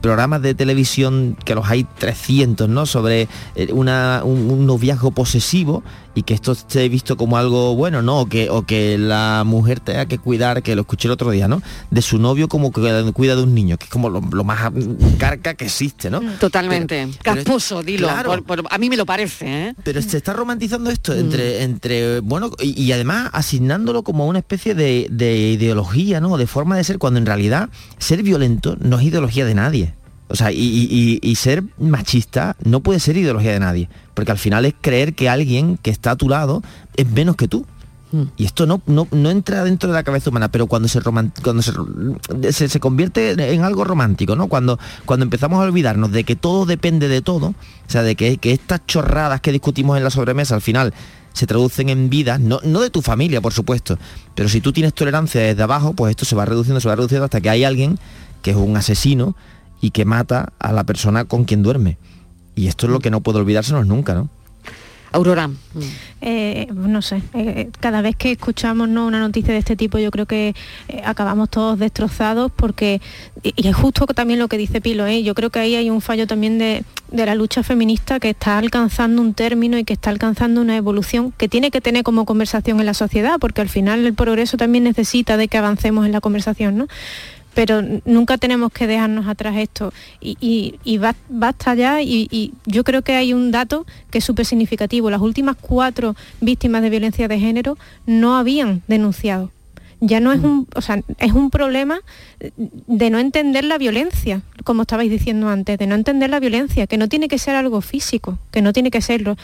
programas 0.00 0.42
de 0.42 0.54
televisión, 0.54 1.36
que 1.44 1.54
los 1.54 1.68
hay 1.68 1.84
300, 1.84 2.68
¿no? 2.68 2.86
Sobre 2.86 3.28
eh, 3.54 3.72
una, 3.72 4.22
un, 4.24 4.66
noviazgo 4.66 5.10
posesivo 5.10 5.82
y 6.18 6.22
que 6.24 6.34
esto 6.34 6.52
esté 6.52 6.88
visto 6.88 7.16
como 7.16 7.36
algo 7.36 7.76
bueno, 7.76 8.02
¿no? 8.02 8.20
O 8.20 8.26
que, 8.26 8.50
o 8.50 8.62
que 8.62 8.98
la 8.98 9.44
mujer 9.46 9.78
tenga 9.78 10.06
que 10.06 10.18
cuidar, 10.18 10.62
que 10.62 10.74
lo 10.74 10.82
escuché 10.82 11.06
el 11.06 11.12
otro 11.12 11.30
día, 11.30 11.46
¿no? 11.46 11.62
De 11.90 12.02
su 12.02 12.18
novio 12.18 12.48
como 12.48 12.72
que 12.72 13.12
cuida 13.14 13.36
de 13.36 13.42
un 13.42 13.54
niño, 13.54 13.78
que 13.78 13.84
es 13.84 13.90
como 13.90 14.10
lo, 14.10 14.20
más 14.20 14.72
carca 15.18 15.54
que 15.54 15.66
existe, 15.66 16.10
¿no? 16.10 16.20
Totalmente. 16.40 17.08
Casposo, 17.22 17.82
dilo. 17.82 18.08
a 18.10 18.78
mí 18.78 18.90
me 18.90 18.96
lo 18.96 19.06
parece, 19.06 19.68
¿eh? 19.68 19.74
Pero 19.84 20.02
se 20.02 20.16
está 20.16 20.32
romantizando 20.32 20.90
esto 20.90 21.14
entre, 21.14 21.58
mm. 21.58 21.62
entre 21.62 22.20
bueno, 22.20 22.50
y, 22.60 22.90
además 22.90 23.30
asignándolo 23.32 24.02
como 24.02 24.26
una 24.26 24.40
especie 24.40 24.74
de, 24.74 25.08
ideología, 25.08 26.20
¿no? 26.20 26.36
De 26.36 26.46
forma 26.46 26.76
de 26.76 26.84
ser, 26.84 26.98
cuando 26.98 27.18
en 27.18 27.26
realidad 27.26 27.68
ser 27.98 28.22
violento 28.22 28.76
no 28.80 28.98
es 28.98 29.06
ideología 29.06 29.44
de 29.44 29.54
nadie. 29.54 29.94
O 30.28 30.36
sea, 30.36 30.52
y, 30.52 31.34
ser 31.36 31.64
machista 31.78 32.54
no 32.62 32.80
puede 32.80 33.00
ser 33.00 33.16
ideología 33.16 33.52
de 33.52 33.60
nadie, 33.60 33.88
porque 34.14 34.30
al 34.30 34.38
final 34.38 34.66
es 34.66 34.74
creer 34.78 35.14
que 35.14 35.28
alguien 35.28 35.78
que 35.78 35.90
está 35.90 36.12
a 36.12 36.16
tu 36.16 36.28
lado 36.28 36.62
es 36.96 37.08
menos 37.10 37.36
que 37.36 37.48
tú. 37.48 37.64
Hmm. 38.12 38.24
Y 38.36 38.44
esto 38.44 38.66
no, 38.66 38.82
no, 38.86 39.06
entra 39.30 39.64
dentro 39.64 39.88
de 39.88 39.94
la 39.94 40.02
cabeza 40.02 40.30
humana, 40.30 40.50
pero 40.50 40.66
cuando 40.66 40.88
se 40.88 41.00
cuando 41.00 41.62
se, 41.62 42.68
se, 42.68 42.80
convierte 42.80 43.30
en 43.52 43.62
algo 43.62 43.84
romántico, 43.84 44.34
¿no? 44.34 44.48
Cuando, 44.48 44.78
cuando 45.04 45.24
empezamos 45.24 45.60
a 45.60 45.64
olvidarnos 45.64 46.10
de 46.12 46.24
que 46.24 46.36
todo 46.36 46.64
depende 46.64 47.08
de 47.08 47.20
todo, 47.20 47.48
o 47.48 47.54
sea, 47.86 48.02
de 48.02 48.14
que, 48.14 48.38
que 48.38 48.52
estas 48.52 48.84
chorradas 48.86 49.40
que 49.40 49.52
discutimos 49.52 49.96
en 49.98 50.04
la 50.04 50.10
sobremesa 50.10 50.54
al 50.54 50.62
final 50.62 50.94
se 51.32 51.46
traducen 51.46 51.90
en 51.90 52.10
vidas, 52.10 52.40
no, 52.40 52.60
no 52.64 52.80
de 52.80 52.90
tu 52.90 53.02
familia, 53.02 53.40
por 53.40 53.52
supuesto, 53.52 53.98
pero 54.34 54.48
si 54.48 54.60
tú 54.60 54.72
tienes 54.72 54.94
tolerancia 54.94 55.40
desde 55.40 55.62
abajo, 55.62 55.92
pues 55.92 56.10
esto 56.10 56.24
se 56.24 56.34
va 56.34 56.44
reduciendo, 56.44 56.80
se 56.80 56.88
va 56.88 56.96
reduciendo 56.96 57.24
hasta 57.24 57.40
que 57.40 57.50
hay 57.50 57.64
alguien 57.64 57.98
que 58.42 58.52
es 58.52 58.56
un 58.56 58.76
asesino 58.76 59.36
y 59.80 59.90
que 59.90 60.04
mata 60.04 60.52
a 60.58 60.72
la 60.72 60.84
persona 60.84 61.24
con 61.24 61.44
quien 61.44 61.62
duerme. 61.62 61.98
Y 62.54 62.66
esto 62.66 62.86
es 62.86 62.92
lo 62.92 63.00
que 63.00 63.10
no 63.10 63.20
puedo 63.20 63.38
olvidársenos 63.38 63.86
nunca, 63.86 64.14
¿no? 64.14 64.28
Aurora. 65.10 65.48
Eh, 66.20 66.66
no 66.74 67.00
sé, 67.00 67.22
eh, 67.32 67.70
cada 67.80 68.02
vez 68.02 68.14
que 68.16 68.32
escuchamos 68.32 68.88
¿no? 68.88 69.06
una 69.06 69.20
noticia 69.20 69.54
de 69.54 69.60
este 69.60 69.76
tipo 69.76 69.98
yo 69.98 70.10
creo 70.10 70.26
que 70.26 70.54
eh, 70.88 71.02
acabamos 71.04 71.48
todos 71.48 71.78
destrozados 71.78 72.52
porque, 72.54 73.00
y, 73.42 73.68
es 73.68 73.74
justo 73.74 74.06
también 74.06 74.38
lo 74.38 74.48
que 74.48 74.58
dice 74.58 74.80
Pilo, 74.80 75.08
yo 75.08 75.34
creo 75.34 75.50
que 75.50 75.60
ahí 75.60 75.76
hay 75.76 75.88
un 75.88 76.02
fallo 76.02 76.26
también 76.26 76.58
de, 76.58 76.84
de, 77.10 77.26
la 77.26 77.34
lucha 77.34 77.62
feminista 77.62 78.20
que 78.20 78.30
está 78.30 78.58
alcanzando 78.58 79.22
un 79.22 79.32
término 79.32 79.78
y 79.78 79.84
que 79.84 79.94
está 79.94 80.10
alcanzando 80.10 80.60
una 80.60 80.76
evolución 80.76 81.32
que 81.32 81.48
tiene 81.48 81.70
que 81.70 81.80
tener 81.80 82.02
como 82.02 82.26
conversación 82.26 82.80
en 82.80 82.86
la 82.86 82.94
sociedad, 82.94 83.38
porque 83.40 83.62
al 83.62 83.68
final 83.68 84.04
el 84.04 84.14
progreso 84.14 84.58
también 84.58 84.84
necesita 84.84 85.36
de 85.36 85.48
que 85.48 85.56
avancemos 85.56 86.04
en 86.04 86.12
la 86.12 86.20
conversación, 86.20 86.76
¿no? 86.76 86.86
Pero 87.54 87.82
nunca 88.04 88.38
tenemos 88.38 88.72
que 88.72 88.86
dejarnos 88.86 89.26
atrás 89.26 89.56
esto. 89.56 89.92
Y, 90.20 91.00
basta 91.28 91.74
ya, 91.74 92.02
y, 92.02 92.52
yo 92.66 92.84
creo 92.84 93.02
que 93.02 93.16
hay 93.16 93.32
un 93.32 93.50
dato 93.50 93.86
que 94.10 94.18
es 94.18 94.24
súper 94.24 94.46
significativo. 94.46 95.10
Las 95.10 95.20
últimas 95.20 95.56
cuatro 95.60 96.16
víctimas 96.40 96.82
de 96.82 96.90
violencia 96.90 97.28
de 97.28 97.38
género 97.38 97.76
no 98.06 98.36
habían 98.36 98.82
denunciado 98.86 99.50
ya 100.00 100.20
no 100.20 100.32
es 100.32 100.40
un, 100.40 100.66
o 100.74 100.80
sea, 100.80 101.02
es 101.18 101.32
un 101.32 101.50
problema 101.50 102.00
de 102.86 103.10
no 103.10 103.18
entender 103.18 103.64
la 103.64 103.78
violencia, 103.78 104.42
como 104.64 104.82
estabais 104.82 105.10
diciendo 105.10 105.48
antes, 105.48 105.78
de 105.78 105.86
no 105.86 105.94
entender 105.94 106.30
la 106.30 106.40
violencia, 106.40 106.86
que 106.86 106.96
no 106.96 107.08
tiene 107.08 107.28
que 107.28 107.38
ser 107.38 107.56
algo 107.56 107.80
físico, 107.80 108.38
que 108.50 108.62
no 108.62 108.72
tiene 108.72 108.90
que 108.90 109.02
serlo. 109.02 109.36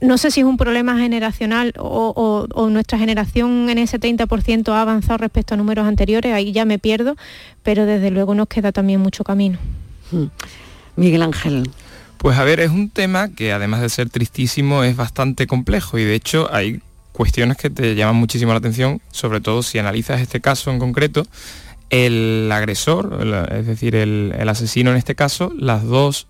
No 0.00 0.18
sé 0.18 0.30
si 0.30 0.40
es 0.40 0.46
un 0.46 0.56
problema 0.56 0.98
generacional 0.98 1.74
o, 1.78 2.46
nuestra 2.70 2.98
generación 2.98 3.68
en 3.68 3.78
ese 3.78 4.00
30% 4.00 4.68
ha 4.72 4.80
avanzado 4.80 5.18
respecto 5.18 5.54
a 5.54 5.56
números 5.56 5.86
anteriores, 5.86 6.32
ahí 6.32 6.52
ya 6.52 6.64
me 6.64 6.78
pierdo, 6.78 7.16
pero 7.62 7.84
desde 7.84 8.10
luego 8.10 8.34
nos 8.34 8.48
queda 8.48 8.72
también 8.72 9.00
mucho 9.00 9.24
camino. 9.24 9.58
Hmm. 10.10 10.26
Miguel 10.96 11.22
Ángel. 11.22 11.68
Pues 12.16 12.38
a 12.38 12.44
ver, 12.44 12.60
es 12.60 12.70
un 12.70 12.88
tema 12.88 13.30
que 13.30 13.52
además 13.52 13.80
de 13.80 13.88
ser 13.88 14.08
tristísimo 14.08 14.84
es 14.84 14.96
bastante 14.96 15.46
complejo 15.46 15.98
y 15.98 16.04
de 16.04 16.14
hecho 16.14 16.48
hay 16.52 16.80
cuestiones 17.12 17.56
que 17.56 17.70
te 17.70 17.94
llaman 17.94 18.16
muchísimo 18.16 18.52
la 18.52 18.58
atención, 18.58 19.00
sobre 19.10 19.40
todo 19.40 19.62
si 19.62 19.78
analizas 19.78 20.20
este 20.20 20.40
caso 20.40 20.70
en 20.70 20.78
concreto. 20.78 21.26
El 21.90 22.50
agresor, 22.50 23.18
es 23.52 23.66
decir, 23.66 23.94
el, 23.94 24.34
asesino 24.48 24.90
en 24.90 24.96
este 24.96 25.14
caso, 25.14 25.52
las 25.56 25.84
dos 25.84 26.26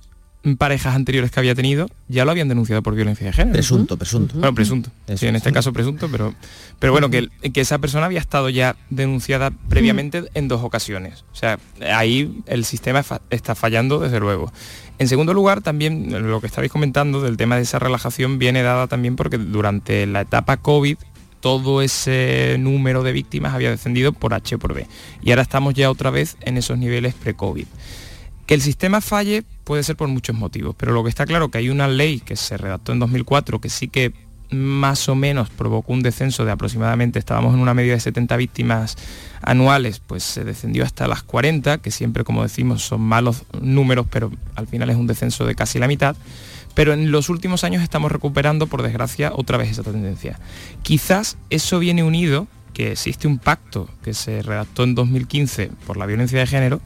parejas 0.59 0.97
anteriores 0.97 1.31
que 1.31 1.39
había 1.39 1.55
tenido 1.55 1.89
ya 2.09 2.25
lo 2.25 2.33
habían 2.33 2.49
denunciado 2.49 2.83
por 2.83 2.97
violencia 2.97 3.25
de 3.27 3.33
género. 3.33 3.53
Presunto, 3.53 3.97
presunto. 3.97 4.35
Bueno, 4.35 4.53
presunto. 4.57 4.91
Sí, 5.15 5.29
en 5.29 5.37
este 5.37 5.53
caso 5.53 5.73
presunto, 5.73 6.09
pero, 6.11 6.35
pero 6.81 6.91
bueno, 6.91 7.11
que, 7.11 7.29
que, 7.53 7.61
esa 7.61 7.79
persona 7.79 8.07
había 8.07 8.19
estado 8.19 8.49
ya 8.49 8.75
denunciada 8.91 9.53
previamente 9.69 10.25
en 10.35 10.49
dos 10.49 10.65
ocasiones. 10.65 11.25
O 11.33 11.37
sea, 11.37 11.61
ahí 11.95 12.43
el 12.47 12.65
sistema 12.65 13.05
está 13.31 13.55
fallando 13.55 14.01
desde 14.01 14.19
luego. 14.19 14.53
En 14.99 15.09
segundo 15.09 15.35
lugar, 15.35 15.63
también 15.63 16.31
lo 16.31 16.41
que 16.41 16.47
estabais 16.47 16.71
comentando 16.71 17.21
del 17.21 17.37
tema 17.37 17.57
de 17.57 17.63
esa 17.63 17.79
relajación 17.79 18.39
viene 18.39 18.63
dada 18.63 18.87
también 18.87 19.17
porque 19.17 19.39
durante 19.39 20.07
la 20.07 20.21
etapa 20.21 20.59
COVID 20.59 20.97
todo 21.43 21.83
ese 21.83 22.57
número 22.61 23.03
de 23.03 23.11
víctimas 23.11 23.53
había 23.53 23.71
descendido 23.71 24.13
por 24.13 24.33
H 24.33 24.59
por 24.59 24.75
B. 24.75 24.87
Y 25.23 25.31
ahora 25.31 25.43
estamos 25.43 25.75
ya 25.75 25.91
otra 25.91 26.11
vez 26.11 26.37
en 26.43 26.57
esos 26.57 26.79
niveles 26.79 27.15
pre-COVID. 27.15 27.67
Que 28.47 28.55
el 28.55 28.63
sistema 28.63 29.01
falle 29.01 29.43
puede 29.65 29.83
ser 29.83 29.97
por 29.97 30.07
muchos 30.07 30.37
motivos, 30.37 30.77
pero 30.79 30.93
lo 30.93 31.03
que 31.03 31.09
está 31.09 31.27
claro 31.27 31.51
que 31.51 31.59
hay 31.59 31.69
una 31.69 31.89
ley 31.89 32.21
que 32.21 32.37
se 32.37 32.57
redactó 32.57 32.93
en 32.93 33.01
2004 33.01 33.61
que 33.61 33.71
sí 33.71 33.89
que 33.89 34.13
más 34.53 35.09
o 35.09 35.15
menos 35.15 35.51
provocó 35.51 35.93
un 35.93 36.03
descenso 36.03 36.45
de 36.45 36.53
aproximadamente, 36.53 37.19
estábamos 37.19 37.55
en 37.55 37.61
una 37.61 37.75
media 37.75 37.95
de 37.95 38.01
70 38.01 38.37
víctimas 38.37 38.97
anuales, 39.43 40.01
pues 40.07 40.23
se 40.23 40.45
descendió 40.45 40.85
hasta 40.85 41.09
las 41.09 41.23
40, 41.23 41.79
que 41.79 41.91
siempre 41.91 42.25
como 42.25 42.43
decimos 42.43 42.83
son 42.83 43.01
malos 43.01 43.45
números, 43.61 44.07
pero 44.11 44.31
al 44.55 44.67
final 44.67 44.91
es 44.91 44.97
un 44.97 45.07
descenso 45.07 45.45
de 45.47 45.55
casi 45.55 45.79
la 45.79 45.89
mitad. 45.89 46.17
Pero 46.75 46.95
en 46.95 47.11
los 47.11 47.29
últimos 47.29 47.65
años 47.65 47.83
estamos 47.83 48.11
recuperando, 48.11 48.67
por 48.67 48.83
desgracia, 48.83 49.33
otra 49.35 49.59
vez 49.59 49.71
esa 49.71 49.83
tendencia. 49.83 50.39
Quizás 50.83 51.37
eso 51.51 51.79
viene 51.79 52.03
unido, 52.03 52.47
que 52.73 52.93
existe 52.93 53.29
un 53.29 53.39
pacto 53.39 53.89
que 54.03 54.15
se 54.15 54.43
redactó 54.43 54.85
en 54.85 54.95
2015 54.95 55.71
por 55.87 55.99
la 55.99 56.07
violencia 56.07 56.39
de 56.39 56.47
género, 56.47 56.81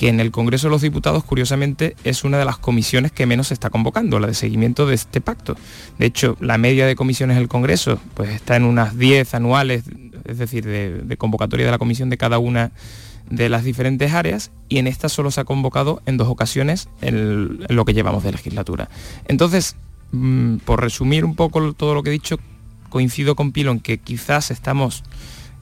que 0.00 0.08
en 0.08 0.18
el 0.18 0.30
Congreso 0.30 0.68
de 0.68 0.70
los 0.70 0.80
Diputados, 0.80 1.24
curiosamente, 1.24 1.94
es 2.04 2.24
una 2.24 2.38
de 2.38 2.46
las 2.46 2.56
comisiones 2.56 3.12
que 3.12 3.26
menos 3.26 3.48
se 3.48 3.54
está 3.54 3.68
convocando, 3.68 4.18
la 4.18 4.28
de 4.28 4.32
seguimiento 4.32 4.86
de 4.86 4.94
este 4.94 5.20
pacto. 5.20 5.56
De 5.98 6.06
hecho, 6.06 6.38
la 6.40 6.56
media 6.56 6.86
de 6.86 6.96
comisiones 6.96 7.36
del 7.36 7.48
Congreso 7.48 8.00
pues, 8.14 8.30
está 8.30 8.56
en 8.56 8.64
unas 8.64 8.96
10 8.96 9.34
anuales, 9.34 9.84
es 10.24 10.38
decir, 10.38 10.64
de, 10.64 11.16
convocatoria 11.18 11.66
de 11.66 11.72
la 11.72 11.76
comisión 11.76 12.08
de 12.08 12.16
cada 12.16 12.38
una 12.38 12.72
de 13.28 13.50
las 13.50 13.62
diferentes 13.62 14.14
áreas 14.14 14.52
y 14.70 14.78
en 14.78 14.86
esta 14.86 15.10
solo 15.10 15.30
se 15.30 15.42
ha 15.42 15.44
convocado 15.44 16.00
en 16.06 16.16
dos 16.16 16.28
ocasiones 16.28 16.88
en, 17.02 17.58
lo 17.68 17.84
que 17.84 17.92
llevamos 17.92 18.24
de 18.24 18.32
legislatura. 18.32 18.88
Entonces, 19.28 19.76
mm, 20.12 20.56
por 20.64 20.80
resumir 20.80 21.26
un 21.26 21.34
poco 21.34 21.74
todo 21.74 21.92
lo 21.92 22.02
que 22.02 22.08
he 22.08 22.14
dicho, 22.14 22.38
coincido 22.88 23.36
con 23.36 23.52
Pilo 23.52 23.70
en 23.70 23.80
que 23.80 23.98
quizás 23.98 24.50
estamos 24.50 25.04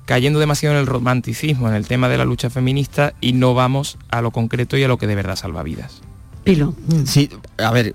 cayendo 0.08 0.40
demasiado 0.40 0.74
en 0.74 0.80
el 0.80 0.86
romanticismo, 0.86 1.68
en 1.68 1.74
el 1.74 1.86
tema 1.86 2.08
de 2.08 2.16
la 2.16 2.24
lucha 2.24 2.48
feminista 2.48 3.12
y 3.20 3.34
no 3.34 3.52
vamos 3.52 3.98
a 4.08 4.22
lo 4.22 4.30
concreto 4.30 4.78
y 4.78 4.82
a 4.82 4.88
lo 4.88 4.96
que 4.96 5.06
de 5.06 5.14
verdad 5.14 5.36
salva 5.36 5.62
vidas. 5.62 6.00
Sí, 7.04 7.28
a 7.58 7.70
ver, 7.70 7.94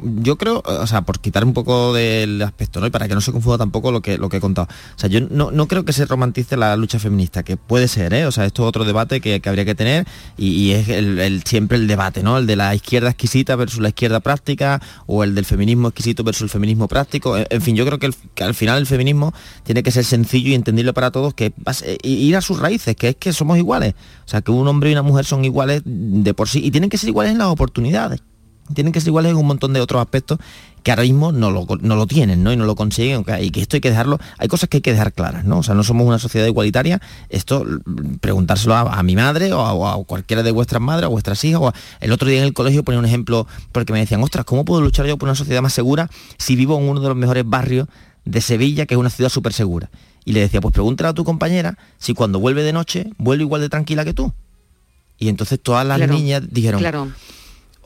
yo 0.00 0.36
creo, 0.36 0.62
o 0.64 0.86
sea, 0.86 1.02
por 1.02 1.18
quitar 1.18 1.44
un 1.44 1.52
poco 1.52 1.92
del 1.92 2.40
aspecto, 2.42 2.80
¿no? 2.80 2.86
Y 2.86 2.90
para 2.90 3.08
que 3.08 3.14
no 3.14 3.20
se 3.20 3.32
confunda 3.32 3.58
tampoco 3.58 3.90
lo 3.90 4.00
que, 4.00 4.18
lo 4.18 4.28
que 4.28 4.36
he 4.36 4.40
contado. 4.40 4.68
O 4.70 4.98
sea, 4.98 5.08
yo 5.08 5.20
no, 5.20 5.66
creo 5.66 5.84
que 5.84 5.92
se 5.92 6.06
romantice 6.06 6.56
la 6.56 6.76
lucha 6.76 6.98
feminista, 6.98 7.42
que 7.42 7.56
puede 7.56 7.88
ser, 7.88 8.14
¿eh? 8.14 8.26
O 8.26 8.32
sea, 8.32 8.44
esto 8.44 8.62
es 8.62 8.68
otro 8.68 8.84
debate 8.84 9.20
que, 9.20 9.42
habría 9.44 9.64
que 9.64 9.74
tener 9.74 10.06
y, 10.36 10.72
es 10.72 10.88
el, 10.88 11.42
siempre 11.44 11.78
el 11.78 11.88
debate, 11.88 12.22
¿no? 12.22 12.38
El 12.38 12.46
de 12.46 12.54
la 12.54 12.74
izquierda 12.74 13.08
exquisita 13.08 13.56
versus 13.56 13.80
la 13.80 13.88
izquierda 13.88 14.20
práctica 14.20 14.80
o 15.06 15.24
el 15.24 15.34
del 15.34 15.44
feminismo 15.44 15.88
exquisito 15.88 16.22
versus 16.22 16.42
el 16.42 16.50
feminismo 16.50 16.86
práctico. 16.86 17.36
En, 17.36 17.62
fin, 17.62 17.74
yo 17.74 17.84
creo 17.84 17.98
que, 17.98 18.10
al 18.44 18.54
final 18.54 18.78
el 18.78 18.86
feminismo 18.86 19.34
tiene 19.64 19.82
que 19.82 19.90
ser 19.90 20.04
sencillo 20.04 20.50
y 20.50 20.54
entendible 20.54 20.92
para 20.92 21.10
todos, 21.10 21.34
que 21.34 21.52
ir 22.02 22.36
a 22.36 22.40
sus 22.42 22.60
raíces, 22.60 22.94
que 22.94 23.08
es 23.08 23.16
que 23.16 23.32
somos 23.32 23.58
iguales. 23.58 23.94
O 24.24 24.28
sea, 24.28 24.42
que 24.42 24.50
un 24.50 24.68
hombre 24.68 24.90
y 24.90 24.92
una 24.92 25.02
mujer 25.02 25.24
son 25.24 25.44
iguales 25.44 25.82
de 25.84 26.34
por 26.34 26.48
sí 26.48 26.60
y 26.62 26.70
tienen 26.70 26.90
que 26.90 26.98
ser 26.98 27.08
iguales 27.08 27.32
en 27.32 27.38
las 27.38 27.48
oportunidades. 27.48 27.87
Tienen 28.74 28.92
que 28.92 29.00
ser 29.00 29.08
iguales 29.08 29.30
en 29.30 29.38
un 29.38 29.46
montón 29.46 29.72
de 29.72 29.80
otros 29.80 30.00
aspectos 30.00 30.38
que 30.82 30.92
ahora 30.92 31.02
mismo 31.02 31.32
no 31.32 31.50
lo, 31.50 31.66
no 31.80 31.96
lo 31.96 32.06
tienen, 32.06 32.42
¿no? 32.42 32.52
Y 32.52 32.56
no 32.56 32.64
lo 32.64 32.74
consiguen, 32.74 33.24
y 33.40 33.50
que 33.50 33.60
esto 33.60 33.76
hay 33.76 33.80
que 33.80 33.90
dejarlo, 33.90 34.18
hay 34.38 34.48
cosas 34.48 34.68
que 34.68 34.78
hay 34.78 34.80
que 34.80 34.92
dejar 34.92 35.12
claras, 35.12 35.44
¿no? 35.44 35.58
O 35.58 35.62
sea, 35.62 35.74
no 35.74 35.82
somos 35.82 36.06
una 36.06 36.18
sociedad 36.18 36.46
igualitaria, 36.46 37.00
esto 37.28 37.64
preguntárselo 38.20 38.74
a, 38.74 39.02
mi 39.02 39.16
madre 39.16 39.52
o 39.52 39.86
a, 39.86 40.04
cualquiera 40.04 40.42
de 40.42 40.50
vuestras 40.50 40.80
madres 40.80 41.08
o 41.08 41.10
vuestras 41.10 41.42
hijas, 41.44 41.60
o 41.62 41.72
el 42.00 42.12
otro 42.12 42.28
día 42.28 42.38
en 42.38 42.44
el 42.44 42.54
colegio 42.54 42.84
ponía 42.84 42.98
un 42.98 43.06
ejemplo 43.06 43.46
porque 43.72 43.92
me 43.92 43.98
decían, 43.98 44.22
ostras, 44.22 44.44
¿cómo 44.44 44.64
puedo 44.64 44.80
luchar 44.80 45.06
yo 45.06 45.16
por 45.18 45.28
una 45.28 45.34
sociedad 45.34 45.62
más 45.62 45.72
segura 45.72 46.10
si 46.38 46.56
vivo 46.56 46.78
en 46.78 46.88
uno 46.88 47.00
de 47.00 47.08
los 47.08 47.16
mejores 47.16 47.44
barrios 47.46 47.88
de 48.24 48.40
Sevilla, 48.40 48.86
que 48.86 48.94
es 48.94 48.98
una 48.98 49.10
ciudad 49.10 49.30
súper 49.30 49.52
segura? 49.52 49.90
Y 50.24 50.32
le 50.32 50.40
decía, 50.40 50.60
pues 50.60 50.72
pregúntale 50.74 51.08
a 51.08 51.14
tu 51.14 51.24
compañera 51.24 51.78
si 51.98 52.14
cuando 52.14 52.38
vuelve 52.38 52.62
de 52.62 52.72
noche 52.72 53.10
vuelve 53.16 53.44
igual 53.44 53.60
de 53.60 53.68
tranquila 53.68 54.04
que 54.04 54.14
tú. 54.14 54.32
Y 55.18 55.28
entonces 55.28 55.58
todas 55.60 55.86
las 55.86 55.98
niñas 56.08 56.42
dijeron, 56.50 56.80
claro. 56.80 57.08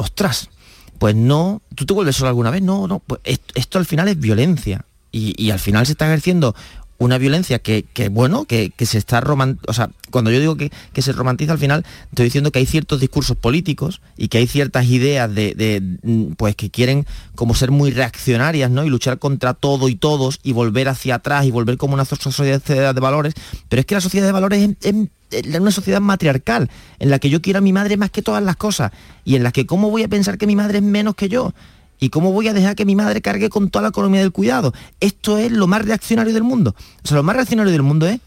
Ostras, 0.03 0.51
pues 0.99 1.15
no, 1.15 1.63
¿tú 1.75 1.87
te 1.87 1.95
vuelves 1.95 2.17
sola 2.17 2.31
alguna 2.31 2.51
vez? 2.51 2.63
No, 2.63 2.87
no, 2.87 3.01
pues 3.01 3.21
esto, 3.55 3.79
al 3.79 3.87
final 3.87 4.09
es 4.09 4.19
violencia. 4.19 4.85
Y, 5.11 5.35
y, 5.37 5.51
al 5.51 5.59
final 5.59 5.85
se 5.85 5.93
está 5.93 6.07
ejerciendo 6.07 6.55
una 7.03 7.19
violencia 7.19 7.59
que, 7.59 7.85
bueno, 8.11 8.45
que, 8.45 8.73
se 8.85 8.99
está 8.99 9.21
romantizando, 9.21 9.71
o 9.71 9.75
sea, 9.75 9.91
cuando 10.11 10.31
yo 10.31 10.39
digo 10.39 10.57
que, 10.57 10.71
se 11.03 11.13
romantiza 11.13 11.53
al 11.53 11.59
final, 11.59 11.85
estoy 12.11 12.27
diciendo 12.27 12.53
que 12.53 12.61
hay 12.61 12.67
ciertos 12.67 13.01
discursos 13.01 13.37
políticos 13.37 14.01
y 14.17 14.29
que 14.29 14.39
hay 14.39 14.47
ciertas 14.47 14.87
ideas 14.87 15.35
de, 15.35 15.99
mm, 16.03 16.35
pues 16.35 16.55
que 16.55 16.71
quieren 16.71 17.05
como 17.35 17.55
ser 17.55 17.73
muy 17.73 17.91
reaccionarias, 17.91 18.71
¿no? 18.71 18.85
Y 18.85 18.89
luchar 18.89 19.19
contra 19.19 19.55
todo 19.55 19.89
y 19.89 19.97
todos 19.97 20.39
y 20.45 20.53
volver 20.53 20.89
hacia 20.89 21.17
atrás 21.17 21.45
y 21.45 21.51
volver 21.51 21.77
como 21.77 21.95
una 21.95 22.05
sociedad 22.05 22.63
de 22.63 23.01
valores. 23.01 23.35
Pero 23.69 23.81
es 23.81 23.87
que 23.87 23.97
la 23.97 24.01
sociedad 24.01 24.27
de 24.27 24.33
valores 24.33 24.71
es, 24.81 24.95
es 25.31 25.57
una 25.59 25.73
sociedad 25.73 26.01
matriarcal, 26.01 26.71
en 27.01 27.11
la 27.11 27.19
que 27.19 27.31
yo 27.31 27.43
quiero 27.43 27.59
a 27.59 27.63
mi 27.63 27.73
madre 27.73 27.97
más 27.97 28.11
que 28.11 28.23
todas 28.23 28.43
las 28.45 28.57
cosas 28.57 28.93
y 29.25 29.35
en 29.35 29.43
la 29.43 29.51
que 29.51 29.67
cómo 29.67 29.91
voy 29.91 30.05
a 30.05 30.09
pensar 30.09 30.39
que 30.39 30.47
mi 30.47 30.55
madre 30.55 30.79
es 30.79 30.85
menos 30.85 31.17
que 31.17 31.29
yo. 31.29 31.53
¿Y 32.03 32.09
cómo 32.09 32.33
voy 32.33 32.49
a 32.49 32.53
dejar 32.53 32.75
que 32.75 32.85
mi 32.85 32.97
madre 32.97 33.23
cargue 33.23 33.49
con 33.49 33.71
toda 33.71 33.85
la 33.85 33.91
economía 33.91 34.23
del 34.23 34.33
cuidado? 34.33 34.75
Esto 34.99 35.39
es 35.39 35.53
lo 35.53 35.69
más 35.69 35.85
reaccionario 35.85 36.35
del 36.35 36.43
mundo. 36.43 36.75
O 37.05 37.07
sea, 37.07 37.17
lo 37.17 37.23
más 37.23 37.37
reaccionario 37.37 37.71
del 37.71 37.85
mundo 37.85 38.09
es 38.09 38.19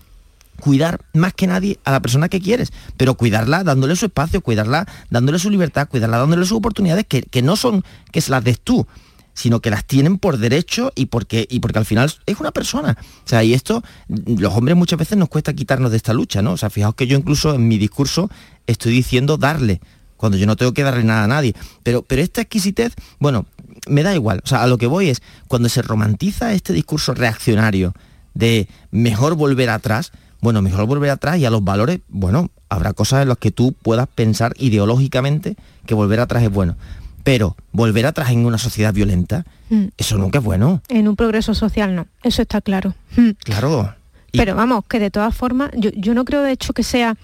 cuidar 0.61 1.01
más 1.13 1.33
que 1.33 1.45
nadie 1.45 1.77
a 1.83 1.91
la 1.91 1.99
persona 1.99 2.29
que 2.29 2.39
quieres, 2.39 2.71
pero 2.95 3.15
cuidarla 3.15 3.65
dándole 3.65 3.97
su 3.97 4.05
espacio, 4.05 4.39
cuidarla 4.39 4.87
dándole 5.09 5.39
su 5.39 5.49
libertad, 5.49 5.89
cuidarla 5.89 6.19
dándole 6.19 6.45
sus 6.45 6.57
oportunidades, 6.57 7.05
que, 7.05 7.41
no 7.41 7.57
son 7.57 7.83
que 8.13 8.21
se 8.21 8.31
las 8.31 8.45
des 8.45 8.61
tú, 8.61 8.87
sino 9.33 9.59
que 9.59 9.71
las 9.71 9.83
tienen 9.83 10.19
por 10.19 10.37
derecho 10.37 10.93
y 10.95 11.07
porque, 11.07 11.45
y 11.49 11.59
porque 11.59 11.79
al 11.79 11.85
final 11.85 12.13
es 12.25 12.39
una 12.39 12.51
persona. 12.51 12.97
O 13.25 13.27
sea, 13.27 13.43
y 13.43 13.53
esto, 13.53 13.83
los 14.07 14.53
hombres 14.53 14.77
muchas 14.77 14.97
veces 14.97 15.17
nos 15.17 15.27
cuesta 15.27 15.51
quitarnos 15.51 15.91
de 15.91 15.97
esta 15.97 16.13
lucha, 16.13 16.41
¿no? 16.41 16.53
O 16.53 16.57
sea, 16.57 16.69
fijaos 16.69 16.95
que 16.95 17.07
yo 17.07 17.17
incluso 17.17 17.53
en 17.53 17.67
mi 17.67 17.77
discurso 17.77 18.29
estoy 18.67 18.93
diciendo 18.93 19.35
darle, 19.35 19.81
cuando 20.15 20.37
yo 20.37 20.47
no 20.47 20.55
tengo 20.55 20.73
que 20.73 20.83
darle 20.83 21.03
nada 21.03 21.25
a 21.25 21.27
nadie. 21.27 21.53
Pero, 21.83 22.03
pero 22.03 22.21
esta 22.21 22.39
exquisitez, 22.39 22.93
bueno, 23.19 23.45
me 23.87 24.03
da 24.03 24.13
igual. 24.13 24.41
O 24.43 24.47
sea, 24.47 24.63
a 24.63 24.67
lo 24.67 24.77
que 24.77 24.87
voy 24.87 25.09
es, 25.09 25.21
cuando 25.47 25.69
se 25.69 25.81
romantiza 25.81 26.53
este 26.53 26.73
discurso 26.73 27.13
reaccionario 27.13 27.93
de 28.33 28.67
mejor 28.91 29.35
volver 29.35 29.69
atrás, 29.69 30.11
bueno, 30.41 30.61
mejor 30.61 30.85
volver 30.85 31.09
atrás 31.09 31.37
y 31.37 31.45
a 31.45 31.49
los 31.49 31.63
valores, 31.63 32.01
bueno, 32.07 32.51
habrá 32.69 32.93
cosas 32.93 33.21
en 33.23 33.29
las 33.29 33.37
que 33.37 33.51
tú 33.51 33.73
puedas 33.73 34.07
pensar 34.07 34.53
ideológicamente 34.57 35.55
que 35.85 35.93
volver 35.93 36.19
atrás 36.19 36.43
es 36.43 36.51
bueno. 36.51 36.75
Pero 37.23 37.55
volver 37.71 38.05
atrás 38.05 38.29
en 38.29 38.45
una 38.45 38.59
sociedad 38.59 38.93
violenta, 38.93 39.45
mm. 39.69 39.85
eso 39.97 40.17
nunca 40.17 40.39
es 40.39 40.45
bueno. 40.45 40.81
En 40.89 41.07
un 41.07 41.15
progreso 41.15 41.55
social 41.55 41.95
no, 41.95 42.07
eso 42.23 42.41
está 42.41 42.61
claro. 42.61 42.93
Mm. 43.15 43.31
Claro. 43.43 43.95
Pero 44.31 44.53
vamos, 44.53 44.83
que 44.87 44.99
de 44.99 45.09
todas 45.09 45.33
formas, 45.33 45.71
yo, 45.75 45.91
yo 45.95 46.13
no 46.13 46.25
creo 46.25 46.43
de 46.43 46.51
hecho 46.51 46.73
que 46.73 46.83
sea 46.83 47.15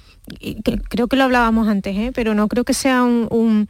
creo 0.89 1.07
que 1.07 1.15
lo 1.15 1.23
hablábamos 1.23 1.67
antes, 1.67 1.95
¿eh? 1.97 2.11
pero 2.13 2.33
no 2.35 2.47
creo 2.47 2.63
que 2.63 2.73
sea 2.73 3.03
un, 3.03 3.67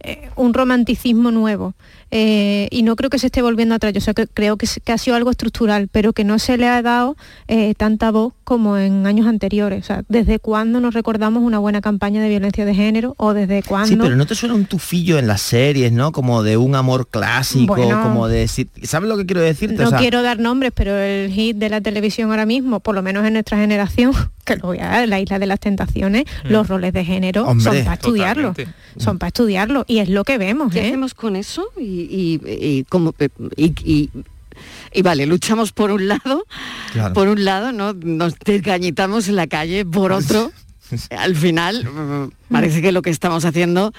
eh, 0.00 0.30
romanticismo 0.36 1.30
nuevo. 1.30 1.74
Eh, 2.16 2.68
y 2.70 2.84
no 2.84 2.94
creo 2.94 3.10
que 3.10 3.18
se 3.18 3.26
esté 3.26 3.42
volviendo 3.42 3.74
atrás. 3.74 3.92
Yo 3.92 4.00
sé 4.00 4.14
que 4.14 4.28
creo 4.28 4.56
que, 4.56 4.66
ha 4.92 4.98
sido 4.98 5.16
algo 5.16 5.30
estructural, 5.30 5.88
pero 5.90 6.12
que 6.12 6.22
no 6.22 6.38
se 6.38 6.56
le 6.56 6.68
ha 6.68 6.80
dado 6.80 7.16
tanta 7.76 8.12
voz 8.12 8.32
como 8.44 8.78
en 8.78 9.06
años 9.06 9.26
anteriores. 9.26 9.82
O 9.82 9.86
sea, 9.86 10.04
¿desde 10.08 10.38
cuándo 10.38 10.80
nos 10.80 10.94
recordamos 10.94 11.42
una 11.42 11.58
buena 11.58 11.80
campaña 11.80 12.22
de 12.22 12.28
violencia 12.28 12.64
de 12.64 12.74
género? 12.74 13.14
¿O 13.16 13.34
desde 13.34 13.62
cuándo? 13.62 13.88
Sí, 13.88 13.96
pero 13.96 14.16
no 14.16 14.26
te 14.26 14.34
suena 14.34 14.54
un 14.54 14.66
tufillo 14.66 15.18
en 15.18 15.26
las 15.26 15.40
series, 15.40 15.92
¿no? 15.92 16.12
Como 16.12 16.42
de 16.42 16.56
un 16.56 16.74
amor 16.74 17.08
clásico, 17.08 17.74
como 17.74 18.28
de... 18.28 18.46
¿Sabes 18.46 19.08
lo 19.08 19.16
que 19.16 19.26
quiero 19.26 19.40
decirte? 19.40 19.82
No 19.82 19.92
quiero 19.92 20.22
dar 20.22 20.38
nombres, 20.38 20.72
pero 20.74 20.96
el 20.96 21.30
hit 21.32 21.56
de 21.56 21.68
la 21.68 21.80
televisión 21.80 22.30
ahora 22.30 22.46
mismo, 22.46 22.80
por 22.80 22.94
lo 22.94 23.02
menos 23.02 23.24
en 23.26 23.32
nuestra 23.32 23.58
generación, 23.58 24.12
que 24.44 24.56
lo 24.56 24.68
voy 24.68 24.78
a 24.78 24.88
dar, 24.88 25.08
la 25.08 25.20
isla 25.20 25.38
de 25.38 25.46
las 25.46 25.60
tentaciones, 25.60 26.24
mm. 26.44 26.48
los 26.48 26.68
roles 26.68 26.92
de 26.92 27.04
género 27.04 27.46
son 27.58 27.84
para 27.84 27.94
estudiarlo. 27.94 28.54
Son 28.96 29.18
para 29.18 29.28
estudiarlo 29.28 29.84
y 29.88 29.98
es 29.98 30.08
lo 30.08 30.24
que 30.24 30.38
vemos. 30.38 30.72
¿Qué 30.72 30.80
¿eh? 30.80 30.86
hacemos 30.86 31.14
con 31.14 31.36
eso? 31.36 31.66
Y, 31.76 32.84
como, 32.88 33.14
y, 33.56 34.10
vale, 35.02 35.26
luchamos 35.26 35.72
por 35.72 35.90
un 35.90 36.08
lado, 36.08 36.44
por 37.14 37.28
un 37.28 37.44
lado, 37.44 37.72
¿no? 37.72 37.92
Nos 37.94 38.34
desgañitamos 38.38 39.28
en 39.28 39.36
la 39.36 39.46
calle, 39.46 39.84
por 39.84 40.12
otro, 40.12 40.52
al 41.10 41.34
final 41.36 41.84
mm, 41.84 42.52
parece 42.52 42.82
que 42.82 42.92
lo 42.92 43.02
que 43.02 43.10
estamos 43.10 43.44
haciendo 43.44 43.92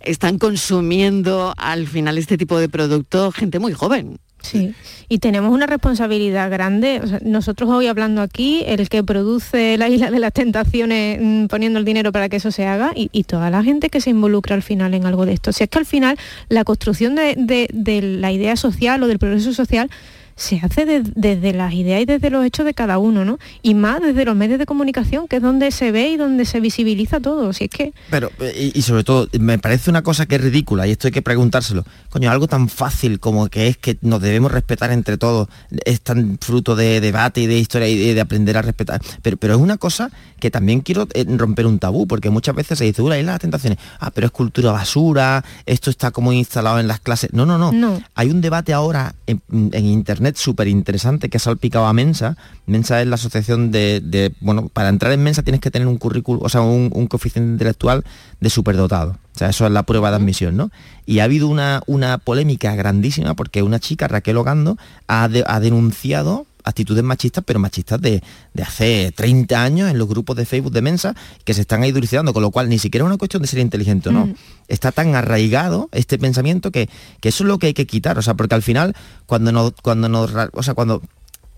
están 0.00 0.38
consumiendo 0.38 1.54
al 1.56 1.86
final 1.86 2.18
este 2.18 2.36
tipo 2.36 2.58
de 2.58 2.68
producto 2.68 3.32
gente 3.32 3.58
muy 3.58 3.72
joven. 3.72 4.18
Sí, 4.42 4.74
y 5.08 5.18
tenemos 5.18 5.52
una 5.52 5.66
responsabilidad 5.66 6.50
grande. 6.50 7.00
nosotros 7.24 7.70
hoy 7.70 7.86
hablando 7.86 8.20
aquí, 8.22 8.64
el 8.66 8.88
que 8.88 9.04
produce 9.04 9.78
la 9.78 9.88
isla 9.88 10.10
de 10.10 10.18
las 10.18 10.32
tentaciones 10.32 11.20
mm, 11.22 11.46
poniendo 11.46 11.78
el 11.78 11.84
dinero 11.84 12.10
para 12.10 12.28
que 12.28 12.36
eso 12.36 12.50
se 12.50 12.66
haga 12.66 12.90
y, 12.94 13.22
toda 13.22 13.50
la 13.50 13.62
gente 13.62 13.88
que 13.88 14.00
se 14.00 14.10
involucra 14.10 14.56
al 14.56 14.62
final 14.62 14.94
en 14.94 15.06
algo 15.06 15.26
de 15.26 15.34
esto. 15.34 15.52
Si 15.52 15.62
es 15.62 15.70
que 15.70 15.78
al 15.78 15.86
final 15.86 16.18
la 16.48 16.64
construcción 16.64 17.14
de 17.14 18.18
la 18.18 18.32
idea 18.32 18.56
social 18.56 19.00
o 19.04 19.06
del 19.06 19.20
progreso 19.20 19.52
social 19.52 19.88
se 20.36 20.60
hace 20.62 21.02
desde 21.14 21.52
las 21.52 21.72
ideas 21.72 22.02
y 22.02 22.04
desde 22.04 22.30
los 22.30 22.44
hechos 22.44 22.64
de 22.64 22.74
cada 22.74 22.98
uno, 22.98 23.24
¿no? 23.24 23.38
Y 23.62 23.74
más 23.74 24.00
desde 24.00 24.24
los 24.24 24.34
medios 24.34 24.58
de 24.58 24.66
comunicación, 24.66 25.28
que 25.28 25.36
es 25.36 25.42
donde 25.42 25.70
se 25.70 25.92
ve 25.92 26.10
y 26.10 26.16
donde 26.16 26.44
se 26.44 26.60
visibiliza 26.60 27.20
todo. 27.20 27.52
Si 27.52 27.64
es 27.64 27.70
que. 27.70 27.92
Pero, 28.10 28.30
y, 28.56 28.80
sobre 28.82 29.04
todo, 29.04 29.28
me 29.38 29.58
parece 29.58 29.90
una 29.90 30.02
cosa 30.02 30.26
que 30.26 30.36
es 30.36 30.40
ridícula, 30.40 30.86
y 30.86 30.92
esto 30.92 31.08
hay 31.08 31.12
que 31.12 31.22
preguntárselo. 31.22 31.84
Coño, 32.10 32.30
algo 32.30 32.48
tan 32.48 32.68
fácil 32.68 33.20
como 33.20 33.48
que 33.48 33.68
es 33.68 33.76
que 33.76 33.98
nos 34.00 34.20
debemos 34.20 34.52
respetar 34.52 34.90
entre 34.92 35.18
todos, 35.18 35.48
es 35.84 36.00
tan 36.00 36.38
fruto 36.40 36.76
de 36.76 37.00
debate 37.00 37.42
y 37.42 37.46
de 37.46 37.58
historia 37.58 37.88
y 37.88 38.14
de, 38.14 38.20
aprender 38.20 38.56
a 38.56 38.62
respetar. 38.62 39.00
Pero, 39.22 39.36
pero 39.36 39.54
es 39.54 39.60
una 39.60 39.76
cosa 39.76 40.10
que 40.38 40.50
también 40.50 40.80
quiero 40.80 41.08
eh, 41.14 41.24
romper 41.28 41.66
un 41.66 41.78
tabú, 41.78 42.06
porque 42.06 42.30
muchas 42.30 42.54
veces 42.54 42.78
se 42.78 42.84
dice, 42.84 43.02
hay 43.12 43.22
las 43.22 43.40
tentaciones, 43.40 43.78
ah, 44.00 44.10
pero 44.12 44.26
es 44.26 44.30
cultura 44.30 44.72
basura, 44.72 45.44
esto 45.66 45.90
está 45.90 46.10
como 46.10 46.32
instalado 46.32 46.78
en 46.78 46.88
las 46.88 47.00
clases. 47.00 47.32
No, 47.32 47.46
no, 47.46 47.58
no. 47.58 47.72
no. 47.72 48.02
Hay 48.14 48.30
un 48.30 48.40
debate 48.40 48.72
ahora 48.72 49.14
en 49.26 49.86
internet 49.86 50.21
súper 50.34 50.68
interesante 50.68 51.28
que 51.28 51.36
ha 51.36 51.40
salpicado 51.40 51.86
a 51.86 51.92
Mensa. 51.92 52.36
Mensa 52.66 53.00
es 53.00 53.06
la 53.06 53.14
asociación 53.14 53.70
de, 53.70 54.32
bueno, 54.40 54.68
para 54.68 54.88
entrar 54.88 55.12
en 55.12 55.22
Mensa 55.22 55.42
tienes 55.42 55.60
que 55.60 55.70
tener 55.70 55.88
un 55.88 55.98
currículum, 55.98 56.42
o 56.44 56.48
sea, 56.48 56.62
un, 56.62 56.90
coeficiente 57.06 57.52
intelectual 57.52 58.04
de 58.40 58.50
superdotado. 58.50 59.18
O 59.34 59.38
sea, 59.38 59.48
eso 59.48 59.66
es 59.66 59.72
la 59.72 59.82
prueba 59.84 60.10
de 60.10 60.16
admisión, 60.16 60.56
¿no? 60.56 60.70
Y 61.06 61.18
ha 61.18 61.24
habido 61.24 61.48
una, 61.48 61.82
una 61.86 62.18
polémica 62.18 62.74
grandísima 62.74 63.34
porque 63.34 63.62
una 63.62 63.80
chica, 63.80 64.08
Raquel 64.08 64.36
Ogando, 64.36 64.76
ha, 65.08 65.24
ha 65.24 65.60
denunciado 65.60 66.46
actitudes 66.64 67.02
machistas, 67.02 67.44
pero 67.46 67.58
machistas 67.58 68.00
de, 68.00 68.22
hace 68.62 69.12
30 69.14 69.62
años 69.62 69.90
en 69.90 69.98
los 69.98 70.08
grupos 70.08 70.36
de 70.36 70.46
Facebook 70.46 70.72
de 70.72 70.82
Mensa, 70.82 71.14
que 71.44 71.54
se 71.54 71.62
están 71.62 71.82
ahí 71.82 71.92
dulcidando, 71.92 72.32
con 72.32 72.42
lo 72.42 72.50
cual 72.50 72.68
ni 72.68 72.78
siquiera 72.78 73.04
es 73.04 73.08
una 73.08 73.18
cuestión 73.18 73.42
de 73.42 73.48
ser 73.48 73.60
inteligente 73.60 74.08
o 74.08 74.12
no. 74.12 74.26
Mm. 74.26 74.34
Está 74.68 74.92
tan 74.92 75.14
arraigado 75.14 75.88
este 75.92 76.18
pensamiento 76.18 76.70
que, 76.70 76.88
eso 77.22 77.44
es 77.44 77.48
lo 77.48 77.58
que 77.58 77.68
hay 77.68 77.74
que 77.74 77.86
quitar, 77.86 78.18
o 78.18 78.22
sea, 78.22 78.34
porque 78.34 78.54
al 78.54 78.62
final, 78.62 78.94
cuando 79.26 79.52
nos, 79.52 79.72
cuando 79.82 80.08
nos, 80.08 80.30
o 80.52 80.62
sea, 80.62 80.74
cuando 80.74 81.02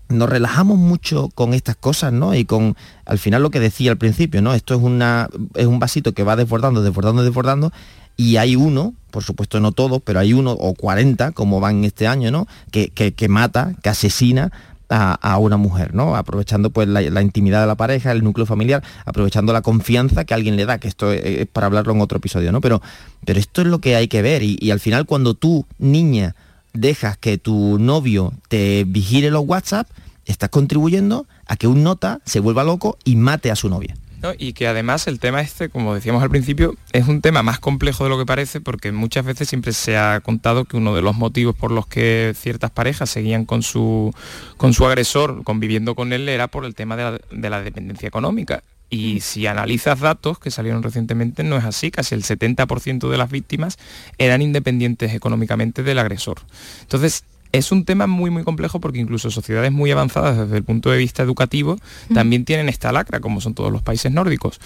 nos 0.09 0.29
relajamos 0.29 0.77
mucho 0.77 1.29
con 1.29 1.53
estas 1.53 1.75
cosas, 1.75 2.13
¿no? 2.13 2.35
Y 2.35 2.45
con, 2.45 2.75
al 3.05 3.17
final 3.17 3.41
lo 3.41 3.49
que 3.49 3.59
decía 3.59 3.91
al 3.91 3.97
principio, 3.97 4.41
¿no? 4.41 4.53
Esto 4.53 4.75
es, 4.75 4.81
una, 4.81 5.29
es 5.55 5.65
un 5.65 5.79
vasito 5.79 6.13
que 6.13 6.23
va 6.23 6.35
desbordando, 6.35 6.83
desbordando, 6.83 7.23
desbordando, 7.23 7.71
y 8.17 8.37
hay 8.37 8.55
uno, 8.55 8.93
por 9.11 9.23
supuesto 9.23 9.59
no 9.59 9.71
todos, 9.71 10.01
pero 10.03 10.19
hay 10.19 10.33
uno 10.33 10.51
o 10.51 10.73
40, 10.73 11.31
como 11.31 11.59
van 11.59 11.83
este 11.83 12.07
año, 12.07 12.31
¿no? 12.31 12.47
Que, 12.71 12.89
que, 12.89 13.13
que 13.13 13.27
mata, 13.27 13.75
que 13.81 13.89
asesina 13.89 14.51
a, 14.89 15.37
una 15.37 15.57
mujer, 15.57 15.93
¿no? 15.93 16.15
Aprovechando 16.15 16.69
pues 16.69 16.87
la, 16.87 17.21
intimidad 17.21 17.61
de 17.61 17.67
la 17.67 17.75
pareja, 17.75 18.11
el 18.11 18.23
núcleo 18.23 18.45
familiar, 18.45 18.83
aprovechando 19.05 19.53
la 19.53 19.61
confianza 19.61 20.25
que 20.25 20.33
alguien 20.33 20.55
le 20.55 20.65
da, 20.65 20.79
que 20.79 20.87
esto 20.87 21.11
es, 21.11 21.47
para 21.47 21.67
hablarlo 21.67 21.93
en 21.93 22.01
otro 22.01 22.17
episodio, 22.17 22.51
¿no? 22.51 22.61
Pero, 22.61 22.81
pero 23.25 23.39
esto 23.39 23.61
es 23.61 23.67
lo 23.67 23.79
que 23.79 23.95
hay 23.95 24.07
que 24.07 24.21
ver 24.21 24.43
y, 24.43 24.71
al 24.71 24.79
final 24.79 25.05
cuando 25.05 25.33
tú, 25.33 25.65
niña, 25.79 26.35
dejas 26.73 27.17
que 27.17 27.37
tu 27.37 27.79
novio 27.79 28.33
te 28.49 28.83
vigile 28.85 29.31
los 29.31 29.45
WhatsApp, 29.45 29.87
estás 30.25 30.49
contribuyendo 30.49 31.25
a 31.45 31.55
que 31.55 31.67
un 31.67 31.83
nota 31.83 32.21
se 32.25 32.39
vuelva 32.39 32.63
loco 32.63 32.97
y 33.03 33.15
mate 33.15 33.51
a 33.51 33.55
su 33.55 33.69
novia. 33.69 33.95
Y 34.37 34.53
que 34.53 34.67
además 34.67 35.07
el 35.07 35.19
tema 35.19 35.41
este, 35.41 35.69
como 35.69 35.93
decíamos 35.93 36.23
al 36.23 36.29
principio, 36.29 36.75
es 36.91 37.07
un 37.07 37.21
tema 37.21 37.43
más 37.43 37.59
complejo 37.59 38.03
de 38.03 38.09
lo 38.09 38.17
que 38.17 38.25
parece 38.25 38.61
porque 38.61 38.91
muchas 38.91 39.25
veces 39.25 39.47
siempre 39.47 39.73
se 39.73 39.97
ha 39.97 40.19
contado 40.21 40.65
que 40.65 40.77
uno 40.77 40.95
de 40.95 41.01
los 41.01 41.15
motivos 41.15 41.55
por 41.55 41.71
los 41.71 41.87
que 41.87 42.33
ciertas 42.35 42.71
parejas 42.71 43.09
seguían 43.09 43.45
con 43.45 43.63
su, 43.63 44.13
con 44.57 44.73
su 44.73 44.85
agresor 44.85 45.43
conviviendo 45.43 45.95
con 45.95 46.13
él 46.13 46.29
era 46.29 46.47
por 46.47 46.65
el 46.65 46.75
tema 46.75 46.95
de 46.95 47.49
la, 47.49 47.61
dependencia 47.61 48.07
económica. 48.07 48.63
Y 48.89 49.15
mm. 49.15 49.19
si 49.21 49.47
analizas 49.47 49.99
datos 49.99 50.39
que 50.39 50.51
salieron 50.51 50.83
recientemente, 50.83 51.43
no 51.43 51.57
es 51.57 51.63
así. 51.63 51.91
Casi 51.91 52.15
el 52.15 52.23
70% 52.23 53.09
de 53.09 53.17
las 53.17 53.31
víctimas 53.31 53.77
eran 54.17 54.41
independientes 54.41 55.13
económicamente 55.13 55.83
del 55.83 55.99
agresor. 55.99 56.41
Entonces, 56.81 57.23
es 57.57 57.71
un 57.71 57.85
tema 57.85 58.07
muy 58.07 58.29
muy 58.29 58.43
complejo 58.43 58.79
porque 58.79 58.99
incluso 58.99 59.31
sociedades 59.31 59.71
muy 59.71 59.91
avanzadas 59.91 60.37
desde 60.37 60.57
el 60.57 60.63
punto 60.63 60.91
de 60.91 60.97
vista 60.97 61.23
educativo 61.23 61.77
también 62.13 62.45
tienen 62.45 62.69
esta 62.69 62.91
lacra, 62.91 63.19
como 63.19 63.41
son 63.41 63.53
todos 63.53 63.71
los 63.71 63.81
países 63.81 64.11
nórdicos. 64.11 64.59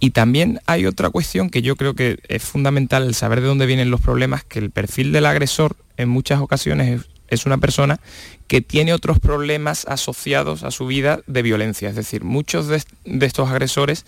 Y 0.00 0.10
también 0.10 0.60
hay 0.66 0.86
otra 0.86 1.10
cuestión 1.10 1.48
que 1.48 1.62
yo 1.62 1.76
creo 1.76 1.94
que 1.94 2.18
es 2.28 2.42
fundamental 2.42 3.04
el 3.04 3.14
saber 3.14 3.40
de 3.40 3.46
dónde 3.46 3.66
vienen 3.66 3.90
los 3.90 4.00
problemas, 4.00 4.44
que 4.44 4.58
el 4.58 4.70
perfil 4.70 5.12
del 5.12 5.26
agresor 5.26 5.76
en 5.96 6.08
muchas 6.08 6.40
ocasiones 6.40 7.06
es 7.28 7.46
una 7.46 7.58
persona 7.58 8.00
que 8.46 8.60
tiene 8.60 8.92
otros 8.92 9.18
problemas 9.18 9.86
asociados 9.86 10.62
a 10.62 10.70
su 10.70 10.86
vida 10.86 11.20
de 11.26 11.42
violencia. 11.42 11.88
Es 11.88 11.96
decir, 11.96 12.24
muchos 12.24 12.68
de, 12.68 12.82
estos 13.26 13.48
agresores 13.48 14.04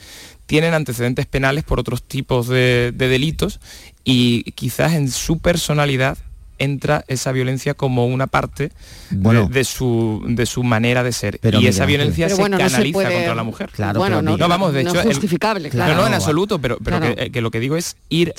tienen 0.46 0.74
antecedentes 0.74 1.26
penales 1.26 1.64
por 1.64 1.80
otros 1.80 2.02
tipos 2.02 2.46
de, 2.48 2.92
delitos 2.96 3.60
y 4.04 4.44
quizás 4.52 4.92
en 4.94 5.10
su 5.10 5.38
personalidad 5.38 6.18
entra 6.58 7.04
esa 7.08 7.32
violencia 7.32 7.74
como 7.74 8.06
una 8.06 8.26
parte 8.26 8.72
de, 9.10 9.64
su, 9.64 10.22
de 10.26 10.46
su 10.46 10.62
manera 10.62 11.02
de 11.02 11.12
ser. 11.12 11.40
y 11.42 11.66
esa 11.66 11.86
violencia 11.86 12.28
se 12.28 12.36
canaliza 12.36 13.10
contra 13.10 13.34
la 13.34 13.42
mujer. 13.42 13.70
Claro, 13.72 14.00
bueno, 14.00 14.22
no, 14.22 14.36
vamos, 14.48 14.72
de 14.72 14.82
hecho, 14.82 15.00
es 15.00 15.06
justificable, 15.06 15.70
claro. 15.70 15.94
No, 15.94 16.06
en 16.06 16.14
absoluto, 16.14 16.60
pero, 16.60 16.78
pero 16.82 17.00
que, 17.00 17.40
lo 17.40 17.50
que 17.50 17.60
digo 17.60 17.76
es 17.76 17.96
ir 18.08 18.34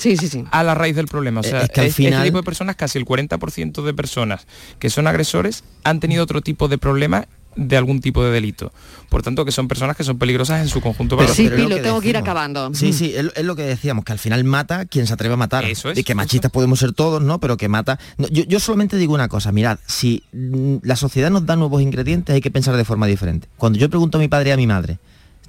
a 0.50 0.62
la 0.62 0.74
raíz 0.74 0.96
del 0.96 1.06
problema. 1.06 1.40
O 1.40 1.44
sea, 1.44 1.62
es 1.62 1.70
que 1.70 1.80
al 1.82 1.92
final... 1.92 2.14
este 2.14 2.28
tipo 2.28 2.38
de 2.38 2.44
personas, 2.44 2.76
casi 2.76 2.98
el 2.98 3.04
40% 3.04 3.82
de 3.82 3.94
personas 3.94 4.46
que 4.78 4.90
son 4.90 5.06
agresores 5.06 5.64
han 5.84 6.00
tenido 6.00 6.22
otro 6.22 6.40
tipo 6.40 6.68
de 6.68 6.78
problema 6.78 7.26
de 7.56 7.76
algún 7.76 8.00
tipo 8.00 8.24
de 8.24 8.30
delito. 8.30 8.72
Por 9.08 9.22
tanto, 9.22 9.44
que 9.44 9.52
son 9.52 9.68
personas 9.68 9.96
que 9.96 10.04
son 10.04 10.18
peligrosas 10.18 10.60
en 10.60 10.68
su 10.68 10.80
conjunto. 10.80 11.16
Pero, 11.16 11.32
sí, 11.32 11.48
lo 11.48 11.80
tengo 11.80 12.00
que 12.00 12.10
ir 12.10 12.16
acabando. 12.16 12.72
Sí, 12.74 12.92
sí, 12.92 13.14
es, 13.14 13.44
lo 13.44 13.56
que 13.56 13.62
decíamos, 13.62 14.04
que 14.04 14.12
al 14.12 14.18
final 14.18 14.44
mata 14.44 14.84
quien 14.84 15.06
se 15.06 15.14
atreve 15.14 15.34
a 15.34 15.36
matar. 15.36 15.64
Eso 15.64 15.90
es, 15.90 15.98
y 15.98 16.04
que 16.04 16.14
machistas 16.14 16.50
podemos 16.50 16.78
ser 16.78 16.92
todos, 16.92 17.22
¿no? 17.22 17.40
Pero 17.40 17.56
que 17.56 17.68
mata... 17.68 17.98
yo, 18.30 18.60
solamente 18.60 18.96
digo 18.96 19.14
una 19.14 19.28
cosa, 19.28 19.50
mirad, 19.50 19.78
si 19.86 20.24
mm, 20.32 20.76
la 20.82 20.96
sociedad 20.96 21.30
nos 21.30 21.46
da 21.46 21.56
nuevos 21.56 21.82
ingredientes 21.82 22.34
hay 22.34 22.40
que 22.40 22.50
pensar 22.50 22.76
de 22.76 22.84
forma 22.84 23.06
diferente. 23.06 23.48
Cuando 23.56 23.78
yo 23.78 23.88
pregunto 23.88 24.18
a 24.18 24.20
mi 24.20 24.28
padre 24.28 24.50
y 24.50 24.52
a 24.52 24.56
mi 24.56 24.66
madre, 24.66 24.98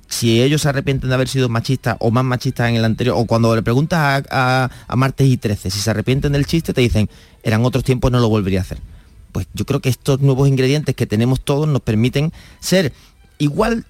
si 0.07 0.41
ellos 0.41 0.61
se 0.61 0.69
arrepienten 0.69 1.09
de 1.09 1.15
haber 1.15 1.27
sido 1.27 1.49
machistas 1.49 1.97
o 1.99 2.11
más 2.11 2.23
machistas 2.23 2.69
en 2.69 2.75
el 2.75 2.85
anterior, 2.85 3.15
o 3.17 3.25
cuando 3.25 3.55
le 3.55 3.61
preguntas 3.61 4.23
a, 4.31 4.69
a 4.87 4.95
Martes 4.95 5.27
y 5.27 5.37
13 5.37 5.69
si 5.69 5.79
se 5.79 5.89
arrepienten 5.89 6.31
del 6.31 6.45
chiste, 6.45 6.73
te 6.73 6.81
dicen, 6.81 7.09
eran 7.43 7.63
otros 7.65 7.83
tiempos, 7.83 8.11
no 8.11 8.19
lo 8.19 8.29
volvería 8.29 8.59
a 8.59 8.63
hacer 8.63 8.79
pues 9.31 9.47
yo 9.53 9.65
creo 9.65 9.79
que 9.79 9.89
estos 9.89 10.21
nuevos 10.21 10.47
ingredientes 10.47 10.95
que 10.95 11.05
tenemos 11.05 11.41
todos 11.41 11.67
nos 11.67 11.81
permiten 11.81 12.31
ser 12.59 12.93
igual 13.37 13.85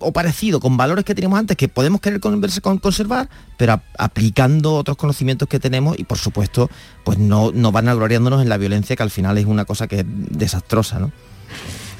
o 0.00 0.12
parecido 0.12 0.60
con 0.60 0.76
valores 0.76 1.04
que 1.04 1.14
teníamos 1.14 1.38
antes 1.38 1.56
que 1.56 1.68
podemos 1.68 2.00
querer 2.00 2.20
conservar, 2.20 3.28
pero 3.56 3.80
aplicando 3.96 4.74
otros 4.74 4.96
conocimientos 4.96 5.48
que 5.48 5.58
tenemos 5.58 5.98
y 5.98 6.04
por 6.04 6.18
supuesto 6.18 6.70
pues 7.04 7.18
no, 7.18 7.52
no 7.52 7.72
van 7.72 7.86
gloriándonos 7.86 8.42
en 8.42 8.48
la 8.48 8.58
violencia 8.58 8.96
que 8.96 9.02
al 9.02 9.10
final 9.10 9.38
es 9.38 9.46
una 9.46 9.64
cosa 9.64 9.86
que 9.86 10.00
es 10.00 10.04
desastrosa, 10.06 10.98
¿no? 10.98 11.12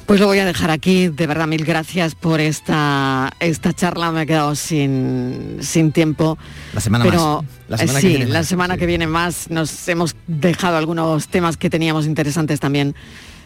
Pues 0.09 0.21
lo 0.21 0.27
voy 0.27 0.39
a 0.39 0.47
dejar 0.47 0.71
aquí. 0.71 1.09
De 1.09 1.27
verdad, 1.27 1.47
mil 1.47 1.67
gracias 1.67 2.15
por 2.15 2.41
esta, 2.41 3.31
esta 3.41 3.75
charla. 3.75 4.11
Me 4.11 4.23
he 4.23 4.27
quedado 4.27 4.55
sin, 4.55 5.59
sin 5.61 5.93
tiempo. 5.93 6.39
La 6.73 6.81
semana 6.81 7.05
más. 7.05 7.45
La 7.69 7.77
semana 7.77 8.01
sí, 8.01 8.07
que 8.07 8.17
viene 8.17 8.33
la 8.33 8.43
semana 8.43 8.77
que 8.79 8.87
viene 8.87 9.07
más. 9.07 9.51
Nos 9.51 9.87
hemos 9.87 10.17
dejado 10.27 10.79
algunos 10.79 11.29
temas 11.29 11.59
que 11.59 11.69
teníamos 11.69 12.07
interesantes 12.07 12.59
también. 12.59 12.95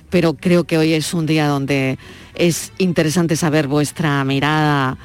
Pero 0.09 0.35
creo 0.35 0.63
que 0.63 0.79
hoy 0.79 0.93
es 0.93 1.13
un 1.15 1.27
día 1.27 1.49
donde 1.49 1.99
es 2.37 2.73
interesante 2.79 3.35
saber 3.35 3.67
vuestra 3.67 4.23
mirada 4.23 4.99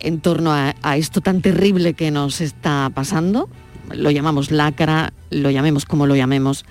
en 0.00 0.18
torno 0.20 0.52
a, 0.52 0.74
a 0.82 0.96
esto 0.96 1.20
tan 1.20 1.40
terrible 1.40 1.94
que 1.94 2.10
nos 2.10 2.40
está 2.40 2.90
pasando. 2.92 3.48
Lo 3.94 4.10
llamamos 4.10 4.50
lacra, 4.50 5.12
lo 5.30 5.50
llamemos 5.50 5.84
como 5.84 6.08
lo 6.08 6.16
llamemos. 6.16 6.64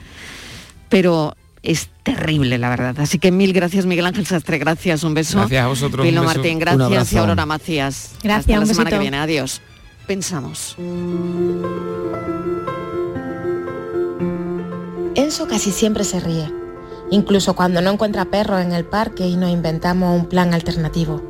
Pero 0.90 1.38
es 1.64 1.90
terrible, 2.06 2.58
la 2.58 2.70
verdad. 2.70 2.98
Así 3.00 3.20
que 3.20 3.32
mil 3.32 3.52
gracias, 3.52 3.86
Miguel 3.86 4.06
Ángel 4.06 4.26
Sastre, 4.26 4.60
gracias, 4.60 5.04
un 5.04 5.14
beso. 5.14 5.40
Gracias 5.40 5.66
a 5.66 5.68
vosotros. 5.68 6.06
Pilo 6.06 6.24
Martín, 6.24 6.60
gracias 6.60 7.12
y 7.12 7.18
Aurora 7.18 7.46
Macías. 7.46 8.12
Gracias, 8.24 8.58
Hasta 8.58 8.60
la 8.60 8.66
semana 8.66 8.90
que 8.92 9.00
viene, 9.00 9.18
adiós. 9.18 9.62
Pensamos. 10.08 10.78
Enzo 15.16 15.48
casi 15.48 15.72
siempre 15.72 16.04
se 16.04 16.20
ríe, 16.20 16.52
incluso 17.10 17.56
cuando 17.56 17.82
no 17.82 17.92
encuentra 17.92 18.26
perros 18.26 18.62
en 18.62 18.72
el 18.72 18.86
parque 18.86 19.26
y 19.26 19.36
nos 19.36 19.50
inventamos 19.50 20.16
un 20.16 20.28
plan 20.28 20.54
alternativo. 20.54 21.24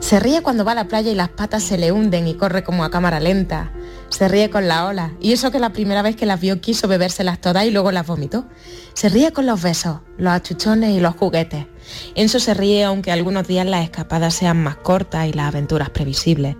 Se 0.00 0.20
ríe 0.20 0.40
cuando 0.40 0.64
va 0.64 0.72
a 0.72 0.76
la 0.76 0.88
playa 0.88 1.10
y 1.10 1.14
las 1.14 1.28
patas 1.28 1.62
se 1.62 1.76
le 1.76 1.92
hunden 1.92 2.26
y 2.26 2.34
corre 2.34 2.64
como 2.64 2.84
a 2.84 2.90
cámara 2.90 3.20
lenta. 3.20 3.72
Se 4.08 4.28
ríe 4.28 4.50
con 4.50 4.68
la 4.68 4.86
ola. 4.86 5.12
Y 5.20 5.32
eso 5.32 5.50
que 5.50 5.58
la 5.58 5.72
primera 5.72 6.02
vez 6.02 6.16
que 6.16 6.26
las 6.26 6.40
vio 6.40 6.60
quiso 6.60 6.88
bebérselas 6.88 7.40
todas 7.40 7.64
y 7.64 7.70
luego 7.70 7.90
las 7.90 8.06
vomitó. 8.06 8.46
Se 8.94 9.08
ríe 9.08 9.32
con 9.32 9.46
los 9.46 9.62
besos, 9.62 9.98
los 10.18 10.32
achuchones 10.32 10.90
y 10.90 11.00
los 11.00 11.16
juguetes. 11.16 11.66
Enzo 12.14 12.38
se 12.38 12.54
ríe 12.54 12.84
aunque 12.84 13.12
algunos 13.12 13.46
días 13.46 13.66
las 13.66 13.84
escapadas 13.84 14.34
sean 14.34 14.62
más 14.62 14.76
cortas 14.76 15.26
y 15.28 15.32
las 15.32 15.48
aventuras 15.48 15.90
previsibles. 15.90 16.56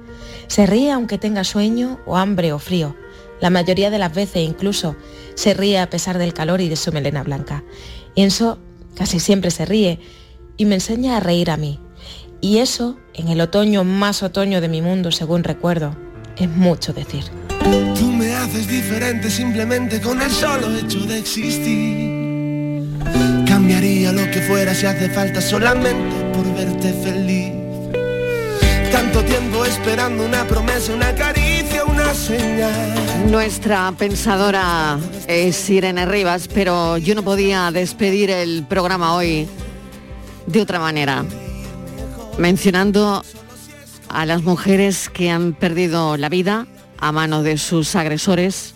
Se 0.48 0.66
ríe 0.66 0.90
aunque 0.90 1.18
tenga 1.18 1.44
sueño 1.44 2.00
o 2.06 2.16
hambre 2.16 2.52
o 2.52 2.58
frío. 2.58 2.96
La 3.40 3.50
mayoría 3.50 3.90
de 3.90 3.98
las 3.98 4.14
veces 4.14 4.42
incluso 4.42 4.96
se 5.34 5.54
ríe 5.54 5.78
a 5.78 5.90
pesar 5.90 6.18
del 6.18 6.34
calor 6.34 6.60
y 6.60 6.68
de 6.68 6.76
su 6.76 6.92
melena 6.92 7.22
blanca. 7.22 7.64
Enzo 8.16 8.58
casi 8.94 9.20
siempre 9.20 9.50
se 9.50 9.64
ríe 9.64 10.00
y 10.56 10.64
me 10.64 10.76
enseña 10.76 11.16
a 11.16 11.20
reír 11.20 11.50
a 11.50 11.56
mí. 11.56 11.80
Y 12.40 12.58
eso, 12.58 12.98
en 13.14 13.28
el 13.28 13.40
otoño 13.40 13.84
más 13.84 14.22
otoño 14.22 14.60
de 14.60 14.68
mi 14.68 14.82
mundo, 14.82 15.10
según 15.10 15.44
recuerdo, 15.44 15.96
es 16.36 16.48
mucho 16.48 16.92
decir. 16.92 17.24
Tú 17.98 18.12
me 18.12 18.34
haces 18.34 18.68
diferente 18.68 19.30
simplemente 19.30 20.00
con 20.00 20.20
el 20.20 20.30
solo 20.30 20.76
hecho 20.76 21.00
de 21.00 21.18
existir. 21.18 22.84
Cambiaría 23.46 24.12
lo 24.12 24.30
que 24.30 24.42
fuera 24.42 24.74
si 24.74 24.86
hace 24.86 25.08
falta 25.08 25.40
solamente 25.40 26.14
por 26.32 26.54
verte 26.54 26.92
feliz. 26.92 27.52
Tanto 28.92 29.22
tiempo 29.24 29.64
esperando 29.64 30.24
una 30.24 30.46
promesa, 30.46 30.92
una 30.92 31.14
caricia, 31.14 31.84
una 31.84 32.12
señal. 32.14 33.30
Nuestra 33.30 33.92
pensadora 33.96 34.98
es 35.26 35.68
Irene 35.70 36.06
Rivas, 36.06 36.48
pero 36.52 36.98
yo 36.98 37.14
no 37.14 37.22
podía 37.22 37.70
despedir 37.70 38.30
el 38.30 38.64
programa 38.68 39.14
hoy 39.14 39.48
de 40.46 40.60
otra 40.60 40.78
manera 40.78 41.24
mencionando 42.38 43.22
a 44.14 44.26
las 44.26 44.44
mujeres 44.44 45.10
que 45.10 45.28
han 45.28 45.52
perdido 45.52 46.16
la 46.16 46.28
vida 46.28 46.68
a 46.98 47.10
mano 47.10 47.42
de 47.42 47.58
sus 47.58 47.96
agresores. 47.96 48.74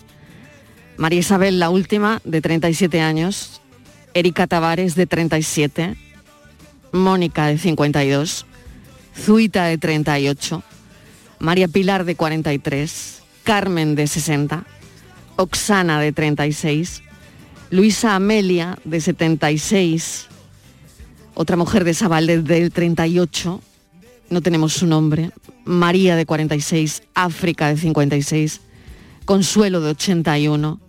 María 0.97 1.21
Isabel, 1.21 1.59
la 1.59 1.69
última, 1.69 2.21
de 2.25 2.41
37 2.41 2.99
años. 2.99 3.61
Erika 4.13 4.47
Tavares, 4.47 4.95
de 4.95 5.07
37. 5.07 5.95
Mónica, 6.91 7.47
de 7.47 7.57
52. 7.57 8.45
Zuita, 9.17 9.63
de 9.63 9.77
38. 9.77 10.61
María 11.39 11.69
Pilar, 11.69 12.03
de 12.03 12.15
43. 12.15 13.21
Carmen, 13.43 13.95
de 13.95 14.07
60. 14.07 14.65
Oxana, 15.37 16.01
de 16.01 16.11
36. 16.11 17.01
Luisa 17.71 18.13
Amelia, 18.13 18.77
de 18.83 18.99
76 18.99 20.29
otra 21.39 21.55
mujer 21.55 21.85
de 21.85 21.93
Sabalde 21.93 22.41
del 22.41 22.69
38, 22.69 23.61
no 24.29 24.41
tenemos 24.41 24.73
su 24.73 24.85
nombre, 24.85 25.31
María 25.65 26.15
de 26.15 26.25
46, 26.25 27.03
África 27.13 27.67
de 27.69 27.77
56, 27.77 28.61
Consuelo 29.25 29.81
de 29.81 29.91
81, 29.91 30.79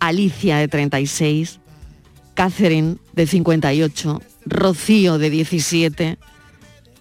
Alicia 0.00 0.58
de 0.58 0.68
36, 0.68 1.60
Catherine 2.34 2.96
de 3.12 3.26
58, 3.26 4.22
Rocío 4.46 5.18
de 5.18 5.30
17, 5.30 6.18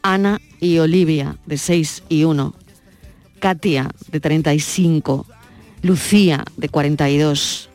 Ana 0.01 0.41
y 0.59 0.79
Olivia 0.79 1.37
de 1.45 1.57
6 1.57 2.03
y 2.09 2.23
1, 2.23 2.53
Katia 3.39 3.89
de 4.11 4.19
35, 4.19 5.25
Lucía 5.83 6.43
de 6.57 6.69
42, 6.69 7.69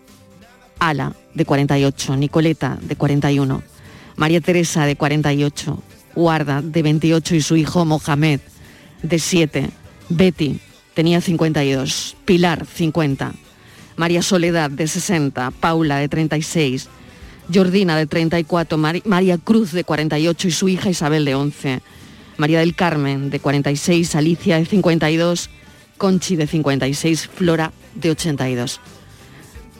Ala 0.78 1.14
de 1.34 1.44
48, 1.44 2.16
Nicoleta 2.16 2.78
de 2.82 2.96
41, 2.96 3.62
María 4.16 4.40
Teresa 4.40 4.86
de 4.86 4.96
48, 4.96 5.82
Guarda 6.14 6.62
de 6.62 6.82
28 6.82 7.34
y 7.34 7.42
su 7.42 7.56
hijo 7.56 7.84
Mohamed 7.84 8.40
de 9.02 9.18
7, 9.18 9.70
Betty 10.08 10.60
tenía 10.94 11.20
52, 11.20 12.16
Pilar 12.24 12.66
50, 12.66 13.32
María 13.96 14.22
Soledad 14.22 14.70
de 14.70 14.86
60, 14.86 15.50
Paula 15.52 15.98
de 15.98 16.08
36, 16.08 16.88
Jordina 17.52 17.96
de 17.96 18.06
34, 18.06 18.78
María 19.04 19.38
Cruz 19.38 19.72
de 19.72 19.84
48 19.84 20.48
y 20.48 20.50
su 20.50 20.68
hija 20.68 20.90
Isabel 20.90 21.24
de 21.24 21.34
11, 21.34 21.80
María 22.36 22.60
del 22.60 22.74
Carmen 22.74 23.30
de 23.30 23.40
46, 23.40 24.14
Alicia 24.16 24.58
de 24.58 24.66
52, 24.66 25.50
Conchi 25.98 26.36
de 26.36 26.46
56, 26.46 27.28
Flora 27.34 27.72
de 27.94 28.10
82. 28.10 28.80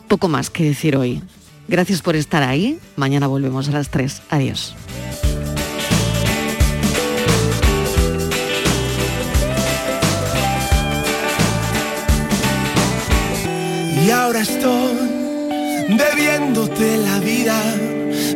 Poco 0.08 0.28
más 0.28 0.50
que 0.50 0.64
decir 0.64 0.96
hoy. 0.96 1.22
Gracias 1.68 2.02
por 2.02 2.16
estar 2.16 2.42
ahí. 2.42 2.78
Mañana 2.96 3.26
volvemos 3.26 3.68
a 3.68 3.72
las 3.72 3.90
3. 3.90 4.22
Adiós. 4.30 4.74
Y 14.05 14.11
ahora 14.11 14.40
estoy 14.40 14.96
debiéndote 15.88 16.98
la 16.98 17.20
vida, 17.20 17.55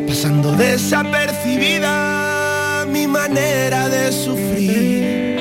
pasando 0.07 0.53
desapercibida 0.53 2.87
mi 2.89 3.09
manera 3.09 3.89
de 3.89 4.13
sufrir. 4.13 5.37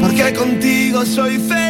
Porque 0.00 0.32
contigo 0.32 1.04
soy 1.04 1.36
feliz. 1.38 1.69